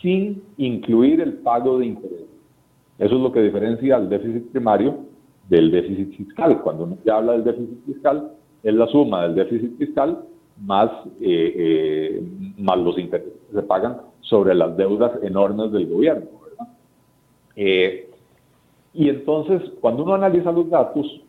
sin 0.00 0.42
incluir 0.56 1.20
el 1.20 1.34
pago 1.34 1.78
de 1.78 1.86
interés? 1.86 2.26
Eso 2.98 3.14
es 3.14 3.20
lo 3.20 3.32
que 3.32 3.42
diferencia 3.42 3.96
al 3.96 4.08
déficit 4.08 4.50
primario 4.50 4.98
del 5.48 5.70
déficit 5.70 6.16
fiscal. 6.16 6.60
Cuando 6.62 6.84
uno 6.84 6.98
ya 7.04 7.16
habla 7.16 7.32
del 7.32 7.44
déficit 7.44 7.84
fiscal, 7.86 8.32
es 8.62 8.74
la 8.74 8.86
suma 8.88 9.22
del 9.22 9.34
déficit 9.36 9.76
fiscal 9.78 10.18
más, 10.60 10.90
eh, 11.20 11.54
eh, 11.56 12.22
más 12.58 12.78
los 12.78 12.98
intereses 12.98 13.32
que 13.48 13.56
se 13.56 13.62
pagan 13.62 13.98
sobre 14.20 14.54
las 14.54 14.76
deudas 14.76 15.12
enormes 15.22 15.72
del 15.72 15.86
gobierno. 15.86 16.26
Eh, 17.56 18.10
y 18.94 19.08
entonces, 19.08 19.62
cuando 19.80 20.02
uno 20.02 20.14
analiza 20.14 20.52
los 20.52 20.68
datos, 20.70 21.22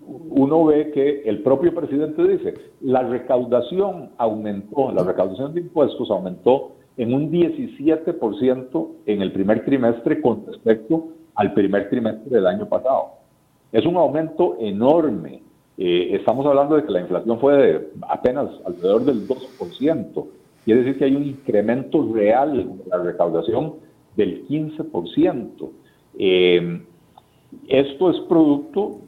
uno 0.00 0.64
ve 0.66 0.90
que 0.90 1.22
el 1.22 1.42
propio 1.42 1.74
presidente 1.74 2.26
dice, 2.26 2.54
la 2.80 3.02
recaudación 3.02 4.10
aumentó, 4.18 4.92
la 4.92 5.04
recaudación 5.04 5.54
de 5.54 5.60
impuestos 5.60 6.10
aumentó 6.10 6.72
en 6.96 7.14
un 7.14 7.30
17% 7.30 8.88
en 9.06 9.22
el 9.22 9.32
primer 9.32 9.64
trimestre 9.64 10.20
con 10.20 10.44
respecto 10.46 11.08
al 11.34 11.54
primer 11.54 11.88
trimestre 11.88 12.30
del 12.30 12.46
año 12.46 12.68
pasado. 12.68 13.12
Es 13.70 13.86
un 13.86 13.96
aumento 13.96 14.56
enorme 14.60 15.42
eh, 15.78 16.10
estamos 16.12 16.44
hablando 16.46 16.76
de 16.76 16.84
que 16.84 16.92
la 16.92 17.00
inflación 17.00 17.38
fue 17.40 17.56
de 17.56 17.88
apenas 18.08 18.48
alrededor 18.64 19.04
del 19.04 19.26
2%. 19.26 20.26
Quiere 20.64 20.82
decir 20.82 20.98
que 20.98 21.04
hay 21.06 21.16
un 21.16 21.24
incremento 21.24 22.08
real 22.12 22.56
de 22.56 22.90
la 22.90 22.98
recaudación 22.98 23.74
del 24.16 24.46
15%. 24.46 25.70
Eh, 26.18 26.82
esto 27.68 28.10
es 28.10 28.20
producto 28.28 28.98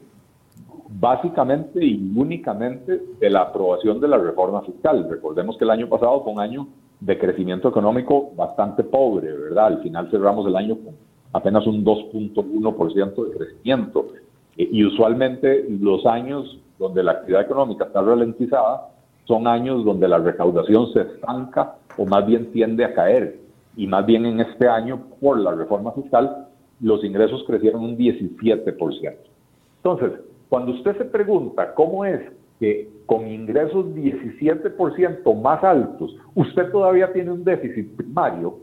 básicamente 0.89 1.83
y 1.83 2.11
únicamente 2.15 3.01
de 3.19 3.29
la 3.29 3.41
aprobación 3.41 3.99
de 3.99 4.07
la 4.07 4.17
reforma 4.17 4.61
fiscal. 4.61 5.07
Recordemos 5.09 5.57
que 5.57 5.63
el 5.63 5.71
año 5.71 5.87
pasado 5.87 6.23
fue 6.23 6.33
un 6.33 6.39
año 6.39 6.67
de 6.99 7.17
crecimiento 7.17 7.69
económico 7.69 8.31
bastante 8.35 8.83
pobre, 8.83 9.31
¿verdad? 9.31 9.67
Al 9.67 9.81
final 9.81 10.09
cerramos 10.09 10.47
el 10.47 10.55
año 10.55 10.77
con 10.77 10.95
apenas 11.33 11.67
un 11.67 11.83
2.1% 11.83 13.27
de 13.27 13.37
crecimiento. 13.37 14.07
Y 14.57 14.83
usualmente 14.85 15.65
los 15.69 16.05
años 16.05 16.59
donde 16.79 17.03
la 17.03 17.11
actividad 17.11 17.41
económica 17.41 17.85
está 17.85 18.01
ralentizada 18.01 18.89
son 19.25 19.47
años 19.47 19.83
donde 19.83 20.07
la 20.07 20.19
recaudación 20.19 20.93
se 20.93 21.01
estanca 21.01 21.75
o 21.97 22.05
más 22.05 22.25
bien 22.25 22.51
tiende 22.51 22.85
a 22.85 22.93
caer. 22.93 23.39
Y 23.75 23.87
más 23.87 24.05
bien 24.05 24.25
en 24.25 24.39
este 24.39 24.67
año, 24.67 25.03
por 25.19 25.39
la 25.39 25.51
reforma 25.51 25.91
fiscal, 25.91 26.47
los 26.79 27.03
ingresos 27.03 27.43
crecieron 27.45 27.83
un 27.83 27.97
17%. 27.97 29.15
Entonces, 29.77 30.11
cuando 30.49 30.71
usted 30.73 30.97
se 30.97 31.05
pregunta 31.05 31.73
cómo 31.73 32.05
es 32.05 32.21
que 32.59 32.89
con 33.05 33.27
ingresos 33.27 33.87
17% 33.87 35.41
más 35.41 35.63
altos, 35.63 36.15
usted 36.35 36.71
todavía 36.71 37.11
tiene 37.11 37.31
un 37.31 37.43
déficit 37.43 37.95
primario, 37.95 38.59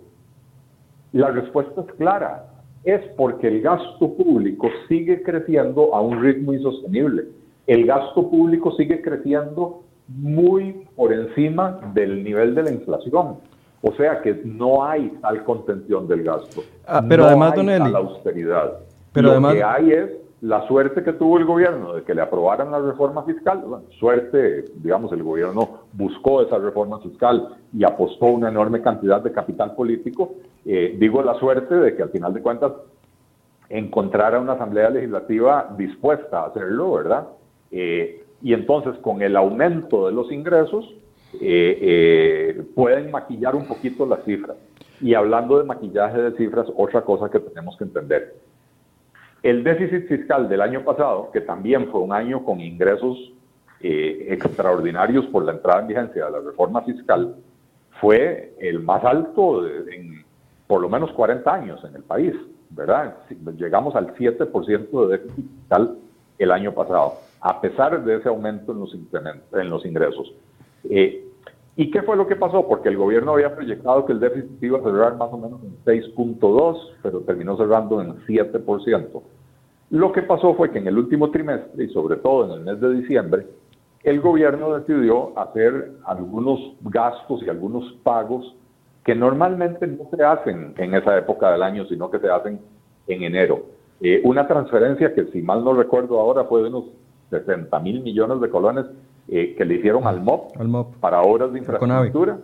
la 1.13 1.31
respuesta 1.31 1.83
es 1.83 1.95
clara. 1.95 2.47
Es 2.85 3.01
porque 3.17 3.49
el 3.49 3.63
gasto 3.63 4.13
público 4.15 4.69
sigue 4.89 5.23
creciendo 5.23 5.95
a 5.95 6.01
un 6.01 6.21
ritmo 6.21 6.53
insostenible. 6.53 7.25
El 7.67 7.87
gasto 7.87 8.29
público 8.29 8.73
sigue 8.73 9.01
creciendo 9.01 9.83
muy 10.09 10.85
por 10.97 11.13
encima 11.13 11.81
del 11.95 12.25
nivel 12.25 12.55
de 12.55 12.63
la 12.65 12.71
inflación. 12.73 13.37
O 13.83 13.93
sea 13.93 14.21
que 14.21 14.41
no 14.45 14.85
hay 14.85 15.09
tal 15.23 15.45
contención 15.45 16.07
del 16.09 16.23
gasto. 16.25 16.63
Ah, 16.87 17.05
pero 17.09 17.23
no 17.23 17.29
además, 17.29 17.53
hay 17.53 17.57
don 17.57 17.69
Eli, 17.71 17.79
tal 17.85 17.97
austeridad. 17.97 18.73
pero 19.13 19.27
Lo 19.27 19.33
además- 19.33 19.55
que 19.55 19.63
hay 19.63 19.91
es 19.93 20.11
la 20.43 20.67
suerte 20.67 21.05
que 21.05 21.13
tuvo 21.13 21.39
el 21.39 21.45
gobierno 21.45 21.95
de 21.95 22.03
que 22.03 22.15
le 22.15 22.21
aprobaran 22.21 22.73
la 22.73 22.81
reforma 22.81 23.23
fiscal. 23.23 23.63
Bueno, 23.65 23.85
suerte, 24.01 24.65
digamos, 24.75 25.13
el 25.13 25.23
gobierno 25.23 25.83
buscó 25.93 26.43
esa 26.43 26.59
reforma 26.59 26.99
fiscal 26.99 27.57
y 27.73 27.85
apostó 27.85 28.27
una 28.27 28.49
enorme 28.49 28.83
cantidad 28.83 29.23
de 29.23 29.31
capital 29.31 29.77
político. 29.77 30.35
Eh, 30.65 30.97
digo 30.99 31.23
la 31.23 31.35
suerte 31.39 31.77
de 31.77 31.95
que 31.95 32.03
al 32.03 32.11
final 32.11 32.35
de 32.35 32.43
cuentas 32.43 32.73
encontrara 33.69 34.41
una 34.41 34.55
asamblea 34.55 34.91
legislativa 34.91 35.73
dispuesta 35.79 36.41
a 36.41 36.47
hacerlo, 36.47 36.93
¿verdad? 36.93 37.29
Eh, 37.71 38.25
y 38.43 38.53
entonces 38.53 38.97
con 38.99 39.23
el 39.23 39.37
aumento 39.37 40.09
de 40.09 40.13
los 40.13 40.33
ingresos 40.33 40.93
eh, 41.41 42.61
pueden 42.75 43.13
maquillar 43.13 43.55
un 43.55 43.67
poquito 43.67 44.07
las 44.07 44.25
cifras. 44.25 44.57
Y 45.01 45.15
hablando 45.15 45.59
de 45.59 45.65
maquillaje 45.65 46.21
de 46.21 46.37
cifras, 46.37 46.67
otra 46.77 47.03
cosa 47.03 47.31
que 47.31 47.39
tenemos 47.39 47.77
que 47.77 47.85
entender. 47.85 48.35
El 49.43 49.65
déficit 49.65 50.07
fiscal 50.07 50.49
del 50.49 50.61
año 50.61 50.85
pasado, 50.85 51.31
que 51.33 51.41
también 51.41 51.89
fue 51.91 52.01
un 52.01 52.13
año 52.13 52.45
con 52.45 52.61
ingresos 52.61 53.33
eh, 53.81 54.29
extraordinarios 54.31 55.27
por 55.27 55.45
la 55.45 55.53
entrada 55.53 55.81
en 55.81 55.89
vigencia 55.89 56.27
de 56.27 56.31
la 56.31 56.41
reforma 56.41 56.83
fiscal, 56.83 57.35
fue 58.01 58.55
el 58.61 58.81
más 58.81 59.05
alto 59.05 59.67
en 59.67 60.23
por 60.67 60.81
lo 60.81 60.89
menos 60.89 61.13
40 61.13 61.53
años 61.53 61.85
en 61.85 61.97
el 61.97 62.03
país, 62.03 62.33
¿verdad? 62.71 63.17
Llegamos 63.59 63.95
al 63.95 64.15
7% 64.15 65.07
de 65.07 65.19
déficit 65.19 65.51
fiscal 65.51 65.99
el 66.39 66.51
año 66.51 66.73
pasado, 66.73 67.15
a 67.41 67.61
pesar 67.61 68.03
de 68.05 68.17
ese 68.17 68.29
aumento 68.29 68.73
en 68.73 68.79
los, 68.79 68.95
en 68.95 69.69
los 69.69 69.85
ingresos. 69.85 70.33
Eh, 70.89 71.27
¿Y 71.75 71.91
qué 71.91 72.03
fue 72.03 72.17
lo 72.17 72.27
que 72.27 72.37
pasó? 72.37 72.69
Porque 72.69 72.91
el 72.91 72.99
gobierno 72.99 73.33
había 73.33 73.55
proyectado 73.55 74.05
que 74.05 74.13
el 74.13 74.21
déficit 74.21 74.63
iba 74.63 74.79
a 74.79 74.83
cerrar 74.83 75.17
más 75.17 75.31
o 75.33 75.39
menos 75.39 75.61
en 75.63 75.77
6.2, 75.85 76.79
pero 77.03 77.21
terminó 77.21 77.57
cerrando 77.57 78.03
en 78.03 78.17
7%. 78.27 79.23
Lo 79.91 80.13
que 80.13 80.23
pasó 80.23 80.55
fue 80.55 80.71
que 80.71 80.79
en 80.79 80.87
el 80.87 80.99
último 80.99 81.31
trimestre, 81.31 81.85
y 81.85 81.89
sobre 81.89 82.17
todo 82.17 82.45
en 82.45 82.51
el 82.53 82.61
mes 82.61 82.81
de 82.81 82.95
diciembre, 82.95 83.47
el 84.05 84.21
gobierno 84.21 84.79
decidió 84.79 85.39
hacer 85.39 85.93
algunos 86.05 86.59
gastos 86.83 87.43
y 87.43 87.49
algunos 87.49 87.91
pagos 88.03 88.55
que 89.05 89.15
normalmente 89.15 89.87
no 89.87 90.09
se 90.15 90.23
hacen 90.23 90.75
en 90.77 90.95
esa 90.95 91.17
época 91.17 91.53
del 91.53 91.63
año, 91.63 91.87
sino 91.87 92.11
que 92.11 92.19
se 92.19 92.29
hacen 92.29 92.61
en 93.07 93.23
enero. 93.23 93.67
Eh, 94.01 94.21
una 94.25 94.47
transferencia 94.47 95.15
que, 95.15 95.27
si 95.27 95.43
mal 95.43 95.65
no 95.65 95.75
recuerdo 95.75 96.21
ahora, 96.21 96.45
fue 96.45 96.63
de 96.63 96.69
unos 96.69 96.85
60 97.31 97.79
mil 97.81 98.03
millones 98.03 98.41
de 98.41 98.51
colones 98.51 98.87
eh, 99.29 99.55
que 99.57 99.65
le 99.65 99.75
hicieron 99.75 100.07
al 100.07 100.21
MOP 100.21 100.57
Al 100.59 100.69
MOP. 100.69 100.97
para 100.97 101.23
obras 101.23 101.53
de 101.53 101.59
infraestructura, 101.59 102.39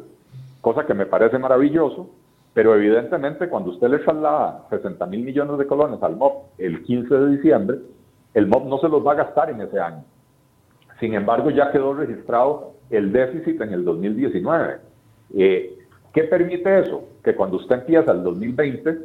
cosa 0.60 0.86
que 0.86 0.94
me 0.94 1.06
parece 1.06 1.38
maravilloso, 1.38 2.10
pero 2.54 2.74
evidentemente 2.74 3.48
cuando 3.48 3.70
usted 3.70 3.88
le 3.88 3.98
traslada 3.98 4.66
60 4.70 5.06
mil 5.06 5.22
millones 5.22 5.58
de 5.58 5.66
colones 5.66 6.02
al 6.02 6.16
MOP 6.16 6.58
el 6.58 6.82
15 6.82 7.14
de 7.14 7.36
diciembre, 7.36 7.78
el 8.34 8.46
MOP 8.46 8.66
no 8.66 8.78
se 8.78 8.88
los 8.88 9.06
va 9.06 9.12
a 9.12 9.16
gastar 9.16 9.50
en 9.50 9.60
ese 9.60 9.78
año. 9.78 10.04
Sin 11.00 11.14
embargo, 11.14 11.50
ya 11.50 11.70
quedó 11.70 11.94
registrado 11.94 12.72
el 12.90 13.12
déficit 13.12 13.60
en 13.60 13.72
el 13.72 13.84
2019. 13.84 14.78
Eh, 15.36 15.78
¿Qué 16.12 16.24
permite 16.24 16.80
eso? 16.80 17.04
Que 17.22 17.34
cuando 17.34 17.56
usted 17.56 17.76
empieza 17.76 18.12
el 18.12 18.24
2020, 18.24 18.90
eh, 18.90 18.98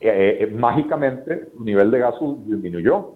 eh, 0.00 0.46
mágicamente 0.54 1.48
su 1.56 1.64
nivel 1.64 1.90
de 1.90 1.98
gasto 2.00 2.36
disminuyó, 2.44 3.12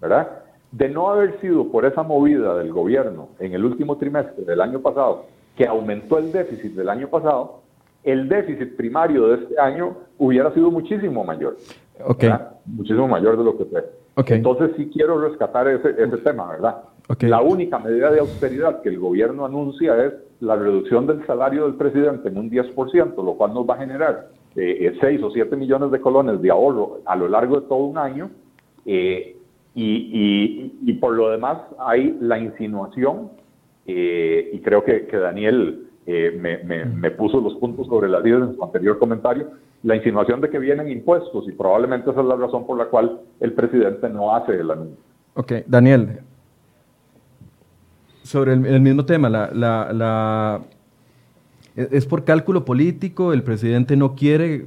¿verdad? 0.00 0.28
De 0.76 0.90
no 0.90 1.08
haber 1.08 1.40
sido 1.40 1.70
por 1.70 1.86
esa 1.86 2.02
movida 2.02 2.54
del 2.58 2.70
gobierno 2.70 3.30
en 3.38 3.54
el 3.54 3.64
último 3.64 3.96
trimestre 3.96 4.44
del 4.44 4.60
año 4.60 4.80
pasado, 4.80 5.24
que 5.56 5.66
aumentó 5.66 6.18
el 6.18 6.30
déficit 6.30 6.74
del 6.74 6.90
año 6.90 7.08
pasado, 7.08 7.62
el 8.04 8.28
déficit 8.28 8.76
primario 8.76 9.28
de 9.28 9.42
este 9.42 9.58
año 9.58 9.96
hubiera 10.18 10.52
sido 10.52 10.70
muchísimo 10.70 11.24
mayor. 11.24 11.56
Ok. 12.04 12.20
¿verdad? 12.20 12.50
Muchísimo 12.66 13.08
mayor 13.08 13.38
de 13.38 13.44
lo 13.44 13.56
que 13.56 13.64
fue. 13.64 13.86
Ok. 14.16 14.30
Entonces 14.32 14.72
sí 14.76 14.90
quiero 14.92 15.18
rescatar 15.18 15.66
ese, 15.66 15.90
ese 15.90 16.18
tema, 16.18 16.50
¿verdad? 16.50 16.82
Ok. 17.08 17.22
La 17.22 17.40
única 17.40 17.78
medida 17.78 18.10
de 18.10 18.20
austeridad 18.20 18.82
que 18.82 18.90
el 18.90 18.98
gobierno 18.98 19.46
anuncia 19.46 20.04
es 20.04 20.12
la 20.40 20.56
reducción 20.56 21.06
del 21.06 21.26
salario 21.26 21.64
del 21.64 21.76
presidente 21.76 22.28
en 22.28 22.36
un 22.36 22.50
10%, 22.50 23.24
lo 23.24 23.34
cual 23.34 23.54
nos 23.54 23.66
va 23.66 23.76
a 23.76 23.78
generar 23.78 24.28
6 24.54 25.22
o 25.22 25.30
7 25.30 25.56
millones 25.56 25.90
de 25.90 26.00
colones 26.02 26.42
de 26.42 26.50
ahorro 26.50 26.98
a 27.06 27.16
lo 27.16 27.28
largo 27.28 27.60
de 27.60 27.66
todo 27.66 27.78
un 27.78 27.96
año. 27.96 28.30
eh, 28.84 29.35
y, 29.76 29.84
y- 30.12 30.78
y 30.90 30.92
por 30.94 31.14
lo 31.14 31.30
demás 31.30 31.58
hay 31.78 32.16
la 32.20 32.38
insinuación, 32.38 33.30
eh, 33.86 34.50
y 34.52 34.58
creo 34.60 34.82
que, 34.82 35.06
que 35.06 35.16
Daniel 35.18 35.86
eh, 36.06 36.36
me, 36.40 36.58
me- 36.64 36.84
me 36.86 37.10
puso 37.12 37.40
los 37.40 37.54
puntos 37.56 37.86
sobre 37.86 38.08
las 38.08 38.24
ideas 38.26 38.48
en 38.48 38.56
su 38.56 38.64
anterior 38.64 38.98
comentario, 38.98 39.50
la 39.82 39.94
insinuación 39.94 40.40
de 40.40 40.48
que 40.50 40.58
vienen 40.58 40.88
impuestos 40.90 41.46
y 41.48 41.52
probablemente 41.52 42.10
esa 42.10 42.20
es 42.20 42.26
la 42.26 42.36
razón 42.36 42.66
por 42.66 42.78
la 42.78 42.86
cual 42.86 43.20
el 43.38 43.52
presidente 43.52 44.08
no 44.08 44.34
hace 44.34 44.52
el 44.58 44.70
anuncio. 44.70 44.96
Ok, 45.34 45.52
Daniel, 45.66 46.20
sobre 48.22 48.54
el, 48.54 48.66
el 48.66 48.80
mismo 48.80 49.04
tema, 49.04 49.28
la, 49.28 49.50
la- 49.52 49.92
la- 49.92 50.60
¿es 51.76 51.92
es 51.92 52.06
por 52.06 52.24
cálculo 52.24 52.64
político? 52.64 53.32
¿El 53.32 53.42
presidente 53.42 53.96
no 53.96 54.14
quiere 54.14 54.64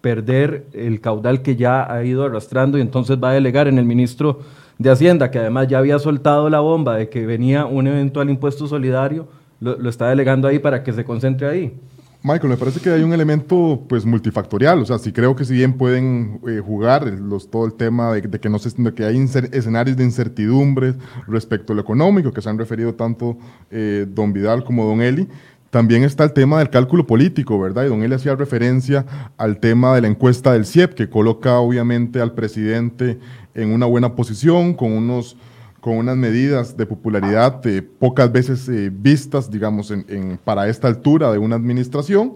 perder 0.00 0.66
el 0.72 1.00
caudal 1.00 1.42
que 1.42 1.56
ya 1.56 1.92
ha 1.92 2.04
ido 2.04 2.24
arrastrando 2.24 2.78
y 2.78 2.80
entonces 2.80 3.18
va 3.22 3.30
a 3.30 3.34
delegar 3.34 3.68
en 3.68 3.78
el 3.78 3.84
ministro 3.84 4.40
de 4.78 4.90
Hacienda, 4.90 5.30
que 5.30 5.38
además 5.38 5.68
ya 5.68 5.78
había 5.78 5.98
soltado 5.98 6.48
la 6.48 6.60
bomba 6.60 6.96
de 6.96 7.08
que 7.08 7.26
venía 7.26 7.66
un 7.66 7.86
eventual 7.86 8.30
impuesto 8.30 8.68
solidario, 8.68 9.28
lo, 9.60 9.76
lo 9.76 9.90
está 9.90 10.08
delegando 10.08 10.46
ahí 10.46 10.60
para 10.60 10.84
que 10.84 10.92
se 10.92 11.04
concentre 11.04 11.48
ahí? 11.48 11.74
Michael, 12.20 12.48
me 12.48 12.56
parece 12.56 12.80
que 12.80 12.90
hay 12.90 13.02
un 13.02 13.12
elemento 13.12 13.84
pues 13.88 14.04
multifactorial, 14.04 14.80
o 14.80 14.84
sea, 14.84 14.98
sí 14.98 15.12
creo 15.12 15.36
que 15.36 15.44
si 15.44 15.54
bien 15.54 15.74
pueden 15.74 16.40
eh, 16.48 16.60
jugar 16.64 17.06
los, 17.06 17.48
todo 17.48 17.64
el 17.64 17.74
tema 17.74 18.12
de, 18.12 18.40
que 18.40 18.48
no 18.48 18.58
se, 18.58 18.70
de 18.82 18.92
que 18.92 19.04
hay 19.04 19.16
escenarios 19.52 19.96
de 19.96 20.02
incertidumbres 20.02 20.96
respecto 21.28 21.72
a 21.72 21.76
lo 21.76 21.82
económico, 21.82 22.32
que 22.32 22.42
se 22.42 22.48
han 22.48 22.58
referido 22.58 22.94
tanto 22.94 23.38
eh, 23.70 24.04
don 24.08 24.32
Vidal 24.32 24.64
como 24.64 24.84
don 24.84 25.00
Eli, 25.00 25.28
también 25.70 26.02
está 26.04 26.24
el 26.24 26.32
tema 26.32 26.58
del 26.58 26.70
cálculo 26.70 27.06
político, 27.06 27.58
¿verdad? 27.60 27.84
Y 27.84 27.88
don 27.88 28.02
Eli 28.02 28.14
hacía 28.14 28.34
referencia 28.34 29.04
al 29.36 29.58
tema 29.58 29.94
de 29.94 30.00
la 30.00 30.08
encuesta 30.08 30.52
del 30.52 30.64
CIEP, 30.64 30.94
que 30.94 31.10
coloca 31.10 31.58
obviamente 31.58 32.20
al 32.20 32.32
presidente 32.32 33.18
en 33.54 33.72
una 33.72 33.86
buena 33.86 34.14
posición, 34.14 34.74
con 34.74 34.92
unos 34.92 35.36
con 35.80 35.96
unas 35.96 36.16
medidas 36.16 36.76
de 36.76 36.86
popularidad 36.86 37.64
eh, 37.64 37.82
pocas 37.82 38.32
veces 38.32 38.68
eh, 38.68 38.90
vistas, 38.92 39.48
digamos, 39.48 39.92
en- 39.92 40.38
para 40.44 40.68
esta 40.68 40.88
altura 40.88 41.30
de 41.30 41.38
una 41.38 41.54
administración. 41.54 42.34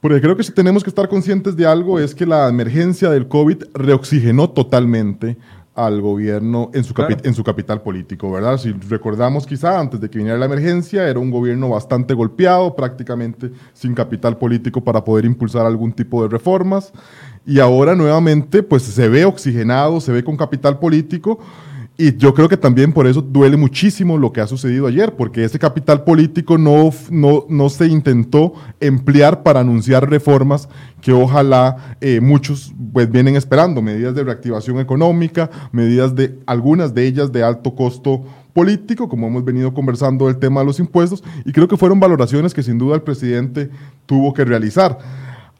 Porque 0.00 0.20
creo 0.20 0.36
que 0.36 0.42
si 0.42 0.52
tenemos 0.52 0.82
que 0.82 0.90
estar 0.90 1.08
conscientes 1.08 1.54
de 1.56 1.66
algo 1.66 1.98
es 2.00 2.14
que 2.16 2.26
la 2.26 2.48
emergencia 2.48 3.10
del 3.10 3.28
COVID 3.28 3.62
reoxigenó 3.74 4.50
totalmente 4.50 5.36
al 5.78 6.00
gobierno 6.00 6.70
en 6.74 6.82
su, 6.82 6.92
Claro. 6.92 7.16
en 7.22 7.34
su 7.34 7.44
capital 7.44 7.82
político, 7.82 8.30
¿verdad? 8.32 8.58
Si 8.58 8.72
recordamos 8.72 9.46
quizá 9.46 9.78
antes 9.78 10.00
de 10.00 10.10
que 10.10 10.18
viniera 10.18 10.36
la 10.36 10.46
emergencia, 10.46 11.08
era 11.08 11.20
un 11.20 11.30
gobierno 11.30 11.68
bastante 11.68 12.14
golpeado, 12.14 12.74
prácticamente 12.74 13.50
sin 13.72 13.94
capital 13.94 14.36
político 14.38 14.82
para 14.82 15.04
poder 15.04 15.24
impulsar 15.24 15.66
algún 15.66 15.92
tipo 15.92 16.22
de 16.22 16.28
reformas. 16.28 16.92
Y 17.46 17.60
ahora 17.60 17.94
nuevamente, 17.94 18.62
pues 18.62 18.82
se 18.82 19.08
ve 19.08 19.24
oxigenado, 19.24 20.00
se 20.00 20.12
ve 20.12 20.24
con 20.24 20.36
capital 20.36 20.78
político. 20.78 21.38
Y 22.00 22.16
yo 22.16 22.32
creo 22.32 22.48
que 22.48 22.56
también 22.56 22.92
por 22.92 23.08
eso 23.08 23.20
duele 23.20 23.56
muchísimo 23.56 24.16
lo 24.16 24.32
que 24.32 24.40
ha 24.40 24.46
sucedido 24.46 24.86
ayer, 24.86 25.16
porque 25.16 25.42
ese 25.42 25.58
capital 25.58 26.04
político 26.04 26.56
no, 26.56 26.90
no, 27.10 27.44
no 27.48 27.68
se 27.68 27.88
intentó 27.88 28.52
emplear 28.78 29.42
para 29.42 29.58
anunciar 29.58 30.08
reformas 30.08 30.68
que 31.00 31.12
ojalá 31.12 31.96
eh, 32.00 32.20
muchos 32.20 32.72
pues 32.92 33.10
vienen 33.10 33.34
esperando, 33.34 33.82
medidas 33.82 34.14
de 34.14 34.22
reactivación 34.22 34.78
económica, 34.78 35.50
medidas 35.72 36.14
de 36.14 36.38
algunas 36.46 36.94
de 36.94 37.04
ellas 37.04 37.32
de 37.32 37.42
alto 37.42 37.74
costo 37.74 38.22
político, 38.52 39.08
como 39.08 39.26
hemos 39.26 39.44
venido 39.44 39.74
conversando 39.74 40.26
del 40.26 40.38
tema 40.38 40.60
de 40.60 40.66
los 40.66 40.78
impuestos, 40.78 41.24
y 41.44 41.50
creo 41.50 41.66
que 41.66 41.76
fueron 41.76 41.98
valoraciones 41.98 42.54
que 42.54 42.62
sin 42.62 42.78
duda 42.78 42.94
el 42.94 43.02
presidente 43.02 43.70
tuvo 44.06 44.32
que 44.32 44.44
realizar. 44.44 44.98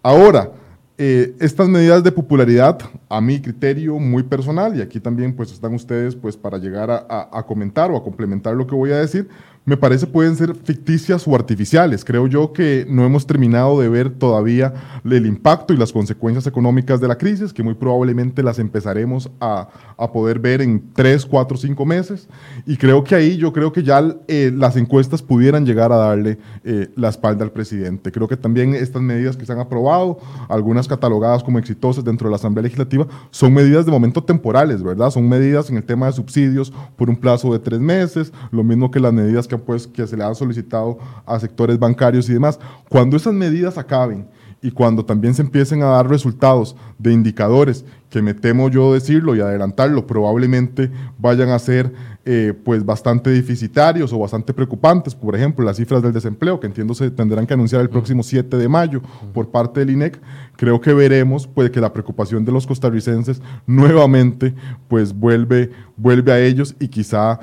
Ahora, 0.05 0.53
eh, 1.01 1.37
estas 1.39 1.69
medidas 1.69 2.03
de 2.03 2.11
popularidad, 2.11 2.81
a 3.09 3.21
mi 3.21 3.41
criterio 3.41 4.01
muy 4.01 4.25
personal, 4.25 4.77
y 4.77 4.83
aquí 4.83 4.99
también 4.99 5.33
pues 5.33 5.53
están 5.53 5.73
ustedes 5.73 6.17
pues 6.17 6.37
para 6.37 6.59
llegar 6.59 6.91
a, 6.91 7.43
comentar 7.47 7.93
o 7.93 7.97
a 7.97 8.03
complementar 8.03 8.57
lo 8.57 8.67
que 8.67 8.75
voy 8.75 8.91
a 8.91 8.97
decir, 8.97 9.29
me 9.69 9.77
parece 9.77 10.07
pueden 10.07 10.35
ser 10.35 10.55
ficticias 10.55 11.29
o 11.29 11.35
artificiales. 11.35 12.03
Creo 12.03 12.27
yo 12.27 12.55
que 12.55 12.87
no 12.89 13.05
hemos 13.05 13.27
terminado 13.27 13.79
de 13.79 13.91
ver 13.91 14.09
todavía 14.09 14.73
el 15.05 15.27
impacto 15.27 15.75
y 15.75 15.77
las 15.77 15.93
consecuencias 15.93 16.47
económicas 16.47 17.03
de 17.03 17.09
la 17.09 17.19
crisis, 17.19 17.53
que 17.53 17.63
muy 17.63 17.75
probablemente 17.75 18.43
las 18.43 18.59
empezaremos 18.59 19.31
a, 19.41 19.69
poder 20.11 20.39
ver 20.39 20.63
en 20.63 20.83
tres, 20.95 21.27
cuatro, 21.27 21.59
cinco 21.59 21.85
meses. 21.85 22.29
Y 22.65 22.79
creo 22.79 23.05
que 23.05 23.15
ahí 23.15 23.37
yo 23.37 23.53
creo 23.53 23.71
que 23.71 23.83
ya 23.83 24.17
eh, 24.27 24.51
las 24.55 24.75
encuestas 24.77 25.21
pudieran 25.21 25.67
llegar 25.67 25.93
a 25.93 25.97
darle 25.97 26.39
eh, 26.65 26.89
la 26.97 27.11
espalda 27.11 27.45
al 27.45 27.53
presidente. 27.53 28.11
Creo 28.11 28.27
que 28.27 28.39
también 28.39 28.75
estas 28.75 29.03
medidas 29.03 29.37
que 29.37 29.45
se 29.45 29.53
han 29.53 29.59
aprobado, 29.59 30.19
algunas 30.49 30.89
catalogadas 30.89 31.45
como 31.45 31.59
exitosas 31.59 32.05
dentro 32.05 32.29
de 32.29 32.31
la 32.31 32.37
Asamblea 32.37 32.63
Legislativa, 32.63 33.07
son 33.31 33.53
medidas 33.53 33.85
de 33.85 33.93
momento 33.93 34.25
temporales, 34.25 34.83
¿verdad? 34.83 35.11
Son 35.11 35.29
medidas 35.29 35.69
en 35.69 35.77
el 35.77 35.85
tema 35.85 36.07
de 36.07 36.13
subsidios 36.13 36.73
por 36.97 37.11
un 37.11 37.17
plazo 37.17 37.53
de 37.53 37.59
tres 37.59 37.81
meses, 37.81 38.33
lo 38.51 38.65
mismo 38.65 38.91
que 38.91 38.99
las 38.99 39.13
medidas 39.13 39.47
que 39.47 39.58
pues, 39.59 39.87
que 39.87 40.07
se 40.07 40.17
le 40.17 40.25
han 40.25 40.35
solicitado 40.35 40.99
a 41.27 41.39
sectores 41.39 41.79
bancarios 41.79 42.29
y 42.29 42.33
demás. 42.33 42.59
Cuando 42.89 43.17
esas 43.17 43.35
medidas 43.35 43.79
acaben 43.79 44.29
y 44.61 44.71
cuando 44.71 45.05
también 45.05 45.35
se 45.35 45.43
empiecen 45.43 45.83
a 45.83 45.87
dar 45.87 46.09
resultados 46.09 46.77
de 46.99 47.13
indicadores 47.13 47.85
que 48.11 48.23
me 48.23 48.35
temo 48.35 48.69
yo 48.69 48.93
decirlo 48.93 49.37
y 49.37 49.41
adelantarlo, 49.41 50.07
probablemente 50.07 50.91
vayan 51.19 51.51
a 51.51 51.59
ser 51.59 51.93
eh, 52.31 52.53
pues 52.53 52.85
bastante 52.85 53.31
deficitarios 53.31 54.13
o 54.13 54.19
bastante 54.19 54.53
preocupantes. 54.53 55.15
Por 55.15 55.35
ejemplo, 55.35 55.65
las 55.65 55.79
cifras 55.79 56.03
del 56.03 56.13
desempleo, 56.13 56.61
que 56.61 56.67
entiendo 56.67 56.93
se 56.93 57.11
tendrán 57.11 57.47
que 57.47 57.55
anunciar 57.55 57.81
el 57.81 57.89
próximo 57.89 58.23
7 58.23 58.59
de 58.59 58.69
mayo 58.69 59.01
por 59.33 59.51
parte 59.51 59.81
del 59.81 59.89
INEC, 59.89 60.21
creo 60.55 60.79
que 60.79 60.93
veremos 60.93 61.47
pues, 61.47 61.71
que 61.71 61.81
la 61.81 61.91
preocupación 61.91 62.45
de 62.45 62.53
los 62.53 62.67
costarricenses 62.67 63.41
nuevamente 63.67 64.55
pues, 64.89 65.15
vuelve, 65.15 65.71
vuelve 65.97 66.31
a 66.31 66.39
ellos 66.39 66.77
y 66.79 66.89
quizá 66.89 67.41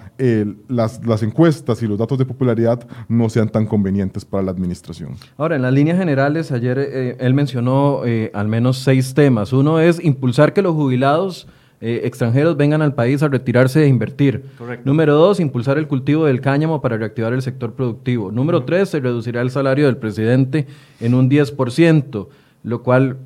las, 0.68 1.04
las 1.04 1.24
encuestas 1.24 1.82
y 1.82 1.88
los 1.88 1.98
datos 1.98 2.20
de 2.20 2.26
popularidad 2.26 2.88
no 3.08 3.28
sean 3.30 3.50
tan 3.50 3.66
convenientes 3.66 4.24
para 4.24 4.44
la 4.44 4.52
administración. 4.52 5.16
Ahora, 5.36 5.56
en 5.56 5.64
las 5.64 5.74
líneas 5.74 5.98
generales, 5.98 6.52
ayer 6.52 6.78
eh, 6.78 7.18
él 7.20 7.34
mencionó 7.34 8.06
eh, 8.06 8.30
al 8.36 8.48
menos 8.48 8.78
seis 8.78 9.16
temas. 9.16 9.52
Uno 9.52 9.80
es 9.80 10.04
impulsar 10.04 10.54
que 10.54 10.62
los 10.62 10.76
jubilados 10.76 11.48
eh, 11.82 12.02
extranjeros 12.04 12.56
vengan 12.58 12.82
al 12.82 12.94
país 12.94 13.22
a 13.22 13.28
retirarse 13.28 13.84
e 13.84 13.88
invertir. 13.88 14.46
Número 14.84 15.16
dos, 15.16 15.40
impulsar 15.40 15.78
el 15.78 15.88
cultivo 15.88 16.26
del 16.26 16.42
cáñamo 16.42 16.82
para 16.82 16.98
reactivar 16.98 17.34
el 17.34 17.42
sector 17.42 17.74
productivo. 17.74 18.32
Número 18.32 18.64
tres, 18.64 18.90
se 18.90 19.00
reducirá 19.00 19.42
el 19.42 19.52
salario 19.52 19.86
del 19.86 19.98
presidente 19.98 20.68
en 21.00 21.14
un 21.14 21.30
10%, 21.30 22.28
lo 22.64 22.84
cual 22.84 23.18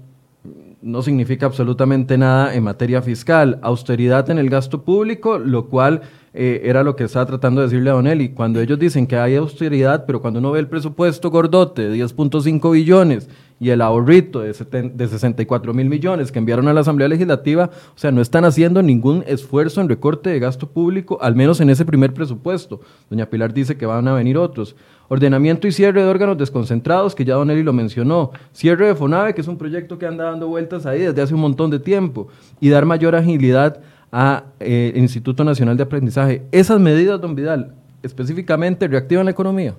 no 0.81 1.01
significa 1.01 1.45
absolutamente 1.45 2.17
nada 2.17 2.55
en 2.55 2.63
materia 2.63 3.01
fiscal. 3.01 3.59
Austeridad 3.61 4.29
en 4.29 4.37
el 4.37 4.49
gasto 4.49 4.83
público, 4.83 5.37
lo 5.37 5.67
cual 5.67 6.01
eh, 6.33 6.61
era 6.65 6.83
lo 6.83 6.95
que 6.95 7.05
estaba 7.05 7.25
tratando 7.25 7.61
de 7.61 7.67
decirle 7.67 7.89
a 7.89 7.93
Donelli. 7.93 8.29
Cuando 8.29 8.61
ellos 8.61 8.77
dicen 8.77 9.07
que 9.07 9.17
hay 9.17 9.35
austeridad, 9.35 10.05
pero 10.05 10.21
cuando 10.21 10.39
uno 10.39 10.51
ve 10.51 10.59
el 10.59 10.67
presupuesto 10.67 11.31
gordote 11.31 11.89
de 11.89 11.97
10.5 11.97 12.71
billones 12.71 13.29
y 13.59 13.71
el 13.71 13.81
ahorrito 13.81 14.39
de, 14.39 14.53
de 14.93 15.07
64 15.07 15.73
mil 15.73 15.89
millones 15.89 16.31
que 16.31 16.39
enviaron 16.39 16.67
a 16.67 16.73
la 16.73 16.81
Asamblea 16.81 17.07
Legislativa, 17.07 17.71
o 17.95 17.97
sea, 17.97 18.11
no 18.11 18.21
están 18.21 18.45
haciendo 18.45 18.81
ningún 18.81 19.23
esfuerzo 19.27 19.81
en 19.81 19.89
recorte 19.89 20.29
de 20.29 20.39
gasto 20.39 20.67
público, 20.67 21.17
al 21.21 21.35
menos 21.35 21.59
en 21.59 21.69
ese 21.69 21.85
primer 21.85 22.13
presupuesto. 22.13 22.81
Doña 23.09 23.25
Pilar 23.25 23.53
dice 23.53 23.77
que 23.77 23.85
van 23.85 24.07
a 24.07 24.13
venir 24.13 24.37
otros. 24.37 24.75
Ordenamiento 25.11 25.67
y 25.67 25.71
cierre 25.71 26.03
de 26.03 26.07
órganos 26.07 26.37
desconcentrados, 26.37 27.15
que 27.15 27.25
ya 27.25 27.33
Don 27.33 27.49
Eli 27.49 27.63
lo 27.63 27.73
mencionó. 27.73 28.29
Cierre 28.53 28.85
de 28.85 28.95
FONAVE, 28.95 29.33
que 29.33 29.41
es 29.41 29.47
un 29.47 29.57
proyecto 29.57 29.97
que 29.97 30.05
anda 30.05 30.25
dando 30.25 30.47
vueltas 30.47 30.85
ahí 30.85 31.01
desde 31.01 31.21
hace 31.23 31.33
un 31.33 31.41
montón 31.41 31.71
de 31.71 31.79
tiempo. 31.79 32.27
Y 32.61 32.69
dar 32.69 32.85
mayor 32.85 33.15
agilidad 33.15 33.81
al 34.11 34.45
eh, 34.59 34.93
Instituto 34.95 35.43
Nacional 35.43 35.77
de 35.77 35.83
Aprendizaje. 35.83 36.43
Esas 36.51 36.79
medidas, 36.79 37.19
don 37.21 37.35
Vidal, 37.35 37.75
específicamente 38.03 38.87
reactivan 38.87 39.25
la 39.25 39.31
economía. 39.31 39.75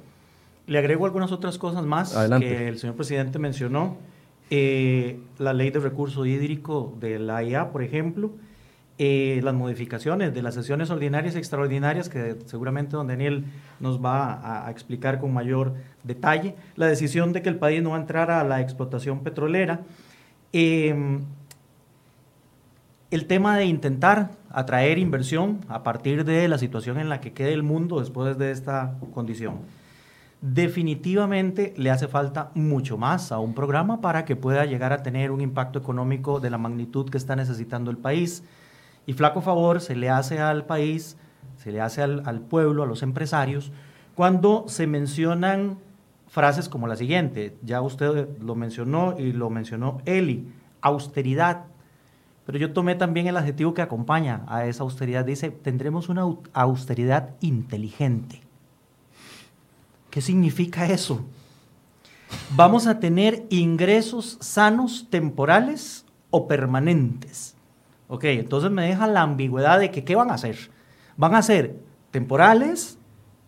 Le 0.67 0.79
agrego 0.79 1.05
algunas 1.05 1.33
otras 1.33 1.59
cosas 1.59 1.85
más 1.85 2.15
que 2.39 2.69
el 2.69 2.79
señor 2.79 2.97
presidente 2.97 3.39
mencionó. 3.39 3.97
Eh, 4.53 5.21
la 5.39 5.53
ley 5.53 5.71
de 5.71 5.79
recurso 5.79 6.27
hídrico 6.27 6.97
de 7.01 7.19
la 7.21 7.43
IA, 7.45 7.71
por 7.71 7.83
ejemplo, 7.83 8.33
eh, 9.03 9.41
las 9.43 9.55
modificaciones 9.55 10.35
de 10.35 10.43
las 10.43 10.53
sesiones 10.55 10.91
ordinarias 10.91 11.35
y 11.35 11.39
extraordinarias, 11.39 12.11
que 12.11 12.37
seguramente 12.45 12.97
don 12.97 13.07
Daniel 13.07 13.45
nos 13.79 14.05
va 14.05 14.67
a, 14.67 14.71
explicar 14.71 15.21
con 15.21 15.33
mayor 15.33 15.73
detalle, 16.05 16.55
la 16.77 16.87
decisión 16.87 17.33
de 17.33 17.41
que 17.41 17.49
el 17.49 17.57
país 17.57 17.83
no 17.83 17.91
va 17.91 17.97
a 17.97 18.01
entrar 18.01 18.31
a 18.31 18.45
la 18.45 18.61
explotación 18.61 19.21
petrolera, 19.21 19.81
em, 20.53 21.21
el 23.11 23.27
tema 23.27 23.57
de 23.57 23.65
intentar 23.65 24.31
atraer 24.51 24.99
inversión 24.99 25.61
a 25.69 25.83
partir 25.83 26.25
de 26.25 26.47
la 26.49 26.59
situación 26.59 26.99
en 26.99 27.09
la 27.09 27.21
que 27.21 27.33
quede 27.33 27.53
el 27.53 27.63
mundo 27.63 27.99
después 27.99 28.39
de 28.39 28.53
esta 28.53 28.95
condición. 29.13 29.59
Definitivamente 30.43 31.75
le 31.77 31.91
hace 31.91 32.09
falta 32.09 32.51
mucho 32.55 32.97
más 32.97 33.31
a 33.31 33.39
un 33.39 33.55
programa 33.55 34.01
para 34.01 34.25
que 34.25 34.37
pueda 34.37 34.65
llegar 34.65 34.93
a 34.93 35.03
tener 35.03 35.33
un 35.33 35.41
impacto 35.41 35.79
económico 35.79 36.41
de 36.41 36.51
la 36.51 36.57
magnitud 36.57 37.11
que 37.11 37.19
está 37.19 37.37
necesitando 37.37 37.91
el 37.91 37.99
país. 37.99 38.43
Y 39.07 39.13
flaco 39.13 39.43
favor 39.43 39.81
se 39.81 39.97
le 39.97 40.09
hace 40.09 40.39
al 40.39 40.65
país, 40.65 41.19
se 41.59 41.73
le 41.73 41.81
hace 41.81 42.03
al, 42.03 42.41
pueblo, 42.41 42.85
a 42.85 42.87
los 42.87 43.03
empresarios, 43.03 43.73
cuando 44.15 44.65
se 44.69 44.87
mencionan 44.87 45.79
frases 46.29 46.69
como 46.69 46.87
la 46.87 46.97
siguiente, 46.97 47.57
ya 47.63 47.83
usted 47.83 48.29
lo 48.41 48.55
mencionó 48.55 49.17
y 49.19 49.33
lo 49.33 49.51
mencionó 49.51 49.99
Eli, 50.07 50.49
austeridad. 50.81 51.65
Pero 52.51 52.59
yo 52.59 52.73
tomé 52.73 52.97
también 52.97 53.29
el 53.29 53.37
adjetivo 53.37 53.75
que 53.75 53.81
acompaña 53.81 54.43
a 54.49 54.67
esa 54.67 54.83
austeridad. 54.83 55.25
Dice, 55.25 55.53
tendremos 55.53 56.09
una 56.09 56.27
austeridad 56.53 57.37
inteligente. 57.41 58.41
¿Qué 60.11 60.21
significa 60.21 60.85
eso? 60.87 61.25
Vamos 62.57 62.89
a 62.89 62.99
tener 62.99 63.47
ingresos 63.51 64.37
sanos 64.41 65.07
temporales 65.11 66.05
o 66.31 66.49
permanentes. 66.49 67.55
Ok, 68.09 68.25
entonces 68.25 68.73
me 68.73 68.85
deja 68.85 69.07
la 69.07 69.23
ambigüedad 69.23 69.79
de 69.79 69.93
que 69.93 70.03
qué 70.03 70.17
van 70.17 70.33
a 70.33 70.35
hacer. 70.35 70.73
¿Van 71.17 71.37
a 71.37 71.43
ser 71.43 71.77
temporales 72.11 72.99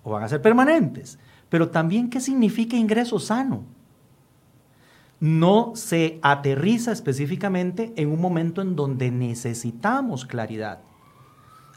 o 0.04 0.12
van 0.12 0.22
a 0.22 0.28
ser 0.28 0.40
permanentes? 0.40 1.18
Pero 1.48 1.70
también 1.70 2.08
qué 2.08 2.20
significa 2.20 2.76
ingreso 2.76 3.18
sano. 3.18 3.64
No 5.22 5.74
se 5.76 6.18
aterriza 6.20 6.90
específicamente 6.90 7.92
en 7.94 8.10
un 8.10 8.20
momento 8.20 8.60
en 8.60 8.74
donde 8.74 9.12
necesitamos 9.12 10.26
claridad. 10.26 10.80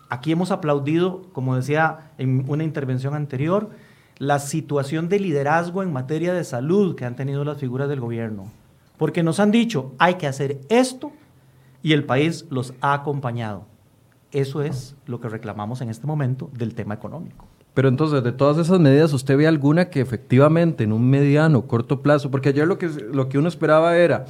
Aquí 0.09 0.31
hemos 0.31 0.49
aplaudido, 0.49 1.21
como 1.31 1.55
decía 1.55 2.11
en 2.17 2.45
una 2.47 2.63
intervención 2.63 3.13
anterior, 3.13 3.69
la 4.17 4.39
situación 4.39 5.09
de 5.09 5.19
liderazgo 5.19 5.83
en 5.83 5.93
materia 5.93 6.33
de 6.33 6.43
salud 6.43 6.95
que 6.95 7.05
han 7.05 7.15
tenido 7.15 7.45
las 7.45 7.59
figuras 7.59 7.87
del 7.87 7.99
gobierno. 7.99 8.51
Porque 8.97 9.21
nos 9.21 9.39
han 9.39 9.51
dicho, 9.51 9.93
hay 9.99 10.15
que 10.15 10.25
hacer 10.25 10.61
esto 10.69 11.11
y 11.83 11.93
el 11.93 12.03
país 12.03 12.47
los 12.49 12.73
ha 12.81 12.93
acompañado. 12.93 13.67
Eso 14.31 14.63
es 14.63 14.95
lo 15.05 15.19
que 15.19 15.29
reclamamos 15.29 15.81
en 15.81 15.89
este 15.89 16.07
momento 16.07 16.49
del 16.51 16.73
tema 16.73 16.95
económico. 16.95 17.45
Pero 17.75 17.89
entonces, 17.89 18.23
de 18.23 18.31
todas 18.31 18.57
esas 18.57 18.79
medidas, 18.79 19.11
¿usted 19.11 19.37
ve 19.37 19.47
alguna 19.47 19.89
que 19.89 19.99
efectivamente 19.99 20.85
en 20.85 20.93
un 20.93 21.07
mediano, 21.09 21.67
corto 21.67 22.01
plazo, 22.01 22.31
porque 22.31 22.49
ayer 22.49 22.65
lo 22.65 22.77
que, 22.77 22.87
lo 22.87 23.27
que 23.27 23.37
uno 23.37 23.49
esperaba 23.49 23.97
era, 23.97 24.25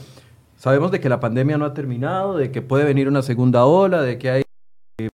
sabemos 0.57 0.91
de 0.91 0.99
que 0.99 1.09
la 1.09 1.19
pandemia 1.19 1.55
no 1.57 1.65
ha 1.65 1.75
terminado, 1.75 2.35
de 2.35 2.51
que 2.51 2.63
puede 2.63 2.85
venir 2.85 3.07
una 3.07 3.21
segunda 3.21 3.65
ola, 3.65 4.01
de 4.01 4.17
que 4.17 4.31
hay 4.31 4.44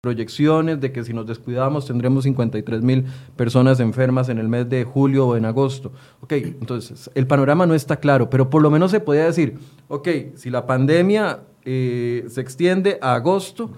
proyecciones 0.01 0.81
de 0.81 0.93
que 0.93 1.05
si 1.05 1.12
nos 1.14 1.26
descuidamos 1.26 1.87
tendremos 1.87 2.24
53 2.24 2.83
mil 2.83 3.07
personas 3.37 3.81
enfermas 3.81 4.28
en 4.28 4.39
el 4.39 4.49
mes 4.49 4.68
de 4.68 4.85
julio 4.85 5.28
o 5.28 5.37
en 5.37 5.45
agosto. 5.45 5.93
Ok, 6.20 6.33
entonces 6.33 7.11
el 7.14 7.26
panorama 7.26 7.66
no 7.66 7.74
está 7.74 7.97
claro, 7.97 8.28
pero 8.28 8.51
por 8.51 8.62
lo 8.62 8.70
menos 8.70 8.91
se 8.91 9.01
podía 9.01 9.24
decir, 9.24 9.59
ok, 9.89 10.09
si 10.35 10.51
la 10.51 10.66
pandemia 10.66 11.41
eh, 11.64 12.24
se 12.28 12.41
extiende 12.41 12.99
a 13.03 13.14
agosto, 13.14 13.70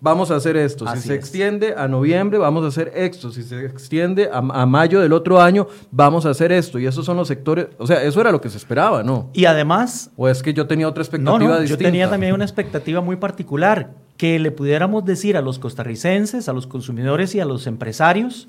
vamos 0.00 0.30
a 0.30 0.36
hacer 0.36 0.56
esto. 0.56 0.86
si 0.94 1.00
se 1.00 1.14
extiende 1.14 1.74
a 1.76 1.86
noviembre, 1.86 2.38
vamos 2.38 2.64
a 2.64 2.68
hacer 2.68 2.92
esto. 2.94 3.30
Si 3.30 3.42
se 3.42 3.66
extiende 3.66 4.30
a, 4.32 4.40
mayo 4.66 5.00
del 5.00 5.12
otro 5.12 5.40
año, 5.40 5.66
vamos 5.90 6.24
a 6.24 6.30
hacer 6.30 6.50
esto. 6.52 6.78
Y 6.78 6.86
esos 6.86 7.04
son 7.04 7.16
los 7.16 7.28
sectores, 7.28 7.68
o 7.78 7.86
sea, 7.86 8.02
eso 8.02 8.20
era 8.20 8.32
lo 8.32 8.40
que 8.40 8.48
se 8.48 8.56
esperaba, 8.56 9.02
¿no? 9.02 9.30
Y 9.34 9.44
además... 9.44 10.10
¿O 10.16 10.28
es 10.28 10.42
que 10.42 10.54
yo 10.54 10.66
tenía 10.66 10.88
otra 10.88 11.02
expectativa 11.02 11.64
Yo 11.64 11.76
tenía 11.76 12.08
también 12.08 12.32
una 12.32 12.44
expectativa 12.44 13.00
muy 13.00 13.16
particular, 13.16 13.90
que 14.16 14.38
le 14.38 14.50
pudiéramos 14.50 15.04
decir 15.04 15.36
a 15.36 15.42
los 15.42 15.58
costarricenses, 15.58 16.48
a 16.48 16.52
los 16.52 16.66
consumidores 16.66 17.34
y 17.34 17.40
a 17.40 17.44
los 17.44 17.66
empresarios, 17.66 18.48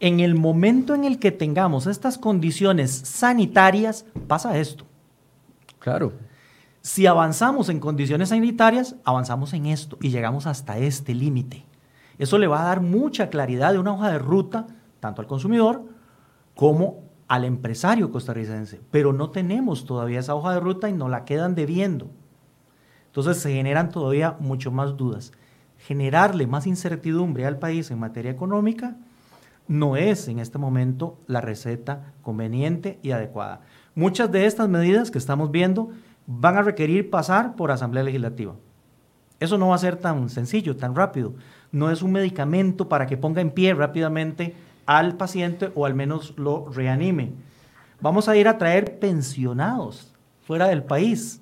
en 0.00 0.20
el 0.20 0.34
momento 0.34 0.94
en 0.94 1.04
el 1.04 1.18
que 1.18 1.32
tengamos 1.32 1.86
estas 1.86 2.18
condiciones 2.18 2.90
sanitarias, 2.90 4.04
pasa 4.26 4.58
esto. 4.58 4.84
Claro. 5.78 6.12
Si 6.82 7.06
avanzamos 7.06 7.68
en 7.68 7.80
condiciones 7.80 8.28
sanitarias, 8.28 8.96
avanzamos 9.04 9.52
en 9.54 9.66
esto 9.66 9.96
y 10.00 10.10
llegamos 10.10 10.46
hasta 10.46 10.78
este 10.78 11.14
límite. 11.14 11.64
Eso 12.18 12.38
le 12.38 12.46
va 12.46 12.60
a 12.60 12.64
dar 12.64 12.80
mucha 12.80 13.28
claridad 13.28 13.72
de 13.72 13.78
una 13.78 13.94
hoja 13.94 14.10
de 14.10 14.18
ruta, 14.18 14.66
tanto 15.00 15.20
al 15.20 15.26
consumidor 15.26 15.82
como 16.54 17.02
al 17.28 17.44
empresario 17.44 18.10
costarricense. 18.10 18.80
Pero 18.90 19.12
no 19.12 19.30
tenemos 19.30 19.84
todavía 19.84 20.20
esa 20.20 20.34
hoja 20.34 20.52
de 20.54 20.60
ruta 20.60 20.88
y 20.88 20.92
nos 20.92 21.10
la 21.10 21.24
quedan 21.24 21.54
debiendo. 21.54 22.08
Entonces 23.16 23.42
se 23.42 23.50
generan 23.50 23.88
todavía 23.88 24.36
mucho 24.40 24.70
más 24.70 24.94
dudas. 24.98 25.32
Generarle 25.78 26.46
más 26.46 26.66
incertidumbre 26.66 27.46
al 27.46 27.58
país 27.58 27.90
en 27.90 27.98
materia 27.98 28.30
económica 28.30 28.94
no 29.66 29.96
es 29.96 30.28
en 30.28 30.38
este 30.38 30.58
momento 30.58 31.18
la 31.26 31.40
receta 31.40 32.12
conveniente 32.20 32.98
y 33.02 33.12
adecuada. 33.12 33.62
Muchas 33.94 34.30
de 34.30 34.44
estas 34.44 34.68
medidas 34.68 35.10
que 35.10 35.16
estamos 35.16 35.50
viendo 35.50 35.88
van 36.26 36.58
a 36.58 36.62
requerir 36.62 37.08
pasar 37.08 37.56
por 37.56 37.70
Asamblea 37.70 38.04
Legislativa. 38.04 38.54
Eso 39.40 39.56
no 39.56 39.68
va 39.68 39.76
a 39.76 39.78
ser 39.78 39.96
tan 39.96 40.28
sencillo, 40.28 40.76
tan 40.76 40.94
rápido. 40.94 41.32
No 41.72 41.90
es 41.90 42.02
un 42.02 42.12
medicamento 42.12 42.86
para 42.90 43.06
que 43.06 43.16
ponga 43.16 43.40
en 43.40 43.50
pie 43.50 43.72
rápidamente 43.72 44.54
al 44.84 45.16
paciente 45.16 45.72
o 45.74 45.86
al 45.86 45.94
menos 45.94 46.34
lo 46.36 46.68
reanime. 46.68 47.32
Vamos 47.98 48.28
a 48.28 48.36
ir 48.36 48.46
a 48.46 48.58
traer 48.58 48.98
pensionados 48.98 50.12
fuera 50.42 50.68
del 50.68 50.82
país. 50.82 51.40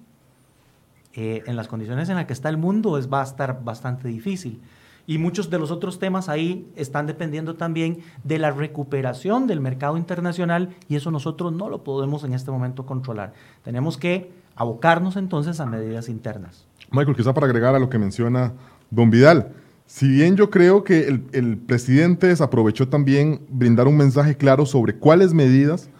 Eh, 1.17 1.43
en 1.47 1.55
las 1.55 1.69
condiciones 1.69 2.09
en 2.09 2.17
las 2.17 2.27
que 2.27 2.33
está 2.33 2.49
el 2.49 2.57
mundo 2.57 2.99
es, 2.99 3.13
va 3.13 3.21
a 3.21 3.25
estar 3.25 3.63
bastante 3.63 4.09
difícil. 4.09 4.61
Y 5.07 5.19
muchos 5.19 5.51
de 5.51 5.59
los 5.59 5.71
otros 5.71 5.99
temas 5.99 6.29
ahí 6.29 6.67
están 6.77 7.07
dependiendo 7.07 7.55
también 7.55 7.99
de 8.25 8.39
la 8.39 8.51
recuperación 8.51 9.47
del 9.47 9.61
mercado 9.61 9.97
internacional 9.97 10.71
y 10.89 10.97
eso 10.97 11.11
nosotros 11.11 11.53
no 11.53 11.69
lo 11.69 11.85
podemos 11.85 12.25
en 12.25 12.33
este 12.33 12.51
momento 12.51 12.87
controlar. 12.87 13.35
Tenemos 13.63 13.99
que 13.99 14.33
abocarnos 14.57 15.17
entonces 15.17 15.61
a 15.61 15.67
medidas 15.67 16.09
internas. 16.09 16.67
Michael, 16.91 17.17
quizá 17.17 17.35
para 17.35 17.47
agregar 17.47 17.75
a 17.75 17.79
lo 17.79 17.91
que 17.91 17.99
menciona 17.99 18.55
don 18.91 19.11
Vidal, 19.11 19.53
si 19.87 20.09
bien 20.09 20.37
yo 20.37 20.49
creo 20.49 20.85
que 20.85 21.07
el, 21.07 21.25
el 21.33 21.59
presidente 21.59 22.29
desaprovechó 22.29 22.89
también 22.89 23.43
brindar 23.51 23.87
un 23.87 23.99
mensaje 23.99 24.37
claro 24.37 24.65
sobre 24.65 24.97
cuáles 24.97 25.35
medidas 25.35 25.91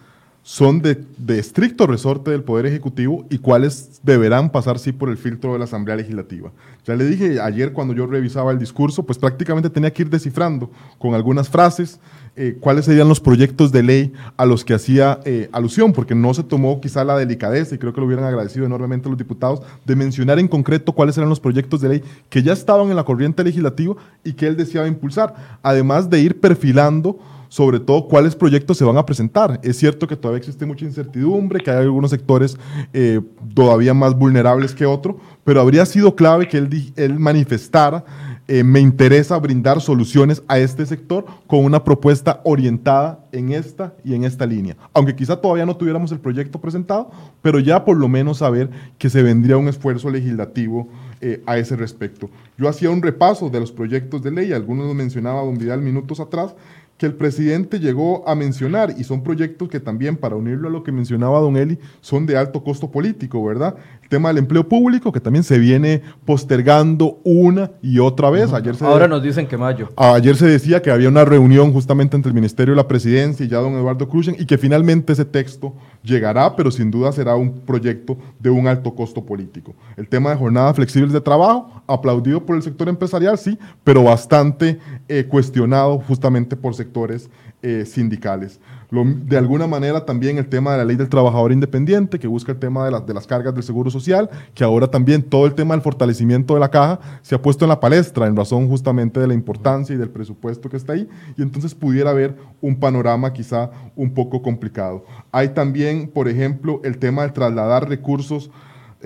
son 0.45 0.79
de, 0.83 1.03
estricto 1.29 1.87
resorte 1.87 2.29
del 2.29 2.43
Poder 2.43 2.67
Ejecutivo 2.67 3.25
y 3.31 3.39
cuáles 3.39 3.99
deberán 4.03 4.51
pasar 4.51 4.77
sí 4.77 4.91
por 4.91 5.09
el 5.09 5.17
filtro 5.17 5.53
de 5.53 5.57
la 5.57 5.65
Asamblea 5.65 5.95
Legislativa. 5.95 6.51
Ya 6.85 6.95
le 6.95 7.03
dije 7.03 7.41
ayer 7.41 7.73
cuando 7.73 7.95
yo 7.95 8.05
revisaba 8.05 8.51
el 8.51 8.59
discurso, 8.59 9.01
pues 9.01 9.17
prácticamente 9.17 9.71
tenía 9.71 9.91
que 9.91 10.03
ir 10.03 10.09
descifrando 10.11 10.69
con 10.99 11.15
algunas 11.15 11.49
frases 11.49 11.99
eh, 12.35 12.57
cuáles 12.59 12.85
serían 12.85 13.09
los 13.09 13.19
proyectos 13.19 13.71
de 13.71 13.81
ley 13.81 14.13
a 14.37 14.45
los 14.45 14.63
que 14.63 14.75
hacía 14.75 15.19
eh, 15.25 15.49
alusión, 15.51 15.93
porque 15.93 16.13
no 16.13 16.31
se 16.35 16.43
tomó 16.43 16.79
quizá 16.79 17.03
la 17.03 17.17
delicadeza, 17.17 17.73
y 17.73 17.79
creo 17.79 17.91
que 17.91 18.01
lo 18.01 18.05
hubieran 18.05 18.25
agradecido 18.25 18.67
enormemente 18.67 19.09
los 19.09 19.17
diputados, 19.17 19.63
de 19.83 19.95
mencionar 19.95 20.37
en 20.37 20.47
concreto 20.47 20.91
cuáles 20.91 21.17
eran 21.17 21.29
los 21.29 21.39
proyectos 21.39 21.81
de 21.81 21.89
ley 21.89 22.03
que 22.29 22.43
ya 22.43 22.53
estaban 22.53 22.91
en 22.91 22.97
la 22.97 23.03
corriente 23.03 23.43
legislativa 23.43 23.95
y 24.23 24.33
que 24.33 24.45
él 24.45 24.57
deseaba 24.57 24.87
impulsar, 24.87 25.33
además 25.63 26.07
de 26.07 26.19
ir 26.19 26.39
perfilando 26.39 27.17
sobre 27.49 27.79
todo 27.79 28.07
cuáles 28.07 28.35
proyectos 28.35 28.77
se 28.77 28.83
van 28.83 28.97
a 28.97 29.05
presentar. 29.05 29.59
Es 29.63 29.77
cierto 29.77 30.07
que 30.07 30.15
todavía 30.15 30.39
existe 30.39 30.65
mucha 30.65 30.85
incertidumbre, 30.85 31.59
que 31.61 31.71
hay 31.71 31.77
algunos 31.77 32.11
sectores 32.11 32.57
eh, 32.93 33.21
todavía 33.53 33.93
más 33.93 34.15
vulnerables 34.15 34.73
que 34.73 34.85
otros, 34.85 35.15
pero 35.43 35.61
habría 35.61 35.85
sido 35.85 36.15
clave 36.15 36.47
que 36.47 36.57
él, 36.57 37.19
manifestara, 37.19 38.03
eh, 38.47 38.63
me 38.63 38.79
interesa 38.79 39.37
brindar 39.39 39.81
soluciones 39.81 40.43
a 40.47 40.59
este 40.59 40.85
sector 40.85 41.25
con 41.47 41.65
una 41.65 41.83
propuesta 41.83 42.41
orientada 42.43 43.25
en 43.31 43.51
esta 43.51 43.93
y 44.03 44.13
en 44.13 44.23
esta 44.23 44.45
línea. 44.45 44.77
Aunque 44.93 45.15
quizá 45.15 45.35
todavía 45.35 45.65
no 45.65 45.75
tuviéramos 45.75 46.11
el 46.11 46.19
proyecto 46.19 46.61
presentado, 46.61 47.09
pero 47.41 47.59
ya 47.59 47.83
por 47.83 47.97
lo 47.97 48.07
menos 48.07 48.39
saber 48.39 48.69
que 48.99 49.09
se 49.09 49.23
vendría 49.23 49.57
un 49.57 49.67
esfuerzo 49.67 50.09
legislativo 50.09 50.87
eh, 51.21 51.41
a 51.45 51.57
ese 51.57 51.75
respecto. 51.75 52.29
Yo 52.57 52.69
hacía 52.69 52.89
un 52.89 53.01
repaso 53.01 53.49
de 53.49 53.59
los 53.59 53.71
proyectos 53.71 54.21
de 54.21 54.31
ley, 54.31 54.53
algunos 54.53 54.85
los 54.85 54.95
mencionaba 54.95 55.41
don 55.41 55.57
Vidal 55.57 55.81
minutos 55.81 56.19
atrás, 56.19 56.55
que 56.97 57.05
el 57.05 57.13
presidente 57.13 57.79
llegó 57.79 58.27
a 58.27 58.35
mencionar, 58.35 58.95
y 58.97 59.03
son 59.03 59.21
proyectos 59.21 59.67
que 59.67 59.81
también, 59.81 60.15
para 60.15 60.37
unirlo 60.37 60.69
a 60.69 60.71
lo 60.71 60.83
que 60.83 60.93
mencionaba 60.93 61.39
don 61.39 61.57
Eli, 61.57 61.77
son 61.99 62.25
de 62.25 62.37
alto 62.37 62.63
costo 62.63 62.89
político, 62.89 63.43
¿verdad? 63.43 63.75
El 64.01 64.07
tema 64.07 64.29
del 64.29 64.37
empleo 64.37 64.69
público, 64.69 65.11
que 65.11 65.19
también 65.19 65.43
se 65.43 65.59
viene 65.59 66.01
postergando 66.23 67.19
una 67.25 67.71
y 67.81 67.99
otra 67.99 68.29
vez. 68.29 68.53
Ayer 68.53 68.75
Ahora 68.79 69.09
nos 69.09 69.21
dicen 69.21 69.45
que 69.45 69.57
mayo. 69.57 69.89
Ayer 69.97 70.37
se 70.37 70.47
decía 70.47 70.81
que 70.81 70.89
había 70.89 71.09
una 71.09 71.25
reunión 71.25 71.73
justamente 71.73 72.15
entre 72.15 72.29
el 72.29 72.35
Ministerio 72.35 72.73
de 72.73 72.77
la 72.77 72.87
Presidencia 72.87 73.45
y 73.45 73.49
ya 73.49 73.57
don 73.57 73.73
Eduardo 73.73 74.07
Cruzan, 74.07 74.35
y 74.39 74.45
que 74.45 74.57
finalmente 74.57 75.11
ese 75.11 75.25
texto 75.25 75.73
llegará, 76.05 76.55
pero 76.55 76.71
sin 76.71 76.91
duda 76.91 77.11
será 77.11 77.35
un 77.35 77.51
proyecto 77.51 78.17
de 78.39 78.49
un 78.49 78.67
alto 78.67 78.93
costo 78.93 79.25
político. 79.25 79.73
El 79.97 80.07
tema 80.07 80.29
de 80.29 80.37
jornadas 80.37 80.75
flexibles 80.75 81.11
de 81.11 81.21
trabajo, 81.21 81.83
aplaudido 81.87 82.45
por 82.45 82.55
el 82.55 82.61
sector 82.61 82.87
empresarial, 82.87 83.37
sí, 83.37 83.57
pero 83.83 84.03
bastante 84.03 84.79
eh, 85.07 85.25
cuestionado 85.25 85.99
justamente 85.99 86.55
por 86.55 86.75
sectores 86.75 87.29
eh, 87.61 87.85
sindicales. 87.85 88.59
De 89.03 89.37
alguna 89.37 89.67
manera 89.67 90.05
también 90.05 90.37
el 90.37 90.47
tema 90.47 90.71
de 90.71 90.77
la 90.77 90.85
ley 90.85 90.95
del 90.95 91.09
trabajador 91.09 91.51
independiente, 91.51 92.19
que 92.19 92.27
busca 92.27 92.51
el 92.51 92.59
tema 92.59 92.89
de, 92.89 92.99
de 93.05 93.13
las 93.13 93.27
cargas 93.27 93.53
del 93.53 93.63
seguro 93.63 93.89
social, 93.89 94.29
que 94.53 94.63
ahora 94.63 94.87
también 94.87 95.23
todo 95.23 95.45
el 95.45 95.55
tema 95.55 95.73
del 95.73 95.81
fortalecimiento 95.81 96.53
de 96.53 96.59
la 96.59 96.69
caja 96.69 96.99
se 97.21 97.35
ha 97.35 97.41
puesto 97.41 97.65
en 97.65 97.69
la 97.69 97.79
palestra 97.79 98.27
en 98.27 98.35
razón 98.35 98.67
justamente 98.67 99.19
de 99.19 99.27
la 99.27 99.33
importancia 99.33 99.95
y 99.95 99.97
del 99.97 100.09
presupuesto 100.09 100.69
que 100.69 100.77
está 100.77 100.93
ahí, 100.93 101.07
y 101.37 101.41
entonces 101.41 101.73
pudiera 101.75 102.11
haber 102.11 102.35
un 102.61 102.79
panorama 102.79 103.33
quizá 103.33 103.71
un 103.95 104.13
poco 104.13 104.41
complicado. 104.41 105.03
Hay 105.31 105.49
también, 105.49 106.07
por 106.07 106.27
ejemplo, 106.27 106.79
el 106.83 106.97
tema 106.97 107.23
de 107.23 107.29
trasladar 107.29 107.89
recursos 107.89 108.51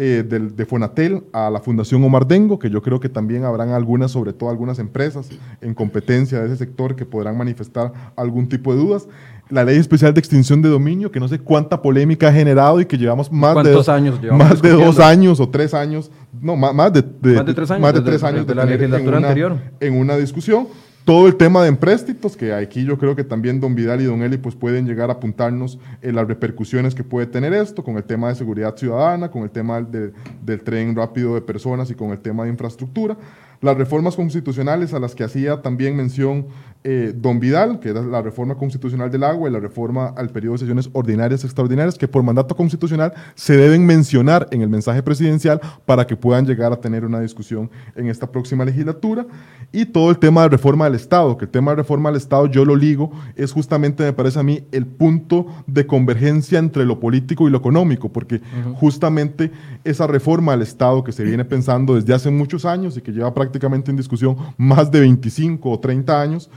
eh, 0.01 0.23
de, 0.23 0.65
Fonatel 0.65 1.25
a 1.33 1.49
la 1.49 1.59
Fundación 1.59 2.01
Omar 2.05 2.25
Dengo, 2.25 2.57
que 2.57 2.69
yo 2.69 2.81
creo 2.81 3.01
que 3.01 3.09
también 3.09 3.43
habrán 3.43 3.71
algunas, 3.71 4.11
sobre 4.11 4.31
todo 4.31 4.49
algunas 4.49 4.79
empresas 4.79 5.29
en 5.59 5.73
competencia 5.73 6.39
de 6.39 6.45
ese 6.45 6.55
sector 6.55 6.95
que 6.95 7.05
podrán 7.05 7.37
manifestar 7.37 7.91
algún 8.15 8.47
tipo 8.47 8.73
de 8.73 8.79
dudas. 8.79 9.09
La 9.49 9.63
ley 9.63 9.77
especial 9.77 10.13
de 10.13 10.19
extinción 10.19 10.61
de 10.61 10.69
dominio, 10.69 11.11
que 11.11 11.19
no 11.19 11.27
sé 11.27 11.39
cuánta 11.39 11.81
polémica 11.81 12.27
ha 12.27 12.31
generado 12.31 12.79
y 12.79 12.85
que 12.85 12.97
llevamos 12.97 13.31
más 13.31 13.55
de, 13.63 13.71
años 13.91 14.19
más 14.31 14.61
de 14.61 14.71
dos 14.71 14.99
años 14.99 15.39
o 15.39 15.49
tres 15.49 15.73
años, 15.73 16.11
no, 16.39 16.55
más, 16.55 16.93
de, 16.93 17.01
tres 17.01 17.71
años, 17.71 17.81
más 17.81 17.93
de, 17.93 18.01
tres 18.01 18.23
años 18.23 18.45
de, 18.45 18.55
la 18.55 18.65
legislatura 18.65 19.17
anterior. 19.17 19.57
En 19.79 19.97
una 19.97 20.15
discusión 20.17 20.67
todo 21.09 21.25
el 21.25 21.37
tema 21.37 21.63
de 21.63 21.69
empréstitos, 21.69 22.37
que 22.37 22.53
aquí 22.53 22.83
yo 22.85 22.99
creo 22.99 23.15
que 23.15 23.23
también 23.23 23.59
don 23.59 23.73
Vidal 23.73 23.99
y 23.99 24.03
don 24.03 24.21
Eli 24.21 24.37
pues 24.37 24.53
pueden 24.53 24.85
llegar 24.85 25.09
a 25.09 25.13
apuntarnos 25.13 25.79
en 26.03 26.15
las 26.15 26.27
repercusiones 26.27 26.93
que 26.93 27.03
puede 27.03 27.25
tener 27.25 27.51
esto, 27.51 27.83
con 27.83 27.97
el 27.97 28.03
tema 28.03 28.29
de 28.29 28.35
seguridad 28.35 28.77
ciudadana, 28.77 29.31
con 29.31 29.41
el 29.41 29.49
tema 29.49 29.81
del 29.81 30.61
tren 30.63 30.95
rápido 30.95 31.33
de 31.33 31.41
personas 31.41 31.89
y 31.89 31.95
con 31.95 32.11
el 32.11 32.19
tema 32.19 32.43
de 32.43 32.51
infraestructura. 32.51 33.17
Las 33.61 33.77
reformas 33.77 34.15
constitucionales 34.15 34.93
a 34.93 34.99
las 34.99 35.15
que 35.15 35.25
hacía 35.25 35.61
también 35.61 35.97
mención 35.97 36.47
eh, 36.85 37.11
don 37.13 37.41
Vidal, 37.41 37.81
que 37.81 37.89
era 37.89 38.01
la 38.01 38.21
reforma 38.21 38.55
constitucional 38.55 39.11
del 39.11 39.25
agua 39.25 39.49
y 39.49 39.51
la 39.51 39.59
reforma 39.59 40.13
al 40.15 40.29
periodo 40.29 40.53
de 40.53 40.59
sesiones 40.59 40.89
ordinarias 40.93 41.43
y 41.43 41.47
extraordinarias, 41.47 41.97
que 41.97 42.07
por 42.07 42.23
mandato 42.23 42.55
constitucional 42.55 43.13
se 43.35 43.57
deben 43.57 43.85
mencionar 43.85 44.47
en 44.51 44.61
el 44.61 44.69
mensaje 44.69 45.03
presidencial 45.03 45.59
para 45.85 46.07
que 46.07 46.15
puedan 46.15 46.45
llegar 46.45 46.71
a 46.71 46.77
tener 46.77 47.03
una 47.03 47.19
discusión 47.19 47.69
en 47.97 48.07
esta 48.07 48.31
próxima 48.31 48.63
legislatura. 48.63 49.25
Y 49.73 49.87
todo 49.87 50.09
el 50.09 50.19
tema 50.19 50.43
de 50.43 50.49
reforma 50.49 50.85
del 50.85 50.95
Estado, 50.95 51.35
que 51.35 51.43
el 51.43 51.51
tema 51.51 51.71
de 51.71 51.77
reforma 51.77 52.11
del 52.11 52.17
Estado 52.17 52.45
yo 52.45 52.63
lo 52.63 52.77
ligo, 52.77 53.11
es 53.35 53.51
justamente, 53.51 54.03
me 54.03 54.13
parece 54.13 54.39
a 54.39 54.43
mí, 54.43 54.63
el 54.71 54.85
punto 54.85 55.47
de 55.67 55.85
convergencia 55.85 56.59
entre 56.59 56.85
lo 56.85 57.01
político 57.01 57.45
y 57.45 57.51
lo 57.51 57.57
económico, 57.57 58.07
porque 58.07 58.39
justamente 58.75 59.51
esa 59.83 60.07
reforma 60.07 60.53
al 60.53 60.61
Estado 60.61 61.03
que 61.03 61.11
se 61.11 61.25
viene 61.25 61.43
pensando 61.43 61.95
desde 61.95 62.13
hace 62.13 62.31
muchos 62.31 62.63
años 62.63 62.95
y 62.95 63.01
que 63.01 63.11
lleva 63.11 63.33
prácticamente 63.33 63.48
en 63.53 63.95
discusión 63.95 64.35
más 64.57 64.91
de 64.91 64.99
25 65.01 65.69
o 65.69 65.79
30 65.79 66.21
años, 66.21 66.49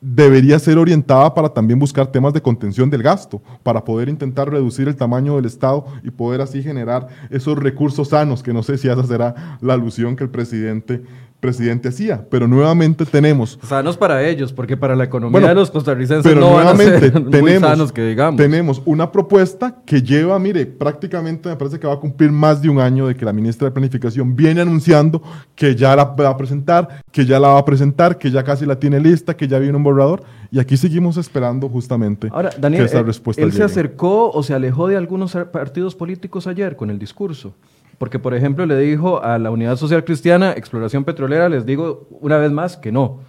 debería 0.00 0.58
ser 0.58 0.76
orientada 0.76 1.32
para 1.34 1.48
también 1.48 1.78
buscar 1.78 2.06
temas 2.06 2.34
de 2.34 2.42
contención 2.42 2.90
del 2.90 3.02
gasto, 3.02 3.40
para 3.62 3.82
poder 3.82 4.10
intentar 4.10 4.50
reducir 4.50 4.86
el 4.86 4.96
tamaño 4.96 5.36
del 5.36 5.46
Estado 5.46 5.86
y 6.02 6.10
poder 6.10 6.42
así 6.42 6.62
generar 6.62 7.08
esos 7.30 7.58
recursos 7.58 8.08
sanos, 8.08 8.42
que 8.42 8.52
no 8.52 8.62
sé 8.62 8.76
si 8.76 8.88
esa 8.88 9.02
será 9.04 9.58
la 9.62 9.72
alusión 9.72 10.14
que 10.14 10.24
el 10.24 10.30
presidente 10.30 11.02
presidente 11.44 11.90
hacía. 11.90 12.24
Pero 12.30 12.48
nuevamente 12.48 13.04
tenemos. 13.04 13.58
Sanos 13.62 13.98
para 13.98 14.26
ellos, 14.26 14.50
porque 14.50 14.78
para 14.78 14.96
la 14.96 15.04
economía 15.04 15.48
de 15.48 15.54
los 15.54 15.70
costarricenses 15.70 16.24
pero 16.24 16.40
no 16.40 16.52
nuevamente, 16.52 16.92
van 16.92 16.96
a 16.96 17.00
ser 17.00 17.12
tenemos, 17.30 17.60
muy 17.60 17.70
sanos 17.70 17.92
que 17.92 18.06
digamos. 18.06 18.40
Tenemos 18.40 18.82
una 18.86 19.12
propuesta 19.12 19.82
que 19.84 20.00
lleva, 20.00 20.38
mire, 20.38 20.64
prácticamente 20.64 21.50
me 21.50 21.56
parece 21.56 21.78
que 21.78 21.86
va 21.86 21.92
a 21.92 22.00
cumplir 22.00 22.32
más 22.32 22.62
de 22.62 22.70
un 22.70 22.78
año 22.80 23.06
de 23.06 23.14
que 23.14 23.26
la 23.26 23.32
ministra 23.34 23.68
de 23.68 23.72
Planificación 23.72 24.34
viene 24.34 24.62
anunciando 24.62 25.22
que 25.54 25.76
ya 25.76 25.94
la 25.94 26.04
va 26.04 26.30
a 26.30 26.36
presentar, 26.38 27.04
que 27.12 27.26
ya 27.26 27.38
la 27.38 27.48
va 27.48 27.58
a 27.58 27.64
presentar, 27.66 28.16
que 28.16 28.30
ya 28.30 28.42
casi 28.42 28.64
la 28.64 28.78
tiene 28.78 28.98
lista, 28.98 29.36
que 29.36 29.46
ya 29.46 29.58
viene 29.58 29.76
un 29.76 29.84
borrador. 29.84 30.22
Y 30.50 30.60
aquí 30.60 30.76
seguimos 30.76 31.16
esperando 31.16 31.68
justamente 31.68 32.28
Ahora, 32.30 32.50
Daniel, 32.58 32.84
que 32.84 32.86
esa 32.86 33.02
respuesta 33.02 33.42
¿él 33.42 33.52
se 33.52 33.64
acercó 33.64 34.30
o 34.30 34.42
se 34.42 34.54
alejó 34.54 34.88
de 34.88 34.96
algunos 34.96 35.36
partidos 35.52 35.94
políticos 35.94 36.46
ayer 36.46 36.76
con 36.76 36.90
el 36.90 36.98
discurso? 36.98 37.54
Porque, 37.98 38.18
por 38.18 38.34
ejemplo, 38.34 38.66
le 38.66 38.78
dijo 38.78 39.22
a 39.22 39.38
la 39.38 39.50
Unidad 39.50 39.76
Social 39.76 40.04
Cristiana, 40.04 40.52
exploración 40.52 41.04
petrolera, 41.04 41.48
les 41.48 41.64
digo 41.66 42.08
una 42.10 42.38
vez 42.38 42.52
más 42.52 42.76
que 42.76 42.92
no. 42.92 43.20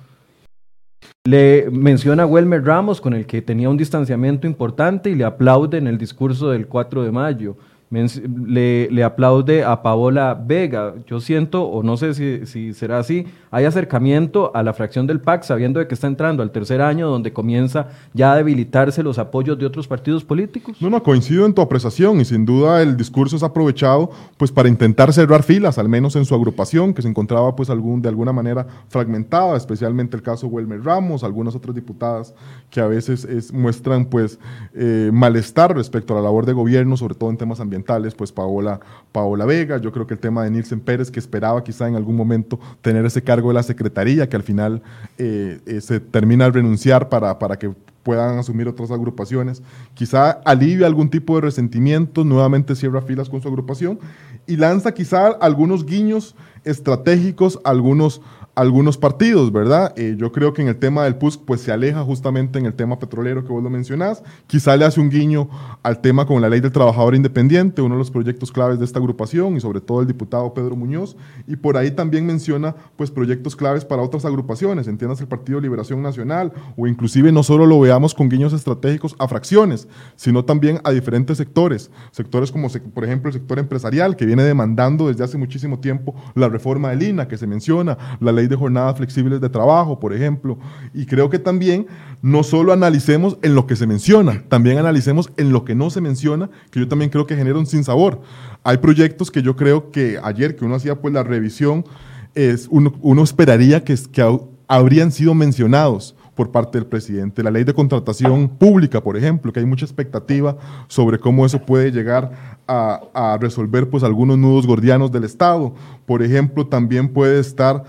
Le 1.27 1.69
menciona 1.71 2.23
a 2.23 2.25
Welmer 2.25 2.63
Ramos, 2.63 3.01
con 3.01 3.13
el 3.13 3.25
que 3.25 3.41
tenía 3.41 3.69
un 3.69 3.77
distanciamiento 3.77 4.47
importante, 4.47 5.09
y 5.09 5.15
le 5.15 5.23
aplaude 5.23 5.77
en 5.77 5.87
el 5.87 5.97
discurso 5.97 6.49
del 6.49 6.67
4 6.67 7.03
de 7.03 7.11
mayo. 7.11 7.57
Le, 7.95 9.03
aplaude 9.03 9.63
a 9.63 9.81
Paola 9.81 10.33
Vega. 10.33 10.95
Yo 11.07 11.19
siento, 11.19 11.63
o 11.63 11.83
no 11.83 11.97
sé 11.97 12.13
si, 12.45 12.73
será 12.73 12.99
así, 12.99 13.25
hay 13.51 13.65
acercamiento 13.65 14.51
a 14.53 14.63
la 14.63 14.73
fracción 14.73 15.07
del 15.07 15.21
PAC 15.21 15.43
sabiendo 15.43 15.79
de 15.79 15.87
que 15.87 15.93
está 15.93 16.07
entrando 16.07 16.43
al 16.43 16.51
tercer 16.51 16.81
año 16.81 17.07
donde 17.07 17.33
comienza 17.33 17.87
ya 18.13 18.33
a 18.33 18.35
debilitarse 18.35 19.03
los 19.03 19.17
apoyos 19.17 19.57
de 19.57 19.65
otros 19.65 19.87
partidos 19.87 20.23
políticos. 20.23 20.77
No, 20.81 20.89
no, 20.89 21.01
coincido 21.01 21.45
en 21.45 21.53
tu 21.53 21.61
apreciación 21.61 22.19
y 22.19 22.25
sin 22.25 22.45
duda 22.45 22.81
el 22.81 22.97
discurso 22.97 23.35
es 23.35 23.43
aprovechado 23.43 24.09
pues 24.37 24.51
para 24.51 24.69
intentar 24.69 25.13
cerrar 25.13 25.43
filas, 25.43 25.77
al 25.77 25.89
menos 25.89 26.15
en 26.15 26.25
su 26.25 26.35
agrupación, 26.35 26.93
que 26.93 27.01
se 27.01 27.07
encontraba 27.07 27.55
pues 27.55 27.69
de 27.69 28.09
alguna 28.09 28.33
manera 28.33 28.67
fragmentada, 28.89 29.55
especialmente 29.57 30.15
el 30.15 30.23
caso 30.23 30.47
Wilmer 30.47 30.83
Ramos, 30.83 31.23
algunas 31.23 31.55
otras 31.55 31.75
diputadas 31.75 32.33
que 32.69 32.81
a 32.81 32.87
veces 32.87 33.53
muestran 33.53 34.05
pues 34.05 34.39
eh, 34.73 35.09
malestar 35.13 35.75
respecto 35.75 36.13
a 36.13 36.17
la 36.17 36.23
labor 36.23 36.45
de 36.45 36.53
gobierno, 36.53 36.97
sobre 36.97 37.15
todo 37.15 37.29
en 37.29 37.37
temas 37.37 37.59
ambientales, 37.59 37.84
pues 38.17 38.31
Paola, 38.31 38.79
Paola 39.11 39.45
Vega, 39.45 39.77
yo 39.77 39.91
creo 39.91 40.07
que 40.07 40.15
el 40.15 40.19
tema 40.19 40.43
de 40.43 40.51
Nielsen 40.51 40.79
Pérez, 40.79 41.11
que 41.11 41.19
esperaba 41.19 41.63
quizá 41.63 41.87
en 41.87 41.95
algún 41.95 42.15
momento 42.15 42.59
tener 42.81 43.05
ese 43.05 43.21
cargo 43.21 43.49
de 43.49 43.55
la 43.55 43.63
Secretaría, 43.63 44.27
que 44.27 44.35
al 44.35 44.43
final 44.43 44.81
eh, 45.17 45.59
eh, 45.65 45.81
se 45.81 45.99
termina 45.99 46.45
al 46.45 46.53
renunciar 46.53 47.09
para, 47.09 47.37
para 47.39 47.57
que 47.57 47.71
puedan 48.05 48.37
asumir 48.37 48.67
otras 48.67 48.91
agrupaciones. 48.91 49.63
Quizá 49.95 50.29
alivia 50.45 50.85
algún 50.85 51.09
tipo 51.09 51.35
de 51.35 51.41
resentimiento, 51.41 52.23
nuevamente 52.23 52.75
cierra 52.75 53.01
filas 53.01 53.29
con 53.29 53.41
su 53.41 53.47
agrupación 53.47 53.99
y 54.45 54.57
lanza 54.57 54.93
quizá 54.93 55.27
algunos 55.27 55.85
guiños 55.85 56.35
estratégicos, 56.65 57.59
algunos, 57.63 58.21
algunos 58.55 58.97
partidos, 58.97 59.51
¿verdad? 59.51 59.93
Eh, 59.97 60.15
yo 60.17 60.31
creo 60.31 60.53
que 60.53 60.61
en 60.61 60.69
el 60.69 60.77
tema 60.77 61.03
del 61.03 61.17
PUSC 61.17 61.41
pues 61.45 61.61
se 61.61 61.73
aleja 61.73 62.01
justamente 62.03 62.57
en 62.57 62.65
el 62.65 62.73
tema 62.73 62.97
petrolero 62.97 63.43
que 63.43 63.51
vos 63.51 63.61
lo 63.61 63.69
mencionás, 63.69 64.23
quizá 64.47 64.77
le 64.77 64.85
hace 64.85 65.01
un 65.01 65.09
guiño 65.09 65.49
al 65.83 65.99
tema 65.99 66.25
con 66.25 66.41
la 66.41 66.47
ley 66.47 66.61
del 66.61 66.71
trabajador 66.71 67.15
independiente, 67.15 67.81
uno 67.81 67.95
de 67.95 67.99
los 67.99 68.11
proyectos 68.11 68.53
claves 68.53 68.79
de 68.79 68.85
esta 68.85 68.99
agrupación 68.99 69.57
y 69.57 69.59
sobre 69.59 69.81
todo 69.81 69.99
el 69.99 70.07
diputado 70.07 70.53
Pedro 70.53 70.77
Muñoz, 70.77 71.17
y 71.47 71.57
por 71.57 71.75
ahí 71.75 71.91
también 71.91 72.25
menciona 72.25 72.75
pues 72.95 73.11
proyectos 73.11 73.57
claves 73.57 73.83
para 73.83 74.01
otras 74.01 74.23
agrupaciones, 74.23 74.87
entiendas 74.87 75.19
el 75.19 75.27
Partido 75.27 75.59
Liberación 75.59 76.01
Nacional, 76.01 76.53
o 76.77 76.87
inclusive 76.87 77.33
no 77.33 77.43
solo 77.43 77.65
lo 77.65 77.81
veamos 77.81 78.13
con 78.13 78.29
guiños 78.29 78.53
estratégicos 78.53 79.15
a 79.19 79.27
fracciones, 79.27 79.89
sino 80.15 80.45
también 80.45 80.79
a 80.85 80.91
diferentes 80.91 81.37
sectores, 81.37 81.91
sectores 82.11 82.53
como 82.53 82.69
por 82.93 83.03
ejemplo 83.03 83.29
el 83.29 83.33
sector 83.33 83.59
empresarial 83.59 84.15
que 84.15 84.25
viene 84.25 84.43
demandando 84.43 85.09
desde 85.09 85.25
hace 85.25 85.37
muchísimo 85.37 85.79
tiempo 85.79 86.15
la 86.35 86.47
reforma 86.47 86.91
del 86.91 87.03
INA 87.03 87.27
que 87.27 87.37
se 87.37 87.47
menciona, 87.47 87.97
la 88.21 88.31
ley 88.31 88.44
de 88.47 88.55
jornadas 88.55 88.97
flexibles 88.97 89.41
de 89.41 89.49
trabajo, 89.49 89.99
por 89.99 90.13
ejemplo. 90.13 90.57
Y 90.93 91.05
creo 91.05 91.29
que 91.29 91.39
también 91.39 91.87
no 92.21 92.43
solo 92.43 92.73
analicemos 92.73 93.37
en 93.41 93.55
lo 93.55 93.67
que 93.67 93.75
se 93.75 93.87
menciona, 93.87 94.43
también 94.49 94.77
analicemos 94.77 95.31
en 95.37 95.51
lo 95.51 95.63
que 95.65 95.75
no 95.75 95.89
se 95.89 96.01
menciona, 96.01 96.49
que 96.71 96.79
yo 96.79 96.87
también 96.87 97.09
creo 97.09 97.27
que 97.27 97.35
genera 97.35 97.59
un 97.59 97.65
sinsabor. 97.65 98.21
Hay 98.63 98.77
proyectos 98.77 99.29
que 99.29 99.41
yo 99.41 99.55
creo 99.55 99.91
que 99.91 100.19
ayer 100.23 100.55
que 100.55 100.65
uno 100.65 100.75
hacía 100.75 100.99
pues 100.99 101.13
la 101.13 101.23
revisión, 101.23 101.85
es, 102.33 102.67
uno, 102.69 103.23
esperaría 103.23 103.83
que, 103.83 103.95
que 104.11 104.39
habrían 104.67 105.11
sido 105.11 105.33
mencionados 105.33 106.15
por 106.35 106.51
parte 106.51 106.77
del 106.77 106.85
presidente. 106.85 107.41
La 107.41 107.49
ley 107.49 107.63
de 107.63 107.73
contratación 107.73 108.49
pública, 108.49 109.01
por 109.01 109.15
ejemplo, 109.15 109.53
que 109.53 109.61
hay 109.61 109.65
mucha 109.65 109.85
expectativa 109.85 110.57
sobre 110.87 111.17
cómo 111.17 111.45
eso 111.45 111.59
puede 111.59 111.91
llegar 111.91 112.57
a, 112.67 113.01
a 113.13 113.37
resolver 113.37 113.89
pues 113.89 114.03
algunos 114.03 114.37
nudos 114.37 114.67
gordianos 114.67 115.11
del 115.11 115.23
Estado. 115.23 115.73
Por 116.05 116.21
ejemplo, 116.21 116.67
también 116.67 117.07
puede 117.07 117.39
estar 117.39 117.83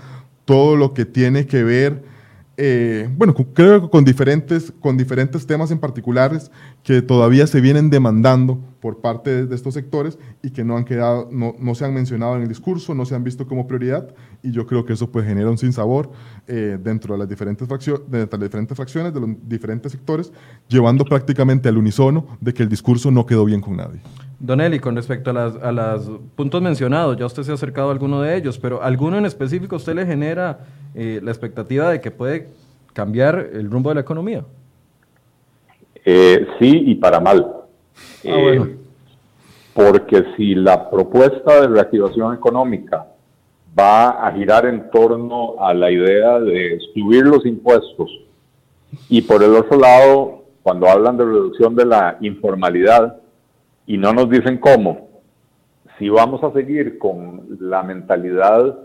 todo 0.47 0.77
lo 0.77 0.93
que 0.93 1.03
tiene 1.03 1.45
que 1.45 1.61
ver, 1.61 2.03
eh, 2.55 3.09
bueno, 3.17 3.35
creo 3.53 3.81
que 3.81 3.89
con 3.89 4.05
diferentes, 4.05 4.73
con 4.79 4.95
diferentes 4.97 5.45
temas 5.45 5.71
en 5.71 5.77
particulares 5.77 6.49
que 6.87 7.01
todavía 7.01 7.47
se 7.47 7.59
vienen 7.59 7.89
demandando 7.89 8.59
por 8.79 9.01
parte 9.01 9.45
de, 9.45 9.53
estos 9.53 9.73
sectores 9.73 10.17
y 10.41 10.51
que 10.51 10.63
no 10.63 10.77
han 10.77 10.85
quedado, 10.85 11.27
no, 11.29 11.53
no, 11.59 11.75
se 11.75 11.83
han 11.83 11.93
mencionado 11.93 12.37
en 12.37 12.43
el 12.43 12.47
discurso, 12.47 12.95
no 12.95 13.05
se 13.05 13.13
han 13.13 13.25
visto 13.25 13.45
como 13.45 13.67
prioridad 13.67 14.07
y 14.41 14.53
yo 14.53 14.65
creo 14.65 14.85
que 14.85 14.93
eso 14.93 15.11
pues 15.11 15.25
genera 15.25 15.49
un 15.49 15.57
sinsabor 15.57 16.09
eh, 16.47 16.77
dentro 16.81 17.13
de 17.13 17.19
las 17.19 17.27
diferentes, 17.27 17.67
de 17.67 18.27
las 18.31 18.39
diferentes 18.39 18.77
fracciones, 18.77 19.13
de 19.13 19.19
los 19.19 19.29
diferentes 19.49 19.91
sectores, 19.91 20.31
llevando 20.69 21.03
prácticamente 21.03 21.67
al 21.67 21.77
unisono 21.77 22.25
de 22.39 22.53
que 22.53 22.63
el 22.63 22.69
discurso 22.69 23.11
no 23.11 23.25
quedó 23.25 23.43
bien 23.43 23.59
con 23.59 23.75
nadie. 23.75 23.99
Don 24.39 24.61
Eli, 24.61 24.79
con 24.79 24.95
respecto 24.95 25.31
a 25.31 25.71
los 25.73 26.09
puntos 26.37 26.61
mencionados, 26.61 27.17
ya 27.17 27.25
usted 27.25 27.43
se 27.43 27.51
ha 27.51 27.55
acercado 27.55 27.89
a 27.89 27.91
alguno 27.91 28.21
de 28.21 28.37
ellos, 28.37 28.57
pero 28.59 28.81
¿alguno 28.81 29.17
en 29.17 29.25
específico 29.25 29.75
usted 29.75 29.93
le 29.93 30.05
genera 30.05 30.59
eh, 30.95 31.19
la 31.21 31.31
expectativa 31.31 31.89
de 31.89 31.99
que 31.99 32.11
puede 32.11 32.47
cambiar 32.93 33.49
el 33.51 33.69
rumbo 33.69 33.89
de 33.89 33.95
la 33.95 34.01
economía? 34.01 34.45
Eh, 36.09 36.47
sí, 36.57 36.83
y 36.85 36.95
para 36.95 37.19
mal. 37.19 37.45
Ah, 37.53 37.63
eh, 38.23 38.77
porque 39.73 40.23
si 40.37 40.55
la 40.55 40.89
propuesta 40.89 41.59
de 41.59 41.67
reactivación 41.67 42.33
económica 42.33 43.07
va 43.77 44.25
a 44.25 44.31
girar 44.31 44.67
en 44.67 44.89
torno 44.89 45.55
a 45.59 45.73
la 45.73 45.91
idea 45.91 46.39
de 46.39 46.79
subir 46.93 47.25
los 47.25 47.45
impuestos 47.45 48.09
y 49.09 49.21
por 49.21 49.43
el 49.43 49.53
otro 49.53 49.77
lado, 49.77 50.45
cuando 50.63 50.87
hablan 50.87 51.17
de 51.17 51.25
reducción 51.25 51.75
de 51.75 51.85
la 51.85 52.17
informalidad, 52.21 53.17
y 53.85 53.97
no 53.97 54.13
nos 54.13 54.29
dicen 54.29 54.59
cómo. 54.59 55.09
Si 55.99 56.07
vamos 56.07 56.41
a 56.41 56.53
seguir 56.53 56.97
con 56.97 57.57
la 57.59 57.83
mentalidad 57.83 58.77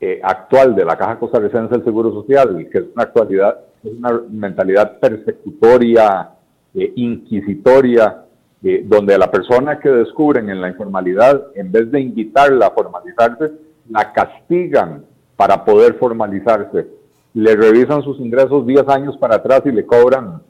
eh, 0.00 0.20
actual 0.24 0.74
de 0.74 0.84
la 0.84 0.96
Caja 0.96 1.20
Costarricense 1.20 1.72
del 1.72 1.84
Seguro 1.84 2.10
Social, 2.10 2.68
que 2.68 2.78
es 2.78 2.84
una 2.92 3.04
actualidad, 3.04 3.60
es 3.84 3.92
una 3.92 4.22
mentalidad 4.28 4.98
persecutoria, 4.98 6.30
eh, 6.74 6.92
inquisitoria, 6.96 8.24
eh, 8.62 8.82
donde 8.86 9.16
la 9.18 9.30
persona 9.30 9.78
que 9.78 9.90
descubren 9.90 10.48
en 10.50 10.60
la 10.60 10.68
informalidad, 10.68 11.48
en 11.54 11.70
vez 11.70 11.90
de 11.90 12.00
invitarla 12.00 12.68
a 12.68 12.70
formalizarse, 12.70 13.52
la 13.90 14.12
castigan 14.12 15.04
para 15.36 15.64
poder 15.64 15.94
formalizarse. 15.94 16.86
Le 17.34 17.56
revisan 17.56 18.02
sus 18.02 18.18
ingresos 18.20 18.66
10 18.66 18.88
años 18.88 19.16
para 19.18 19.36
atrás 19.36 19.62
y 19.64 19.72
le 19.72 19.84
cobran 19.84 20.40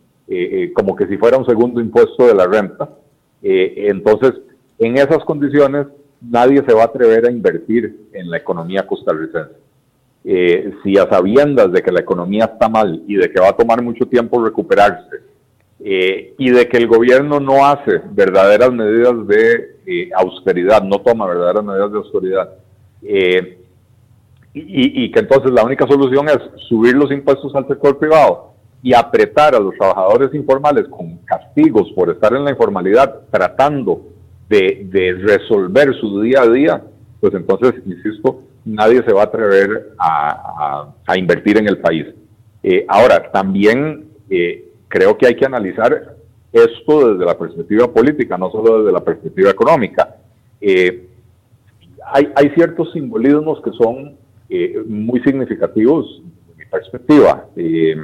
como 0.75 0.97
que 0.97 1.07
si 1.07 1.19
fuera 1.19 1.37
un 1.37 1.45
segundo 1.45 1.81
impuesto 1.81 2.27
de 2.27 2.35
la 2.35 2.47
renta 2.47 2.89
eh, 3.47 3.89
entonces, 3.91 4.33
en 4.79 4.97
esas 4.97 5.23
condiciones, 5.25 5.87
nadie 6.23 6.65
se 6.67 6.73
va 6.73 6.83
a 6.83 6.87
atrever 6.87 7.27
a 7.27 7.31
invertir 7.31 8.09
en 8.15 8.31
la 8.31 8.39
economía 8.39 8.87
costarricense. 8.87 9.53
Eh, 10.25 10.73
si 10.83 10.97
a 10.97 11.07
sabiendas 11.11 11.71
de 11.71 11.83
que 11.83 11.93
la 11.93 12.01
economía 12.01 12.47
está 12.47 12.71
mal 12.71 13.03
y 13.07 13.17
de 13.17 13.31
que 13.31 13.39
va 13.39 13.51
a 13.51 13.57
tomar 13.57 13.83
mucho 13.83 14.07
tiempo 14.07 14.43
recuperarse, 14.43 15.17
eh, 15.87 16.33
y 16.39 16.49
de 16.49 16.67
que 16.67 16.79
el 16.79 16.87
gobierno 16.87 17.41
no 17.41 17.67
hace 17.67 18.01
verdaderas 18.13 18.73
medidas 18.73 19.27
de 19.27 20.11
austeridad, 20.17 20.83
no 20.83 21.03
toma 21.03 21.27
verdaderas 21.27 21.63
medidas 21.63 21.93
de 21.93 21.99
austeridad, 21.99 22.51
y, 24.55 25.11
que 25.11 25.21
entonces 25.21 25.53
la 25.53 25.63
única 25.63 25.87
solución 25.87 26.27
es 26.29 26.39
subir 26.69 26.95
los 26.95 27.11
impuestos 27.11 27.55
al 27.55 27.69
sector 27.69 27.99
privado 27.99 28.55
y 28.83 28.95
apretar 28.95 29.55
a 29.55 29.59
los 29.59 29.75
trabajadores 29.75 30.33
informales 30.33 30.87
con 30.89 31.19
castigos 31.25 31.91
por 31.95 32.11
estar 32.11 32.35
en 32.35 32.45
la 32.45 32.53
informalidad 32.53 33.23
tratando 33.31 34.07
de, 34.49 35.19
resolver 35.21 35.95
su 36.01 36.21
día 36.23 36.43
a 36.43 36.49
día, 36.49 36.83
pues 37.21 37.35
entonces, 37.35 37.75
insisto, 37.85 38.43
nadie 38.65 39.03
se 39.05 39.13
va 39.13 39.23
a 39.23 39.25
atrever 39.25 39.91
a, 39.99 40.95
invertir 41.17 41.59
en 41.59 41.69
el 41.69 41.79
país. 41.79 42.07
Eh, 42.63 42.87
ahora, 42.89 43.31
también 43.33 44.05
eh, 44.31 44.64
creo 44.95 45.19
que 45.19 45.27
hay 45.27 45.35
que 45.35 45.45
analizar 45.45 46.15
esto 46.53 47.13
desde 47.13 47.25
la 47.25 47.37
perspectiva 47.37 47.93
política, 47.93 48.39
no 48.39 48.49
solo 48.53 48.79
desde 48.79 48.93
la 48.93 49.05
perspectiva 49.05 49.51
económica. 49.51 50.17
Eh, 50.61 51.09
hay, 52.13 52.29
hay, 52.37 52.51
ciertos 52.51 52.93
simbolismos 52.93 53.61
que 53.61 53.73
son 53.73 54.17
muy 54.87 55.21
significativos 55.23 56.23
de 56.49 56.65
mi 56.65 56.71
perspectiva. 56.71 57.47
Eh, 57.57 57.97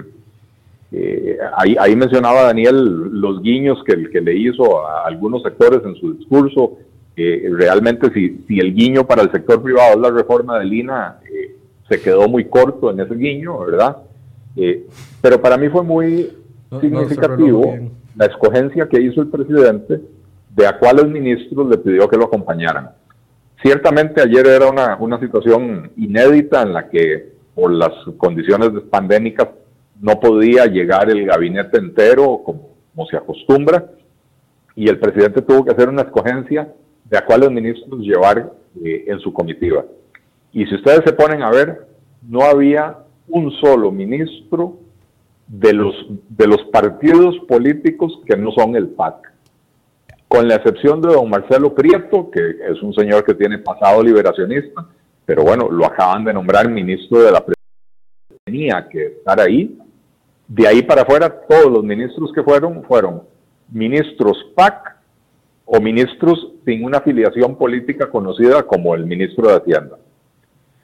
ahí, 1.57 1.95
mencionaba 1.95 2.43
Daniel 2.43 2.76
los 3.20 3.41
guiños 3.41 3.78
que, 3.84 4.11
que 4.11 4.20
le 4.20 4.34
hizo 4.34 4.84
a 4.84 5.07
algunos 5.07 5.45
sectores 5.45 5.82
en 5.84 5.95
su 5.95 6.14
discurso. 6.14 6.78
realmente 7.16 8.12
si, 8.12 8.45
si 8.49 8.59
el 8.59 8.74
guiño 8.74 9.07
para 9.07 9.22
el 9.22 9.30
sector 9.30 9.62
privado 9.62 9.95
es 9.95 10.01
la 10.01 10.11
reforma 10.11 10.59
de 10.59 10.64
Lina, 10.64 11.20
eh, 11.32 11.55
se 11.88 12.01
quedó 12.01 12.28
muy 12.28 12.47
corto 12.47 12.91
en 12.91 12.99
ese 12.99 13.14
guiño, 13.14 13.59
¿verdad? 13.61 13.99
Eh, 14.57 14.86
pero 15.20 15.41
para 15.41 15.57
mí 15.57 15.68
fue 15.68 15.82
muy 15.82 16.30
significativo 16.81 17.75
la 18.16 18.27
escogencia 18.27 18.89
que 18.89 19.01
hizo 19.01 19.23
el 19.23 19.29
presidente 19.29 20.01
de 20.55 20.66
a 20.66 20.79
cuáles 20.79 21.07
ministros 21.07 21.68
le 21.68 21.79
pidió 21.79 22.09
que 22.09 22.16
lo 22.16 22.25
acompañaran. 22.25 22.91
Ciertamente 23.62 24.21
ayer 24.23 24.47
era 24.47 24.68
una, 24.68 24.97
una 24.97 25.21
situación 25.21 25.91
inédita 25.97 26.62
en 26.62 26.73
la 26.73 26.89
que 26.89 27.33
por 27.55 27.73
las 27.73 27.93
condiciones 28.16 28.71
pandémicas 28.91 29.49
no 30.01 30.18
podía 30.18 30.66
llegar 30.66 31.11
el 31.11 31.27
gabinete 31.27 31.79
entero 31.79 32.43
como, 32.45 32.71
se 33.11 33.16
acostumbra 33.16 33.87
y 34.77 34.89
el 34.89 34.99
presidente 34.99 35.41
tuvo 35.41 35.64
que 35.64 35.73
hacer 35.73 35.89
una 35.89 36.03
escogencia 36.03 36.71
de 37.05 37.16
a 37.16 37.25
cuáles 37.25 37.51
ministros 37.51 38.01
llevar 38.01 38.53
eh, 38.85 39.05
en 39.07 39.18
su 39.21 39.33
comitiva. 39.33 39.85
Y 40.53 40.66
si 40.66 40.75
ustedes 40.75 41.01
se 41.07 41.12
ponen 41.14 41.43
a 41.43 41.51
ver, 41.51 41.87
no 42.23 42.43
había 42.43 42.99
un 43.29 43.51
solo 43.53 43.91
ministro 43.91 44.79
de 45.51 45.73
los, 45.73 45.95
de 46.29 46.47
los 46.47 46.63
partidos 46.73 47.37
políticos 47.49 48.21
que 48.25 48.37
no 48.37 48.53
son 48.53 48.77
el 48.77 48.89
PAC. 48.91 49.33
con 50.29 50.47
la 50.47 50.55
excepción 50.55 51.01
de 51.01 51.09
don 51.13 51.29
Marcelo 51.29 51.75
Prieto, 51.75 52.31
que 52.31 52.41
es 52.71 52.81
un 52.83 52.95
señor 52.95 53.25
que 53.25 53.35
tiene 53.35 53.59
pasado 53.59 54.01
liberacionista, 54.01 54.87
pero 55.27 55.43
bueno, 55.43 55.69
lo 55.69 55.85
acaban 55.85 56.25
de 56.25 56.33
nombrar 56.33 56.71
ministro 56.71 57.23
de 57.23 57.33
la 57.33 57.45
presidencia, 57.45 58.41
tenía 58.45 58.89
que 58.89 59.07
estar 59.07 59.41
ahí. 59.41 59.77
De 60.47 60.69
ahí 60.69 60.83
para 60.83 61.03
afuera, 61.03 61.29
todos 61.49 61.71
los 61.73 61.83
ministros 61.83 62.33
que 62.33 62.45
fueron, 62.45 62.85
fueron 62.85 63.23
ministros 63.69 64.37
PAC 64.55 64.97
o 65.65 65.81
ministros 65.81 66.53
sin 66.65 66.85
una 66.85 66.99
afiliación 66.99 67.57
política 67.57 68.09
conocida 68.09 68.63
como 68.63 68.95
el 68.95 69.07
ministro 69.07 69.49
de 69.49 69.57
Hacienda. 69.57 69.99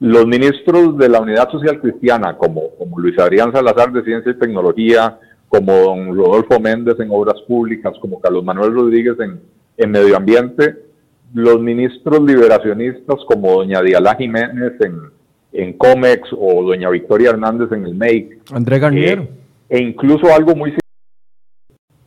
Los 0.01 0.26
ministros 0.26 0.99
de 0.99 1.09
la 1.09 1.20
Unidad 1.20 1.51
Social 1.51 1.80
Cristiana, 1.80 2.36
como, 2.36 2.70
como 2.76 2.99
Luis 2.99 3.18
Adrián 3.18 3.53
Salazar 3.53 3.92
de 3.92 4.03
Ciencia 4.03 4.32
y 4.32 4.38
Tecnología, 4.38 5.18
como 5.49 5.72
don 5.72 6.14
Rodolfo 6.14 6.61
Méndez 6.61 7.01
en 7.01 7.09
Obras 7.11 7.40
Públicas, 7.47 7.94
como 8.01 8.20
Carlos 8.20 8.44
Manuel 8.44 8.74
Rodríguez 8.74 9.18
en, 9.20 9.40
en 9.76 9.90
Medio 9.90 10.16
Ambiente, 10.16 10.76
los 11.34 11.61
ministros 11.61 12.20
liberacionistas 12.22 13.16
como 13.26 13.53
doña 13.53 13.82
Diala 13.82 14.14
Jiménez 14.16 14.72
en, 14.80 15.01
en 15.53 15.72
COMEX 15.74 16.28
o 16.32 16.62
doña 16.62 16.90
Victoria 16.90 17.30
Hernández 17.30 17.72
en 17.72 17.84
el 17.86 17.94
MEIC. 17.94 18.53
André 18.53 18.78
Garnier. 18.78 19.18
Eh, 19.20 19.28
e 19.68 19.78
incluso 19.80 20.32
algo 20.32 20.55
muy 20.55 20.74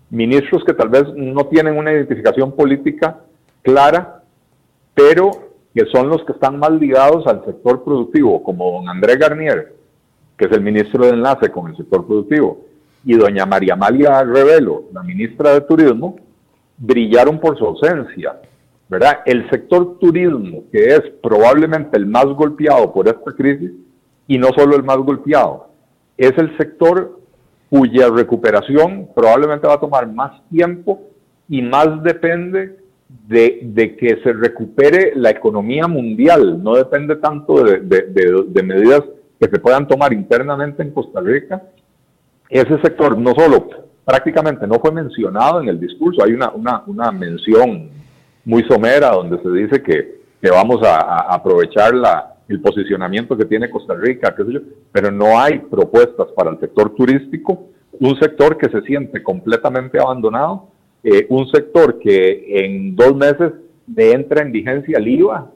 ministros 0.10 0.64
que 0.64 0.74
tal 0.74 0.90
vez 0.90 1.04
no 1.16 1.46
tienen 1.48 1.78
una 1.78 1.92
identificación 1.92 2.56
política 2.56 3.20
clara, 3.62 4.24
pero 4.94 5.49
que 5.74 5.86
son 5.86 6.10
los 6.10 6.24
que 6.26 6.34
están 6.34 6.60
más 6.60 6.72
ligados 6.72 7.26
al 7.28 7.46
sector 7.46 7.84
productivo, 7.84 8.44
como 8.44 8.72
don 8.72 8.90
André 8.90 9.18
Garnier, 9.18 9.76
que 10.38 10.46
es 10.46 10.52
el 10.52 10.62
ministro 10.62 11.06
de 11.06 11.12
enlace 11.12 11.52
con 11.52 11.70
el 11.70 11.78
sector 11.78 12.06
productivo, 12.06 12.66
y 13.04 13.16
doña 13.16 13.46
María 13.46 13.74
Amalia 13.74 14.24
Revelo, 14.24 14.86
la 14.94 15.04
ministra 15.04 15.54
de 15.54 15.62
Turismo, 15.62 16.18
brillaron 16.78 17.40
por 17.40 17.58
su 17.58 17.66
ausencia. 17.66 18.40
¿verdad? 18.90 19.20
El 19.26 19.48
sector 19.52 20.00
turismo, 20.00 20.64
que 20.72 20.96
es 20.96 21.02
probablemente 21.22 21.96
el 21.96 22.08
más 22.08 22.26
golpeado 22.26 22.92
por 22.92 23.08
esta 23.08 23.32
crisis, 23.32 23.72
y 24.28 24.38
no 24.38 24.48
solo 24.56 24.76
el 24.76 24.84
más 24.84 24.98
golpeado, 24.98 25.70
es 26.18 26.36
el 26.38 26.58
sector 26.58 27.20
cuya 27.70 28.10
recuperación 28.10 29.10
probablemente 29.16 29.68
va 29.68 29.76
a 29.76 29.80
tomar 29.80 30.12
más 30.12 30.42
tiempo 30.50 31.02
y 31.48 31.62
más 31.62 32.02
depende 32.04 32.78
de, 33.10 33.96
que 34.00 34.22
se 34.24 34.34
recupere 34.34 35.14
la 35.16 35.32
economía 35.32 35.88
mundial, 35.88 36.64
no 36.64 36.76
depende 36.76 37.16
tanto 37.16 37.64
de, 37.64 37.80
de, 37.80 38.64
medidas 38.64 39.02
que 39.40 39.50
se 39.50 39.60
puedan 39.60 39.88
tomar 39.88 40.14
internamente 40.14 40.84
en 40.84 40.92
Costa 40.92 41.20
Rica. 41.22 41.64
Ese 42.50 42.80
sector 42.82 43.18
no 43.18 43.34
solo 43.36 43.68
prácticamente 44.06 44.66
no 44.68 44.80
fue 44.80 44.92
mencionado 44.92 45.62
en 45.62 45.70
el 45.70 45.80
discurso, 45.80 46.24
hay 46.24 46.34
una, 46.34 46.50
una, 46.52 46.84
una 46.88 47.12
mención 47.12 47.90
muy 48.46 48.64
somera 48.64 49.12
donde 49.12 49.42
se 49.42 49.50
dice 49.50 49.84
que, 49.84 50.22
que 50.42 50.50
vamos 50.50 50.82
a, 50.84 51.34
aprovechar 51.34 51.94
la, 51.94 52.36
el 52.48 52.62
posicionamiento 52.62 53.38
que 53.38 53.46
tiene 53.46 53.70
Costa 53.70 53.94
Rica, 53.96 54.36
pero 54.92 55.12
no 55.12 55.40
hay 55.40 55.60
propuestas 55.60 56.28
para 56.36 56.52
el 56.52 56.60
sector 56.60 56.96
turístico, 56.96 57.68
un 58.00 58.20
sector 58.20 58.58
que 58.58 58.70
se 58.70 58.82
siente 58.82 59.22
completamente 59.22 60.00
abandonado, 60.00 60.70
eh, 61.04 61.26
un 61.30 61.48
sector 61.50 62.00
que 62.00 62.66
en 62.66 62.96
dos 62.96 63.16
meses 63.16 63.54
le 63.96 64.12
entra 64.12 64.42
en 64.42 64.52
vigencia 64.52 64.98
el 64.98 65.08
IVA 65.08 65.52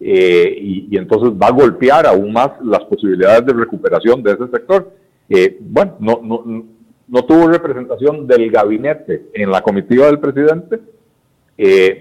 eh, 0.00 0.56
y, 0.60 0.96
entonces 0.96 1.30
va 1.30 1.48
a 1.48 1.52
golpear 1.52 2.06
aún 2.06 2.32
más 2.32 2.50
las 2.62 2.84
posibilidades 2.84 3.46
de 3.46 3.52
recuperación 3.52 4.22
de 4.22 4.32
ese 4.32 4.48
sector. 4.48 4.92
Eh, 5.28 5.58
bueno, 5.60 5.96
no, 6.00 6.20
no, 6.22 6.64
no 7.06 7.24
tuvo 7.24 7.48
representación 7.48 8.26
del 8.26 8.50
gabinete 8.50 9.30
en 9.34 9.50
la 9.50 9.62
comitiva 9.62 10.06
del 10.06 10.20
presidente, 10.20 10.80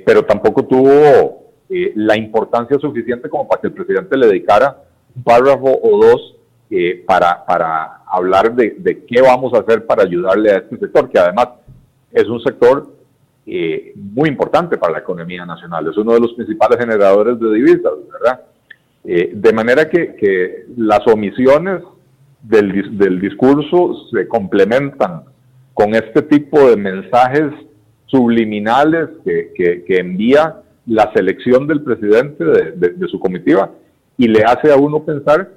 pero 0.06 0.24
tampoco 0.24 0.66
tuvo 0.66 1.48
eh, 1.70 1.92
la 1.96 2.16
importancia 2.16 2.80
suficiente 2.80 3.28
como 3.30 3.46
para 3.46 3.60
que 3.60 3.68
el 3.68 3.74
presidente 3.74 4.16
le 4.16 4.28
dedicara 4.28 4.84
un 5.14 5.22
párrafo 5.22 5.78
o 5.84 5.98
dos 6.02 6.36
eh, 6.70 7.04
para, 7.06 7.46
para 7.46 8.04
hablar 8.06 8.56
de, 8.56 9.04
qué 9.06 9.22
vamos 9.22 9.54
a 9.54 9.60
hacer 9.60 9.86
para 9.86 10.04
ayudarle 10.04 10.52
a 10.52 10.58
este 10.60 10.78
sector, 10.78 11.10
que 11.10 11.20
además 11.20 11.50
es 12.12 12.28
un 12.28 12.42
sector 12.42 12.88
eh, 13.46 13.94
muy 13.96 14.30
importante 14.30 14.78
para 14.78 14.94
la 14.94 15.00
economía 15.00 15.46
nacional, 15.46 15.88
es 15.88 15.98
uno 15.98 16.14
de 16.14 16.20
los 16.20 16.34
principales 16.34 16.80
generadores 16.80 17.40
de 17.40 17.54
divisas, 17.54 17.94
¿verdad? 18.12 18.42
de 19.04 19.54
manera 19.54 19.90
que, 19.90 20.66
las 20.76 21.00
omisiones 21.08 21.82
del, 22.42 22.98
del 22.98 23.22
discurso 23.22 23.96
se 24.12 24.28
complementan 24.28 25.22
con 25.74 25.96
este 25.96 26.24
tipo 26.24 26.70
de 26.70 26.76
mensajes 26.76 27.54
subliminales 28.08 29.10
que, 29.24 29.84
envía 29.90 30.62
la 30.88 31.12
selección 31.14 31.68
del 31.68 31.84
presidente 31.84 32.44
de, 32.44 33.08
su 33.08 33.20
comitiva 33.20 33.70
y 34.18 34.28
le 34.28 34.44
hace 34.44 34.72
a 34.72 34.78
uno 34.78 35.04
pensar 35.04 35.52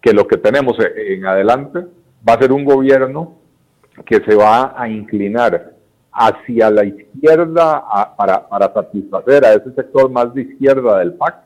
que 0.00 0.14
lo 0.14 0.26
que 0.26 0.38
tenemos 0.38 0.76
en 0.96 1.26
adelante 1.26 1.80
va 2.26 2.34
a 2.34 2.38
ser 2.38 2.52
un 2.52 2.64
gobierno 2.64 3.36
que 4.06 4.20
se 4.26 4.34
va 4.34 4.74
a 4.80 4.88
inclinar 4.88 5.72
hacia 6.18 6.70
la 6.70 6.84
izquierda 6.84 7.84
para, 8.16 8.48
para, 8.48 8.72
satisfacer 8.72 9.44
a 9.44 9.52
ese 9.52 9.72
sector 9.74 10.10
más 10.10 10.32
de 10.32 10.42
izquierda 10.42 10.98
del 10.98 11.12
PAC 11.14 11.36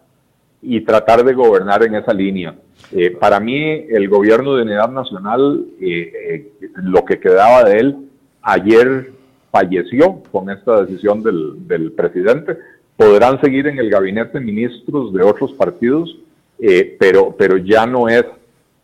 y 0.63 0.81
tratar 0.83 1.25
de 1.25 1.35
gobernar 1.35 1.83
en 1.83 1.97
esa 1.97 2.13
línea. 2.13 2.55
Eh, 2.93 3.11
para 3.11 3.41
mí, 3.41 3.59
el 3.89 4.09
gobierno 4.09 4.55
de 4.55 4.63
unidad 4.63 4.91
nacional, 4.91 5.65
eh, 5.81 6.13
eh, 6.31 6.71
lo 6.77 7.05
que 7.05 7.19
quedaba 7.19 7.65
de 7.65 7.79
él, 7.79 7.97
ayer 8.43 9.11
falleció 9.51 10.23
con 10.31 10.51
esta 10.51 10.83
decisión 10.83 11.23
del, 11.23 11.67
del 11.67 11.93
presidente 11.93 12.57
podrán 13.01 13.41
seguir 13.41 13.67
en 13.67 13.79
el 13.79 13.89
gabinete 13.89 14.39
ministros 14.41 15.15
de 15.15 15.23
otros 15.23 15.55
partidos, 15.55 16.19
eh, 16.59 16.99
pero, 17.01 17.35
pero 17.35 17.57
ya 17.57 17.87
no 17.87 18.11
es, 18.11 18.27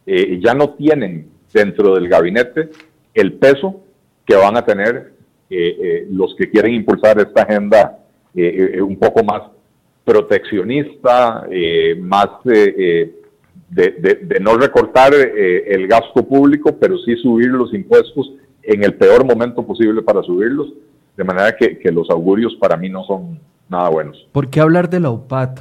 eh, 0.06 0.40
ya 0.42 0.54
no 0.54 0.70
tienen 0.70 1.28
dentro 1.52 1.94
del 1.94 2.08
gabinete 2.08 2.70
el 3.12 3.34
peso 3.34 3.82
que 4.24 4.34
van 4.34 4.56
a 4.56 4.64
tener 4.64 5.12
los 5.48 6.34
que 6.36 6.50
quieren 6.50 6.74
impulsar 6.74 7.18
esta 7.18 7.42
agenda 7.42 7.98
un 8.34 8.96
poco 8.98 9.24
más 9.24 9.42
proteccionista, 10.04 11.46
más 12.00 12.28
de, 12.44 13.14
de, 13.70 14.38
no 14.40 14.56
recortar 14.56 15.14
el 15.14 15.86
gasto 15.86 16.26
público, 16.26 16.76
pero 16.78 16.98
sí 16.98 17.16
subir 17.16 17.48
los 17.48 17.72
impuestos 17.72 18.32
en 18.66 18.84
el 18.84 18.94
peor 18.94 19.24
momento 19.24 19.64
posible 19.64 20.02
para 20.02 20.22
subirlos, 20.22 20.72
de 21.16 21.24
manera 21.24 21.56
que, 21.56 21.78
que 21.78 21.90
los 21.90 22.10
augurios 22.10 22.54
para 22.60 22.76
mí 22.76 22.88
no 22.88 23.04
son, 23.04 23.38
nada 23.68 23.88
buenos. 23.88 24.28
¿Por 24.32 24.50
qué 24.50 24.60
hablar 24.60 24.90
de 24.90 25.00
la 25.00 25.10
UPAT 25.10 25.60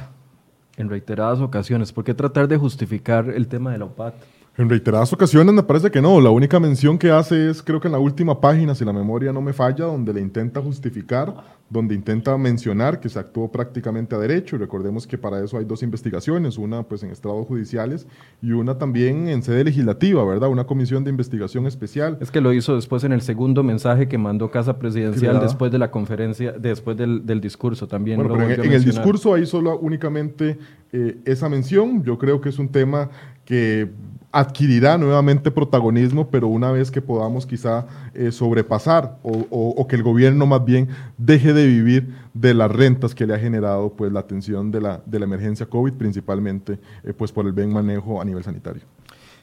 en 0.76 0.90
reiteradas 0.90 1.40
ocasiones? 1.40 1.92
¿Por 1.92 2.04
qué 2.04 2.14
tratar 2.14 2.48
de 2.48 2.56
justificar 2.56 3.30
el 3.30 3.48
tema 3.48 3.72
de 3.72 3.78
la 3.78 3.86
UPAT? 3.86 4.14
En 4.58 4.70
reiteradas 4.70 5.12
ocasiones 5.12 5.54
me 5.54 5.62
parece 5.62 5.90
que 5.90 6.00
no. 6.00 6.18
La 6.18 6.30
única 6.30 6.58
mención 6.58 6.96
que 6.96 7.10
hace 7.10 7.50
es, 7.50 7.62
creo 7.62 7.78
que 7.78 7.88
en 7.88 7.92
la 7.92 7.98
última 7.98 8.40
página, 8.40 8.74
si 8.74 8.86
la 8.86 8.92
memoria 8.92 9.30
no 9.30 9.42
me 9.42 9.52
falla, 9.52 9.84
donde 9.84 10.14
le 10.14 10.22
intenta 10.22 10.62
justificar, 10.62 11.34
donde 11.68 11.94
intenta 11.94 12.38
mencionar 12.38 12.98
que 12.98 13.10
se 13.10 13.18
actuó 13.18 13.52
prácticamente 13.52 14.14
a 14.14 14.18
derecho. 14.18 14.56
Recordemos 14.56 15.06
que 15.06 15.18
para 15.18 15.44
eso 15.44 15.58
hay 15.58 15.66
dos 15.66 15.82
investigaciones, 15.82 16.56
una 16.56 16.84
pues 16.84 17.02
en 17.02 17.10
estrados 17.10 17.46
judiciales 17.46 18.06
y 18.40 18.52
una 18.52 18.78
también 18.78 19.28
en 19.28 19.42
sede 19.42 19.62
legislativa, 19.64 20.24
¿verdad? 20.24 20.48
Una 20.48 20.64
comisión 20.64 21.04
de 21.04 21.10
investigación 21.10 21.66
especial. 21.66 22.16
Es 22.22 22.30
que 22.30 22.40
lo 22.40 22.54
hizo 22.54 22.76
después 22.76 23.04
en 23.04 23.12
el 23.12 23.20
segundo 23.20 23.62
mensaje 23.62 24.08
que 24.08 24.16
mandó 24.16 24.50
Casa 24.50 24.78
Presidencial 24.78 25.38
después 25.38 25.70
de 25.70 25.78
la 25.78 25.90
conferencia, 25.90 26.52
después 26.52 26.96
del, 26.96 27.40
discurso 27.42 27.86
también. 27.86 28.16
Bueno, 28.16 28.34
pero 28.38 28.62
en, 28.62 28.72
el 28.72 28.84
discurso 28.84 29.34
hay 29.34 29.44
solo 29.44 29.78
únicamente 29.78 30.58
eh, 30.92 31.18
esa 31.26 31.50
mención. 31.50 32.02
Yo 32.02 32.16
creo 32.16 32.40
que 32.40 32.48
es 32.48 32.58
un 32.58 32.68
tema 32.68 33.10
que 33.46 33.88
adquirirá 34.32 34.98
nuevamente 34.98 35.50
protagonismo, 35.50 36.28
pero 36.28 36.48
una 36.48 36.70
vez 36.70 36.90
que 36.90 37.00
podamos 37.00 37.46
quizá 37.46 37.86
eh, 38.12 38.30
sobrepasar 38.30 39.16
o, 39.22 39.86
que 39.88 39.96
el 39.96 40.02
gobierno 40.02 40.44
más 40.44 40.62
bien 40.62 40.88
deje 41.16 41.54
de 41.54 41.66
vivir 41.66 42.12
de 42.34 42.52
las 42.52 42.70
rentas 42.70 43.14
que 43.14 43.26
le 43.26 43.34
ha 43.34 43.38
generado 43.38 43.94
pues, 43.94 44.12
la 44.12 44.20
atención 44.20 44.70
de 44.70 44.82
la, 44.82 45.00
de 45.06 45.18
la 45.20 45.24
emergencia 45.24 45.64
COVID, 45.64 45.94
principalmente 45.94 46.78
eh, 47.02 47.14
pues, 47.14 47.32
por 47.32 47.46
el 47.46 47.52
bien 47.52 47.72
manejo 47.72 48.20
a 48.20 48.26
nivel 48.26 48.44
sanitario. 48.44 48.82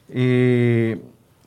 Eh, 0.08 1.00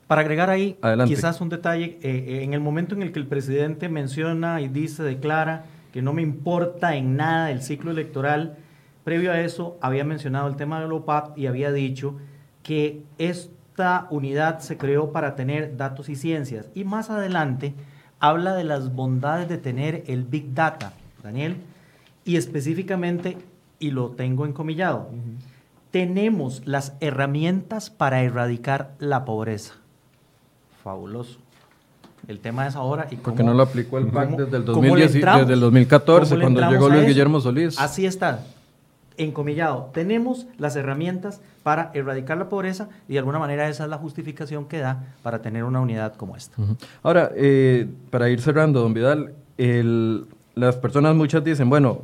para 0.06 0.20
agregar 0.20 0.50
ahí, 0.50 0.76
quizás 1.06 1.40
un 1.40 1.48
detalle, 1.48 1.98
en 2.02 2.54
el 2.54 2.60
momento 2.60 2.94
en 2.94 3.02
el 3.02 3.12
que 3.12 3.18
el 3.18 3.26
presidente 3.26 3.88
menciona 3.88 4.60
y 4.60 4.68
dice, 4.68 5.02
declara 5.02 5.64
que 5.92 6.02
no 6.02 6.12
me 6.12 6.22
importa 6.22 6.96
en 6.96 7.16
nada 7.16 7.50
el 7.50 7.62
ciclo 7.62 7.90
electoral, 7.90 8.56
previo 9.04 9.32
a 9.32 9.40
eso 9.40 9.78
había 9.80 10.04
mencionado 10.04 10.48
el 10.48 10.56
tema 10.56 10.80
del 10.80 10.92
OPAP 10.92 11.38
y 11.38 11.46
había 11.46 11.72
dicho 11.72 12.16
que 12.68 13.02
esta 13.16 14.08
unidad 14.10 14.58
se 14.58 14.76
creó 14.76 15.10
para 15.10 15.36
tener 15.36 15.78
datos 15.78 16.10
y 16.10 16.16
ciencias. 16.16 16.68
Y 16.74 16.84
más 16.84 17.08
adelante 17.08 17.72
habla 18.20 18.54
de 18.54 18.64
las 18.64 18.94
bondades 18.94 19.48
de 19.48 19.56
tener 19.56 20.04
el 20.06 20.24
Big 20.24 20.52
Data, 20.52 20.92
Daniel, 21.22 21.56
y 22.26 22.36
específicamente, 22.36 23.38
y 23.78 23.90
lo 23.90 24.10
tengo 24.10 24.44
encomillado, 24.44 25.08
tenemos 25.92 26.60
las 26.66 26.92
herramientas 27.00 27.88
para 27.88 28.20
erradicar 28.20 28.92
la 28.98 29.24
pobreza. 29.24 29.72
Fabuloso. 30.84 31.38
El 32.26 32.40
tema 32.40 32.66
es 32.66 32.76
ahora 32.76 33.08
y 33.10 33.16
Porque 33.16 33.42
no 33.42 33.54
lo 33.54 33.62
aplicó 33.62 33.96
el 33.96 34.08
PAC 34.08 34.28
desde 34.32 34.58
el, 34.58 34.66
desde 34.66 35.52
el 35.54 35.60
2014, 35.60 36.38
cuando 36.38 36.70
llegó 36.70 36.90
Luis 36.90 37.06
Guillermo 37.06 37.40
Solís. 37.40 37.80
Así 37.80 38.04
está, 38.04 38.44
encomillado. 39.18 39.90
Tenemos 39.92 40.46
las 40.58 40.76
herramientas 40.76 41.40
para 41.62 41.90
erradicar 41.94 42.38
la 42.38 42.48
pobreza 42.48 42.88
y 43.08 43.14
de 43.14 43.18
alguna 43.18 43.38
manera 43.38 43.68
esa 43.68 43.84
es 43.84 43.90
la 43.90 43.98
justificación 43.98 44.66
que 44.66 44.78
da 44.78 45.14
para 45.22 45.42
tener 45.42 45.64
una 45.64 45.80
unidad 45.80 46.14
como 46.14 46.36
esta. 46.36 46.56
Ahora, 47.02 47.30
eh, 47.36 47.86
para 48.10 48.30
ir 48.30 48.40
cerrando, 48.40 48.80
don 48.80 48.94
Vidal, 48.94 49.34
las 50.54 50.76
personas 50.76 51.14
muchas 51.14 51.44
dicen, 51.44 51.68
bueno, 51.68 52.02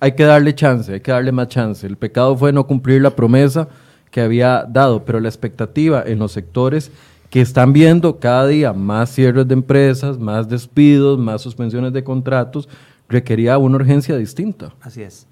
hay 0.00 0.12
que 0.12 0.24
darle 0.24 0.54
chance, 0.54 0.92
hay 0.92 1.00
que 1.00 1.12
darle 1.12 1.32
más 1.32 1.48
chance. 1.48 1.86
El 1.86 1.96
pecado 1.96 2.36
fue 2.36 2.52
no 2.52 2.66
cumplir 2.66 3.00
la 3.00 3.10
promesa 3.10 3.68
que 4.10 4.20
había 4.20 4.64
dado, 4.68 5.04
pero 5.04 5.20
la 5.20 5.28
expectativa 5.28 6.02
en 6.06 6.18
los 6.18 6.32
sectores 6.32 6.90
que 7.30 7.40
están 7.40 7.72
viendo 7.72 8.18
cada 8.18 8.46
día 8.46 8.72
más 8.72 9.10
cierres 9.10 9.48
de 9.48 9.54
empresas, 9.54 10.18
más 10.18 10.48
despidos, 10.48 11.18
más 11.18 11.42
suspensiones 11.42 11.92
de 11.92 12.04
contratos, 12.04 12.68
requería 13.08 13.58
una 13.58 13.76
urgencia 13.76 14.16
distinta. 14.16 14.72
Así 14.80 15.02
es. 15.02 15.26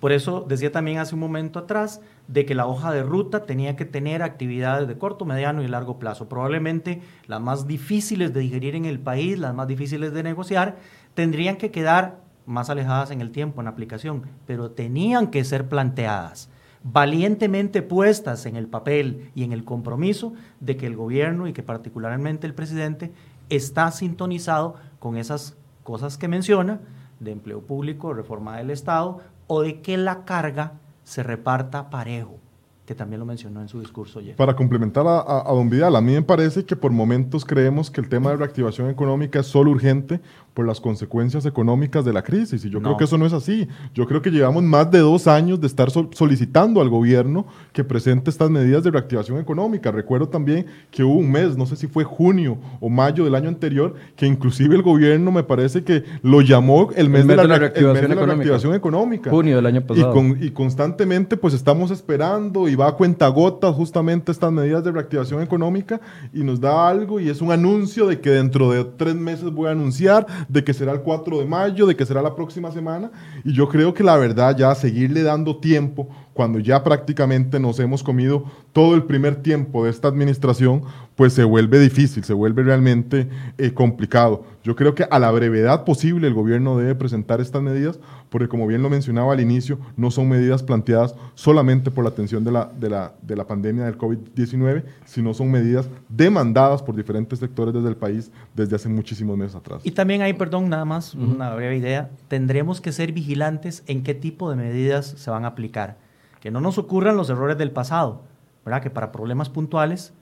Por 0.00 0.12
eso 0.12 0.46
decía 0.48 0.72
también 0.72 0.98
hace 0.98 1.14
un 1.14 1.20
momento 1.20 1.58
atrás 1.58 2.00
de 2.26 2.46
que 2.46 2.54
la 2.54 2.66
hoja 2.66 2.90
de 2.90 3.02
ruta 3.02 3.44
tenía 3.44 3.76
que 3.76 3.84
tener 3.84 4.22
actividades 4.22 4.88
de 4.88 4.96
corto, 4.96 5.26
mediano 5.26 5.62
y 5.62 5.68
largo 5.68 5.98
plazo. 5.98 6.28
Probablemente 6.28 7.02
las 7.26 7.40
más 7.40 7.66
difíciles 7.66 8.32
de 8.32 8.40
digerir 8.40 8.74
en 8.74 8.86
el 8.86 8.98
país, 8.98 9.38
las 9.38 9.54
más 9.54 9.68
difíciles 9.68 10.14
de 10.14 10.22
negociar, 10.22 10.78
tendrían 11.14 11.56
que 11.56 11.70
quedar 11.70 12.20
más 12.46 12.70
alejadas 12.70 13.10
en 13.10 13.20
el 13.20 13.30
tiempo, 13.30 13.60
en 13.60 13.68
aplicación, 13.68 14.22
pero 14.46 14.70
tenían 14.70 15.28
que 15.28 15.44
ser 15.44 15.68
planteadas, 15.68 16.48
valientemente 16.82 17.82
puestas 17.82 18.46
en 18.46 18.56
el 18.56 18.66
papel 18.68 19.30
y 19.34 19.44
en 19.44 19.52
el 19.52 19.64
compromiso 19.64 20.32
de 20.60 20.78
que 20.78 20.86
el 20.86 20.96
gobierno 20.96 21.46
y 21.46 21.52
que 21.52 21.62
particularmente 21.62 22.46
el 22.46 22.54
presidente 22.54 23.12
está 23.50 23.90
sintonizado 23.90 24.76
con 24.98 25.18
esas 25.18 25.56
cosas 25.84 26.16
que 26.16 26.26
menciona, 26.26 26.80
de 27.20 27.32
empleo 27.32 27.60
público, 27.60 28.14
reforma 28.14 28.56
del 28.56 28.70
Estado, 28.70 29.20
o 29.52 29.62
de 29.62 29.80
que 29.80 29.96
la 29.96 30.24
carga 30.24 30.74
se 31.02 31.24
reparta 31.24 31.90
parejo, 31.90 32.38
que 32.86 32.94
también 32.94 33.18
lo 33.18 33.26
mencionó 33.26 33.60
en 33.60 33.66
su 33.66 33.80
discurso 33.80 34.20
ayer. 34.20 34.36
Para 34.36 34.54
complementar 34.54 35.04
a, 35.08 35.42
don 35.48 35.68
Vidal, 35.68 35.96
a 35.96 36.00
mí 36.00 36.12
me 36.12 36.22
parece 36.22 36.64
que 36.64 36.76
por 36.76 36.92
momentos 36.92 37.44
creemos 37.44 37.90
que 37.90 38.00
el 38.00 38.08
tema 38.08 38.30
de 38.30 38.36
reactivación 38.36 38.88
económica 38.88 39.40
es 39.40 39.46
solo 39.46 39.72
urgente 39.72 40.20
por 40.54 40.66
las 40.66 40.80
consecuencias 40.80 41.46
económicas 41.46 42.04
de 42.04 42.12
la 42.12 42.22
crisis. 42.22 42.64
Y 42.64 42.70
yo 42.70 42.80
creo 42.82 42.96
que 42.96 43.04
eso 43.04 43.16
no 43.16 43.26
es 43.26 43.32
así. 43.32 43.68
Yo 43.94 44.06
creo 44.06 44.20
que 44.22 44.30
llevamos 44.30 44.62
más 44.62 44.90
de 44.90 44.98
dos 44.98 45.26
años 45.26 45.60
de 45.60 45.66
estar 45.66 45.90
solicitando 45.90 46.80
al 46.80 46.88
gobierno 46.88 47.46
que 47.72 47.84
presente 47.84 48.30
estas 48.30 48.50
medidas 48.50 48.82
de 48.84 48.90
reactivación 48.90 49.38
económica. 49.38 49.90
Recuerdo 49.90 50.28
también 50.28 50.66
que 50.90 51.04
hubo 51.04 51.14
un 51.14 51.30
mes, 51.30 51.56
no 51.56 51.66
sé 51.66 51.76
si 51.76 51.86
fue 51.86 52.04
junio 52.04 52.58
o 52.80 52.88
mayo 52.88 53.24
del 53.24 53.34
año 53.34 53.48
anterior, 53.48 53.94
que 54.16 54.26
inclusive 54.26 54.74
el 54.74 54.82
gobierno 54.82 55.30
me 55.30 55.42
parece 55.42 55.84
que 55.84 56.04
lo 56.22 56.40
llamó 56.40 56.90
el 56.96 57.08
mes, 57.08 57.26
de, 57.26 57.36
la, 57.36 57.58
reactivación, 57.58 58.74
económica. 58.74 59.30
Junio 59.30 59.56
del 59.56 59.66
año 59.66 59.82
pasado. 59.82 60.14
Y, 60.40 60.46
y 60.46 60.50
constantemente 60.50 61.36
pues 61.36 61.54
estamos 61.54 61.90
esperando 61.90 62.68
y 62.68 62.74
va 62.74 62.88
a 62.88 62.92
cuenta 62.92 63.28
gota 63.28 63.72
justamente 63.72 64.32
estas 64.32 64.52
medidas 64.52 64.84
de 64.84 64.92
reactivación 64.92 65.42
económica 65.42 66.00
y 66.32 66.42
nos 66.42 66.60
da 66.60 66.88
algo 66.88 67.20
y 67.20 67.28
es 67.28 67.40
un 67.40 67.52
anuncio 67.52 68.06
de 68.06 68.20
que 68.20 68.30
dentro 68.30 68.70
de 68.70 68.84
tres 68.84 69.14
meses 69.14 69.50
voy 69.50 69.68
a 69.68 69.72
anunciar 69.72 70.26
de 70.50 70.64
que 70.64 70.74
será 70.74 70.92
el 70.92 71.02
4 71.02 71.38
de 71.38 71.44
mayo, 71.44 71.86
de 71.86 71.94
que 71.94 72.04
será 72.04 72.22
la 72.22 72.34
próxima 72.34 72.72
semana. 72.72 73.10
Y 73.44 73.52
yo 73.52 73.68
creo 73.68 73.94
que 73.94 74.02
la 74.02 74.16
verdad 74.16 74.56
ya 74.56 74.74
seguirle 74.74 75.22
dando 75.22 75.58
tiempo 75.58 76.08
cuando 76.40 76.58
ya 76.58 76.82
prácticamente 76.82 77.60
nos 77.60 77.78
hemos 77.80 78.02
comido 78.02 78.44
todo 78.72 78.94
el 78.94 79.02
primer 79.02 79.42
tiempo 79.42 79.84
de 79.84 79.90
esta 79.90 80.08
administración, 80.08 80.84
pues 81.14 81.34
se 81.34 81.44
vuelve 81.44 81.78
difícil, 81.78 82.24
se 82.24 82.32
vuelve 82.32 82.62
realmente 82.62 83.28
eh, 83.58 83.74
complicado. 83.74 84.46
Yo 84.64 84.74
creo 84.74 84.94
que 84.94 85.04
a 85.10 85.18
la 85.18 85.30
brevedad 85.30 85.84
posible 85.84 86.28
el 86.28 86.32
gobierno 86.32 86.78
debe 86.78 86.94
presentar 86.94 87.42
estas 87.42 87.60
medidas, 87.60 88.00
porque 88.30 88.48
como 88.48 88.66
bien 88.66 88.82
lo 88.82 88.88
mencionaba 88.88 89.34
al 89.34 89.40
inicio, 89.40 89.78
no 89.98 90.10
son 90.10 90.30
medidas 90.30 90.62
planteadas 90.62 91.14
solamente 91.34 91.90
por 91.90 92.04
la 92.04 92.08
atención 92.08 92.42
de 92.42 92.52
la, 92.52 92.72
de 92.74 92.88
la, 92.88 93.12
de 93.20 93.36
la 93.36 93.46
pandemia 93.46 93.84
del 93.84 93.98
COVID-19, 93.98 94.84
sino 95.04 95.34
son 95.34 95.50
medidas 95.50 95.90
demandadas 96.08 96.82
por 96.82 96.96
diferentes 96.96 97.38
sectores 97.38 97.74
desde 97.74 97.90
el 97.90 97.96
país 97.96 98.32
desde 98.54 98.76
hace 98.76 98.88
muchísimos 98.88 99.36
meses 99.36 99.56
atrás. 99.56 99.82
Y 99.84 99.90
también 99.90 100.22
hay, 100.22 100.32
perdón, 100.32 100.70
nada 100.70 100.86
más, 100.86 101.14
una 101.14 101.54
breve 101.54 101.76
idea, 101.76 102.08
tendremos 102.28 102.80
que 102.80 102.92
ser 102.92 103.12
vigilantes 103.12 103.82
en 103.86 104.02
qué 104.02 104.14
tipo 104.14 104.48
de 104.48 104.56
medidas 104.56 105.04
se 105.04 105.30
van 105.30 105.44
a 105.44 105.48
aplicar 105.48 106.08
que 106.40 106.50
no 106.50 106.60
nos 106.60 106.78
ocurran 106.78 107.16
los 107.16 107.30
errores 107.30 107.58
del 107.58 107.70
pasado, 107.70 108.22
¿verdad? 108.64 108.82
Que 108.82 108.90
para 108.90 109.12
problemas 109.12 109.48
puntuales 109.48 110.14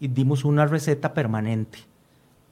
dimos 0.00 0.44
una 0.44 0.66
receta 0.66 1.14
permanente. 1.14 1.78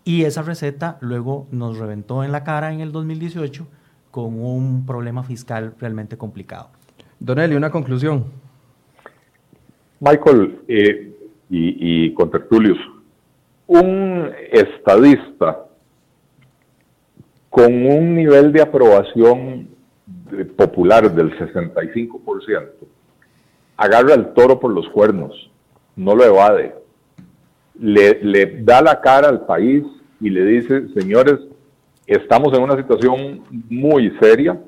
Y 0.04 0.24
esa 0.24 0.42
receta 0.42 0.96
luego 1.00 1.46
nos 1.50 1.78
reventó 1.78 2.24
en 2.24 2.32
la 2.32 2.42
cara 2.44 2.72
en 2.72 2.80
el 2.80 2.92
2018 2.92 3.66
con 4.10 4.42
un 4.42 4.86
problema 4.86 5.22
fiscal 5.22 5.74
realmente 5.78 6.16
complicado. 6.16 6.70
Don 7.18 7.38
Eli, 7.38 7.54
una 7.54 7.70
conclusión. 7.70 8.24
Michael 10.00 10.60
eh, 10.66 11.14
y, 11.50 12.06
y 12.06 12.14
con 12.14 12.30
Tertulius, 12.30 12.78
un 13.66 14.30
estadista 14.50 15.66
con 17.50 17.72
un 17.84 18.14
nivel 18.14 18.52
de 18.52 18.62
aprobación 18.62 19.68
popular 20.56 21.12
del 21.12 21.36
65%, 21.36 22.68
agarra 23.80 24.12
el 24.12 24.34
toro 24.34 24.60
por 24.60 24.72
los 24.72 24.86
cuernos, 24.90 25.50
no 25.96 26.14
lo 26.14 26.22
evade, 26.22 26.74
le, 27.78 28.62
da 28.62 28.82
la 28.82 29.00
cara 29.00 29.30
al 29.30 29.46
país 29.46 29.84
y 30.20 30.28
le 30.28 30.44
dice, 30.44 30.88
señores, 30.88 31.38
estamos 32.06 32.52
en 32.52 32.62
una 32.62 32.76
situación 32.76 33.42
muy 33.70 34.14
seria 34.20 34.60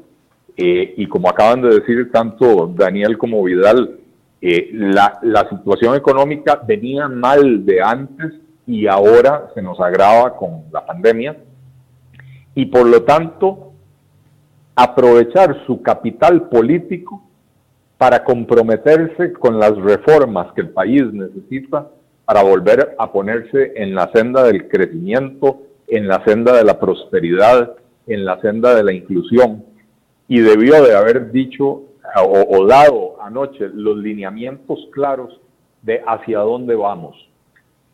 eh, 0.57 0.95
y 0.97 1.07
como 1.09 1.29
acaban 1.29 1.61
de 1.61 1.81
decir 1.81 2.11
tanto 2.11 2.73
Daniel 2.75 3.19
como 3.19 3.45
Vidal, 3.45 3.99
eh, 4.41 4.71
la, 4.73 5.19
la 5.21 5.47
situación 5.51 5.95
económica 5.95 6.63
venía 6.67 7.07
mal 7.07 7.67
de 7.67 7.83
antes 7.83 8.33
y 8.67 8.87
ahora 8.87 9.51
se 9.55 9.61
nos 9.61 9.79
agrava 9.79 10.35
con 10.39 10.65
la 10.73 10.87
pandemia. 10.87 11.37
Y 12.55 12.65
por 12.65 12.87
lo 12.87 13.03
tanto 13.03 13.73
aprovechar 14.75 15.67
su 15.67 15.83
capital 15.83 16.49
político 16.49 17.23
para 18.03 18.25
comprometerse 18.25 19.33
con 19.33 19.61
las 19.61 19.77
reformas 19.77 20.53
que 20.55 20.63
el 20.63 20.71
país 20.71 21.05
necesita 21.13 21.89
para 22.25 22.43
volver 22.43 22.97
a 22.99 23.13
ponerse 23.13 23.75
en 23.77 23.95
la 23.95 24.11
senda 24.11 24.43
del 24.43 24.67
crecimiento, 24.67 25.61
en 25.87 26.09
la 26.09 26.25
senda 26.25 26.57
de 26.57 26.65
la 26.65 26.81
prosperidad, 26.81 27.77
en 28.09 28.25
la 28.25 28.41
senda 28.41 28.75
de 28.75 28.83
la 28.83 28.93
inclusión. 28.93 29.65
Y 30.27 30.41
debió 30.41 30.83
de 30.83 30.97
haber 30.97 31.31
dicho 31.31 31.83
o, 32.17 32.67
dado 32.67 33.23
anoche 33.23 33.69
los 33.73 33.97
lineamientos 33.97 34.81
claros 34.91 35.41
de 35.83 36.03
hacia 36.05 36.41
dónde 36.41 36.75
vamos. 36.75 37.31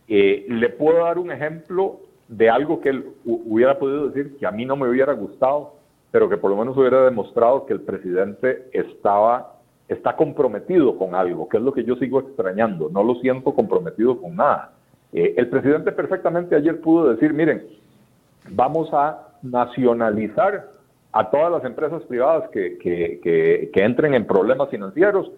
Eh, 0.09 0.47
le 0.49 0.71
puedo 0.71 1.05
dar 1.05 1.19
un 1.19 1.33
ejemplo 1.33 2.01
de 2.29 2.49
algo 2.49 2.81
que 2.81 2.89
él 2.89 3.05
hubiera 3.27 3.79
podido 3.79 4.09
decir 4.09 4.39
que 4.39 4.47
a 4.47 4.53
mí 4.53 4.65
no 4.65 4.75
me 4.75 4.89
hubiera 4.89 5.13
gustado, 5.13 5.75
pero 6.11 6.31
que 6.31 6.39
por 6.39 6.51
lo 6.51 6.57
menos 6.57 6.79
hubiera 6.79 7.05
demostrado 7.05 7.67
que 7.67 7.75
el 7.75 7.83
presidente 7.83 8.71
estaba 8.73 9.58
está 9.89 10.15
comprometido 10.15 10.97
con 10.99 11.15
algo, 11.15 11.49
que 11.49 11.57
es 11.57 11.63
lo 11.63 11.73
que 11.73 11.85
yo 11.85 11.97
sigo 11.97 12.21
extrañando. 12.21 12.91
No 12.91 13.03
lo 13.03 13.15
siento 13.17 13.55
comprometido 13.55 14.21
con 14.21 14.37
nada. 14.37 14.73
Eh, 15.13 15.35
el 15.37 15.49
presidente 15.49 15.93
perfectamente 15.93 16.55
ayer 16.55 16.81
pudo 16.81 17.11
decir, 17.11 17.33
miren, 17.33 17.67
vamos 18.51 18.91
a 18.93 19.29
nacionalizar 19.43 20.69
a 21.13 21.31
todas 21.31 21.51
las 21.51 21.65
empresas 21.65 22.03
privadas 22.05 22.51
que, 22.51 22.79
que, 22.79 23.71
entren 23.75 24.15
en 24.15 24.27
problemas 24.27 24.69
financieros, 24.69 25.31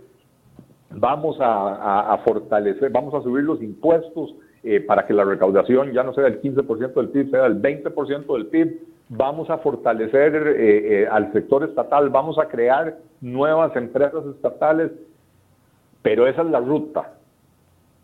vamos 0.90 1.36
a, 1.40 2.18
fortalecer, 2.24 2.90
vamos 2.90 3.14
a 3.14 3.22
subir 3.22 3.44
los 3.44 3.62
impuestos 3.62 4.34
eh, 4.62 4.80
para 4.80 5.06
que 5.06 5.14
la 5.14 5.24
recaudación 5.24 5.92
ya 5.92 6.02
no 6.02 6.12
sea 6.12 6.24
del 6.24 6.42
15% 6.42 6.92
del 6.92 7.08
PIB, 7.08 7.30
sea 7.30 7.42
del 7.44 7.62
20% 7.62 8.32
del 8.34 8.46
PIB, 8.46 8.80
vamos 9.08 9.48
a 9.48 9.58
fortalecer 9.58 10.34
eh, 10.36 11.02
eh, 11.02 11.08
al 11.10 11.32
sector 11.32 11.64
estatal, 11.64 12.10
vamos 12.10 12.38
a 12.38 12.46
crear 12.46 12.98
nuevas 13.20 13.74
empresas 13.74 14.24
estatales, 14.26 14.92
pero 16.02 16.26
esa 16.26 16.42
es 16.42 16.48
la 16.48 16.60
ruta. 16.60 17.14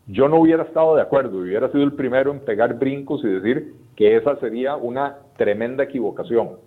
Yo 0.07 0.27
no 0.27 0.37
hubiera 0.37 0.63
estado 0.63 0.95
de 0.95 1.01
acuerdo, 1.01 1.39
hubiera 1.39 1.71
sido 1.71 1.83
el 1.83 1.93
primero 1.93 2.31
en 2.31 2.39
pegar 2.39 2.73
brincos 2.79 3.23
y 3.23 3.27
decir 3.27 3.73
que 3.95 4.15
esa 4.15 4.35
sería 4.37 4.75
una 4.75 5.17
tremenda 5.37 5.83
equivocación. 5.83 6.57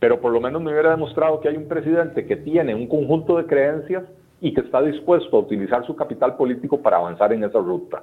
Pero 0.00 0.20
por 0.20 0.32
lo 0.32 0.40
menos 0.40 0.60
me 0.60 0.70
hubiera 0.70 0.90
demostrado 0.90 1.40
que 1.40 1.48
hay 1.48 1.56
un 1.56 1.68
presidente 1.68 2.26
que 2.26 2.36
tiene 2.36 2.74
un 2.74 2.88
conjunto 2.88 3.38
de 3.38 3.46
creencias 3.46 4.04
y 4.40 4.52
que 4.52 4.60
está 4.60 4.82
dispuesto 4.82 5.36
a 5.36 5.40
utilizar 5.40 5.86
su 5.86 5.96
capital 5.96 6.36
político 6.36 6.82
para 6.82 6.98
avanzar 6.98 7.32
en 7.32 7.44
esa 7.44 7.58
ruta. 7.58 8.02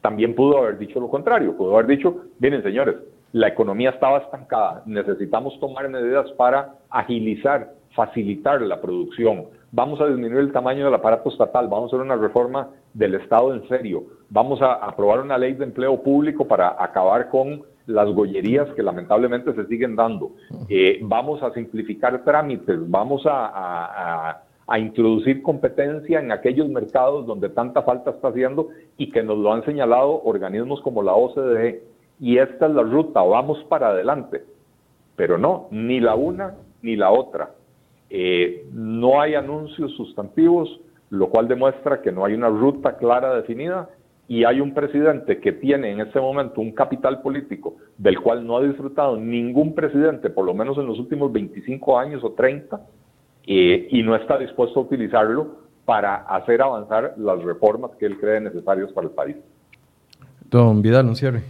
También 0.00 0.34
pudo 0.34 0.58
haber 0.58 0.78
dicho 0.78 0.98
lo 1.00 1.08
contrario, 1.08 1.56
pudo 1.56 1.74
haber 1.74 1.86
dicho, 1.86 2.24
miren 2.38 2.62
señores, 2.62 2.96
la 3.32 3.48
economía 3.48 3.90
estaba 3.90 4.18
estancada, 4.18 4.82
necesitamos 4.86 5.58
tomar 5.60 5.88
medidas 5.88 6.30
para 6.32 6.74
agilizar, 6.88 7.72
facilitar 7.94 8.60
la 8.62 8.80
producción, 8.80 9.46
vamos 9.72 10.00
a 10.00 10.06
disminuir 10.06 10.40
el 10.40 10.52
tamaño 10.52 10.84
del 10.84 10.94
aparato 10.94 11.28
estatal, 11.28 11.68
vamos 11.68 11.92
a 11.92 11.96
hacer 11.96 12.04
una 12.04 12.16
reforma 12.16 12.70
del 12.94 13.14
Estado 13.14 13.54
en 13.54 13.68
serio, 13.68 14.04
vamos 14.30 14.60
a 14.62 14.72
aprobar 14.72 15.20
una 15.20 15.38
ley 15.38 15.52
de 15.52 15.64
empleo 15.64 16.02
público 16.02 16.48
para 16.48 16.82
acabar 16.82 17.28
con 17.28 17.62
las 17.86 18.08
gollerías 18.08 18.68
que 18.74 18.82
lamentablemente 18.82 19.52
se 19.52 19.66
siguen 19.66 19.96
dando, 19.96 20.32
eh, 20.68 20.98
vamos 21.02 21.42
a 21.42 21.52
simplificar 21.52 22.24
trámites, 22.24 22.78
vamos 22.88 23.26
a, 23.26 24.30
a 24.30 24.42
introducir 24.78 25.42
competencia 25.42 26.20
en 26.20 26.30
aquellos 26.30 26.68
mercados 26.68 27.26
donde 27.26 27.48
tanta 27.48 27.82
falta 27.82 28.10
está 28.10 28.28
haciendo 28.28 28.68
y 28.96 29.10
que 29.10 29.22
nos 29.22 29.38
lo 29.38 29.52
han 29.52 29.64
señalado 29.64 30.22
organismos 30.22 30.80
como 30.82 31.02
la 31.02 31.14
OCDE. 31.14 31.82
Y 32.20 32.38
esta 32.38 32.66
es 32.66 32.72
la 32.72 32.82
ruta, 32.82 33.22
vamos 33.22 33.64
para 33.64 33.88
adelante. 33.88 34.44
Pero 35.16 35.38
no, 35.38 35.68
ni 35.70 36.00
la 36.00 36.14
una 36.14 36.54
ni 36.82 36.96
la 36.96 37.10
otra. 37.10 37.50
Eh, 38.08 38.66
no 38.72 39.20
hay 39.20 39.34
anuncios 39.34 39.92
sustantivos, 39.96 40.80
lo 41.10 41.28
cual 41.28 41.48
demuestra 41.48 42.00
que 42.00 42.12
no 42.12 42.24
hay 42.24 42.34
una 42.34 42.48
ruta 42.48 42.96
clara 42.96 43.34
definida 43.34 43.88
y 44.28 44.44
hay 44.44 44.60
un 44.60 44.74
presidente 44.74 45.40
que 45.40 45.52
tiene 45.52 45.90
en 45.90 46.00
este 46.00 46.20
momento 46.20 46.60
un 46.60 46.70
capital 46.70 47.20
político 47.20 47.76
del 47.98 48.20
cual 48.20 48.46
no 48.46 48.58
ha 48.58 48.62
disfrutado 48.62 49.16
ningún 49.16 49.74
presidente, 49.74 50.30
por 50.30 50.44
lo 50.44 50.54
menos 50.54 50.78
en 50.78 50.86
los 50.86 51.00
últimos 51.00 51.32
25 51.32 51.98
años 51.98 52.22
o 52.22 52.32
30, 52.32 52.80
eh, 53.46 53.88
y 53.90 54.02
no 54.02 54.14
está 54.16 54.38
dispuesto 54.38 54.80
a 54.80 54.82
utilizarlo 54.82 55.60
para 55.84 56.16
hacer 56.16 56.62
avanzar 56.62 57.14
las 57.16 57.42
reformas 57.42 57.90
que 57.98 58.06
él 58.06 58.18
cree 58.18 58.40
necesarias 58.40 58.92
para 58.92 59.08
el 59.08 59.12
país. 59.12 59.36
Don 60.50 60.82
Vidal, 60.82 61.06
un 61.06 61.16
cierre. 61.16 61.42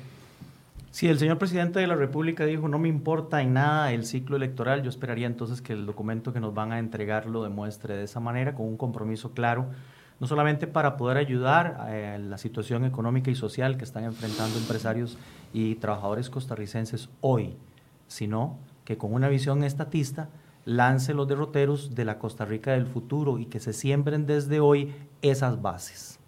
Si 0.90 1.08
el 1.08 1.18
señor 1.18 1.38
presidente 1.38 1.78
de 1.78 1.86
la 1.86 1.94
República 1.94 2.44
dijo 2.44 2.66
no 2.66 2.78
me 2.78 2.88
importa 2.88 3.42
en 3.42 3.54
nada 3.54 3.92
el 3.92 4.04
ciclo 4.04 4.36
electoral, 4.36 4.82
yo 4.82 4.90
esperaría 4.90 5.26
entonces 5.26 5.62
que 5.62 5.72
el 5.72 5.86
documento 5.86 6.32
que 6.32 6.40
nos 6.40 6.52
van 6.52 6.72
a 6.72 6.78
entregar 6.78 7.26
lo 7.26 7.44
demuestre 7.44 7.96
de 7.96 8.04
esa 8.04 8.18
manera, 8.18 8.54
con 8.54 8.66
un 8.66 8.76
compromiso 8.76 9.32
claro, 9.32 9.66
no 10.18 10.26
solamente 10.26 10.66
para 10.66 10.96
poder 10.96 11.16
ayudar 11.16 11.78
a 11.80 12.18
la 12.18 12.38
situación 12.38 12.84
económica 12.84 13.30
y 13.30 13.34
social 13.34 13.76
que 13.76 13.84
están 13.84 14.04
enfrentando 14.04 14.58
empresarios 14.58 15.16
y 15.52 15.76
trabajadores 15.76 16.28
costarricenses 16.28 17.08
hoy, 17.20 17.54
sino 18.08 18.58
que 18.84 18.98
con 18.98 19.14
una 19.14 19.28
visión 19.28 19.64
estatista 19.64 20.28
lance 20.64 21.14
los 21.14 21.26
derroteros 21.28 21.94
de 21.94 22.04
la 22.04 22.18
Costa 22.18 22.44
Rica 22.44 22.72
del 22.72 22.86
futuro 22.86 23.38
y 23.38 23.46
que 23.46 23.60
se 23.60 23.72
siembren 23.72 24.26
desde 24.26 24.60
hoy 24.60 24.92
esas 25.22 25.60
bases. 25.60 26.18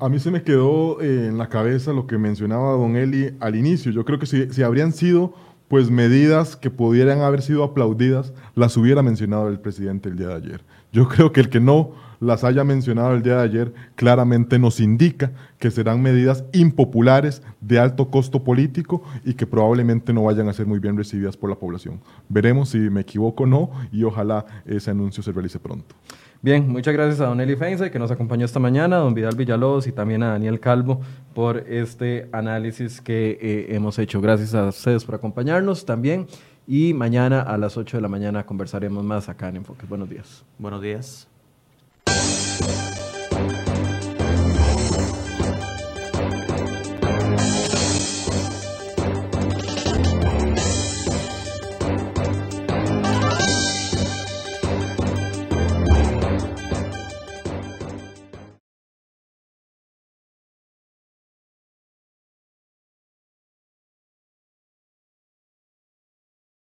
A 0.00 0.08
mí 0.08 0.18
se 0.18 0.30
me 0.30 0.42
quedó 0.42 1.00
eh, 1.00 1.28
en 1.28 1.38
la 1.38 1.48
cabeza 1.48 1.92
lo 1.92 2.06
que 2.06 2.18
mencionaba 2.18 2.72
don 2.72 2.96
Eli 2.96 3.36
al 3.38 3.54
inicio. 3.54 3.92
Yo 3.92 4.04
creo 4.04 4.18
que 4.18 4.26
si, 4.26 4.52
si 4.52 4.62
habrían 4.62 4.92
sido 4.92 5.34
pues 5.68 5.90
medidas 5.90 6.56
que 6.56 6.68
pudieran 6.68 7.20
haber 7.20 7.40
sido 7.40 7.64
aplaudidas, 7.64 8.34
las 8.54 8.76
hubiera 8.76 9.02
mencionado 9.02 9.48
el 9.48 9.58
presidente 9.58 10.08
el 10.08 10.16
día 10.16 10.28
de 10.28 10.34
ayer. 10.34 10.64
Yo 10.92 11.08
creo 11.08 11.32
que 11.32 11.40
el 11.40 11.48
que 11.48 11.60
no 11.60 11.92
las 12.22 12.44
haya 12.44 12.62
mencionado 12.62 13.14
el 13.14 13.22
día 13.22 13.38
de 13.38 13.42
ayer 13.42 13.74
claramente 13.96 14.56
nos 14.56 14.78
indica 14.78 15.32
que 15.58 15.72
serán 15.72 16.00
medidas 16.00 16.44
impopulares 16.52 17.42
de 17.60 17.80
alto 17.80 18.10
costo 18.10 18.44
político 18.44 19.02
y 19.24 19.34
que 19.34 19.44
probablemente 19.44 20.12
no 20.12 20.22
vayan 20.22 20.48
a 20.48 20.52
ser 20.52 20.66
muy 20.66 20.78
bien 20.78 20.96
recibidas 20.96 21.36
por 21.36 21.50
la 21.50 21.56
población. 21.56 22.00
Veremos 22.28 22.68
si 22.70 22.78
me 22.78 23.00
equivoco 23.00 23.42
o 23.42 23.46
no 23.46 23.70
y 23.90 24.04
ojalá 24.04 24.46
ese 24.64 24.92
anuncio 24.92 25.20
se 25.20 25.32
realice 25.32 25.58
pronto. 25.58 25.96
Bien, 26.40 26.68
muchas 26.68 26.94
gracias 26.94 27.20
a 27.20 27.26
Don 27.26 27.40
Eli 27.40 27.56
Feinze 27.56 27.90
que 27.90 27.98
nos 27.98 28.12
acompañó 28.12 28.44
esta 28.44 28.60
mañana, 28.60 28.96
a 28.96 29.00
Don 29.00 29.14
Vidal 29.14 29.34
Villalobos 29.34 29.88
y 29.88 29.92
también 29.92 30.22
a 30.22 30.28
Daniel 30.28 30.60
Calvo 30.60 31.00
por 31.34 31.58
este 31.68 32.28
análisis 32.30 33.00
que 33.00 33.36
eh, 33.40 33.66
hemos 33.74 33.98
hecho. 33.98 34.20
Gracias 34.20 34.54
a 34.54 34.68
ustedes 34.68 35.04
por 35.04 35.16
acompañarnos 35.16 35.84
también 35.84 36.28
y 36.68 36.94
mañana 36.94 37.40
a 37.40 37.58
las 37.58 37.76
8 37.76 37.96
de 37.96 38.00
la 38.00 38.08
mañana 38.08 38.46
conversaremos 38.46 39.02
más 39.02 39.28
acá 39.28 39.48
en 39.48 39.56
Enfoques. 39.56 39.88
Buenos 39.88 40.08
días. 40.08 40.44
Buenos 40.58 40.80
días. 40.80 41.31
Thank 42.14 43.52
you. 43.52 43.61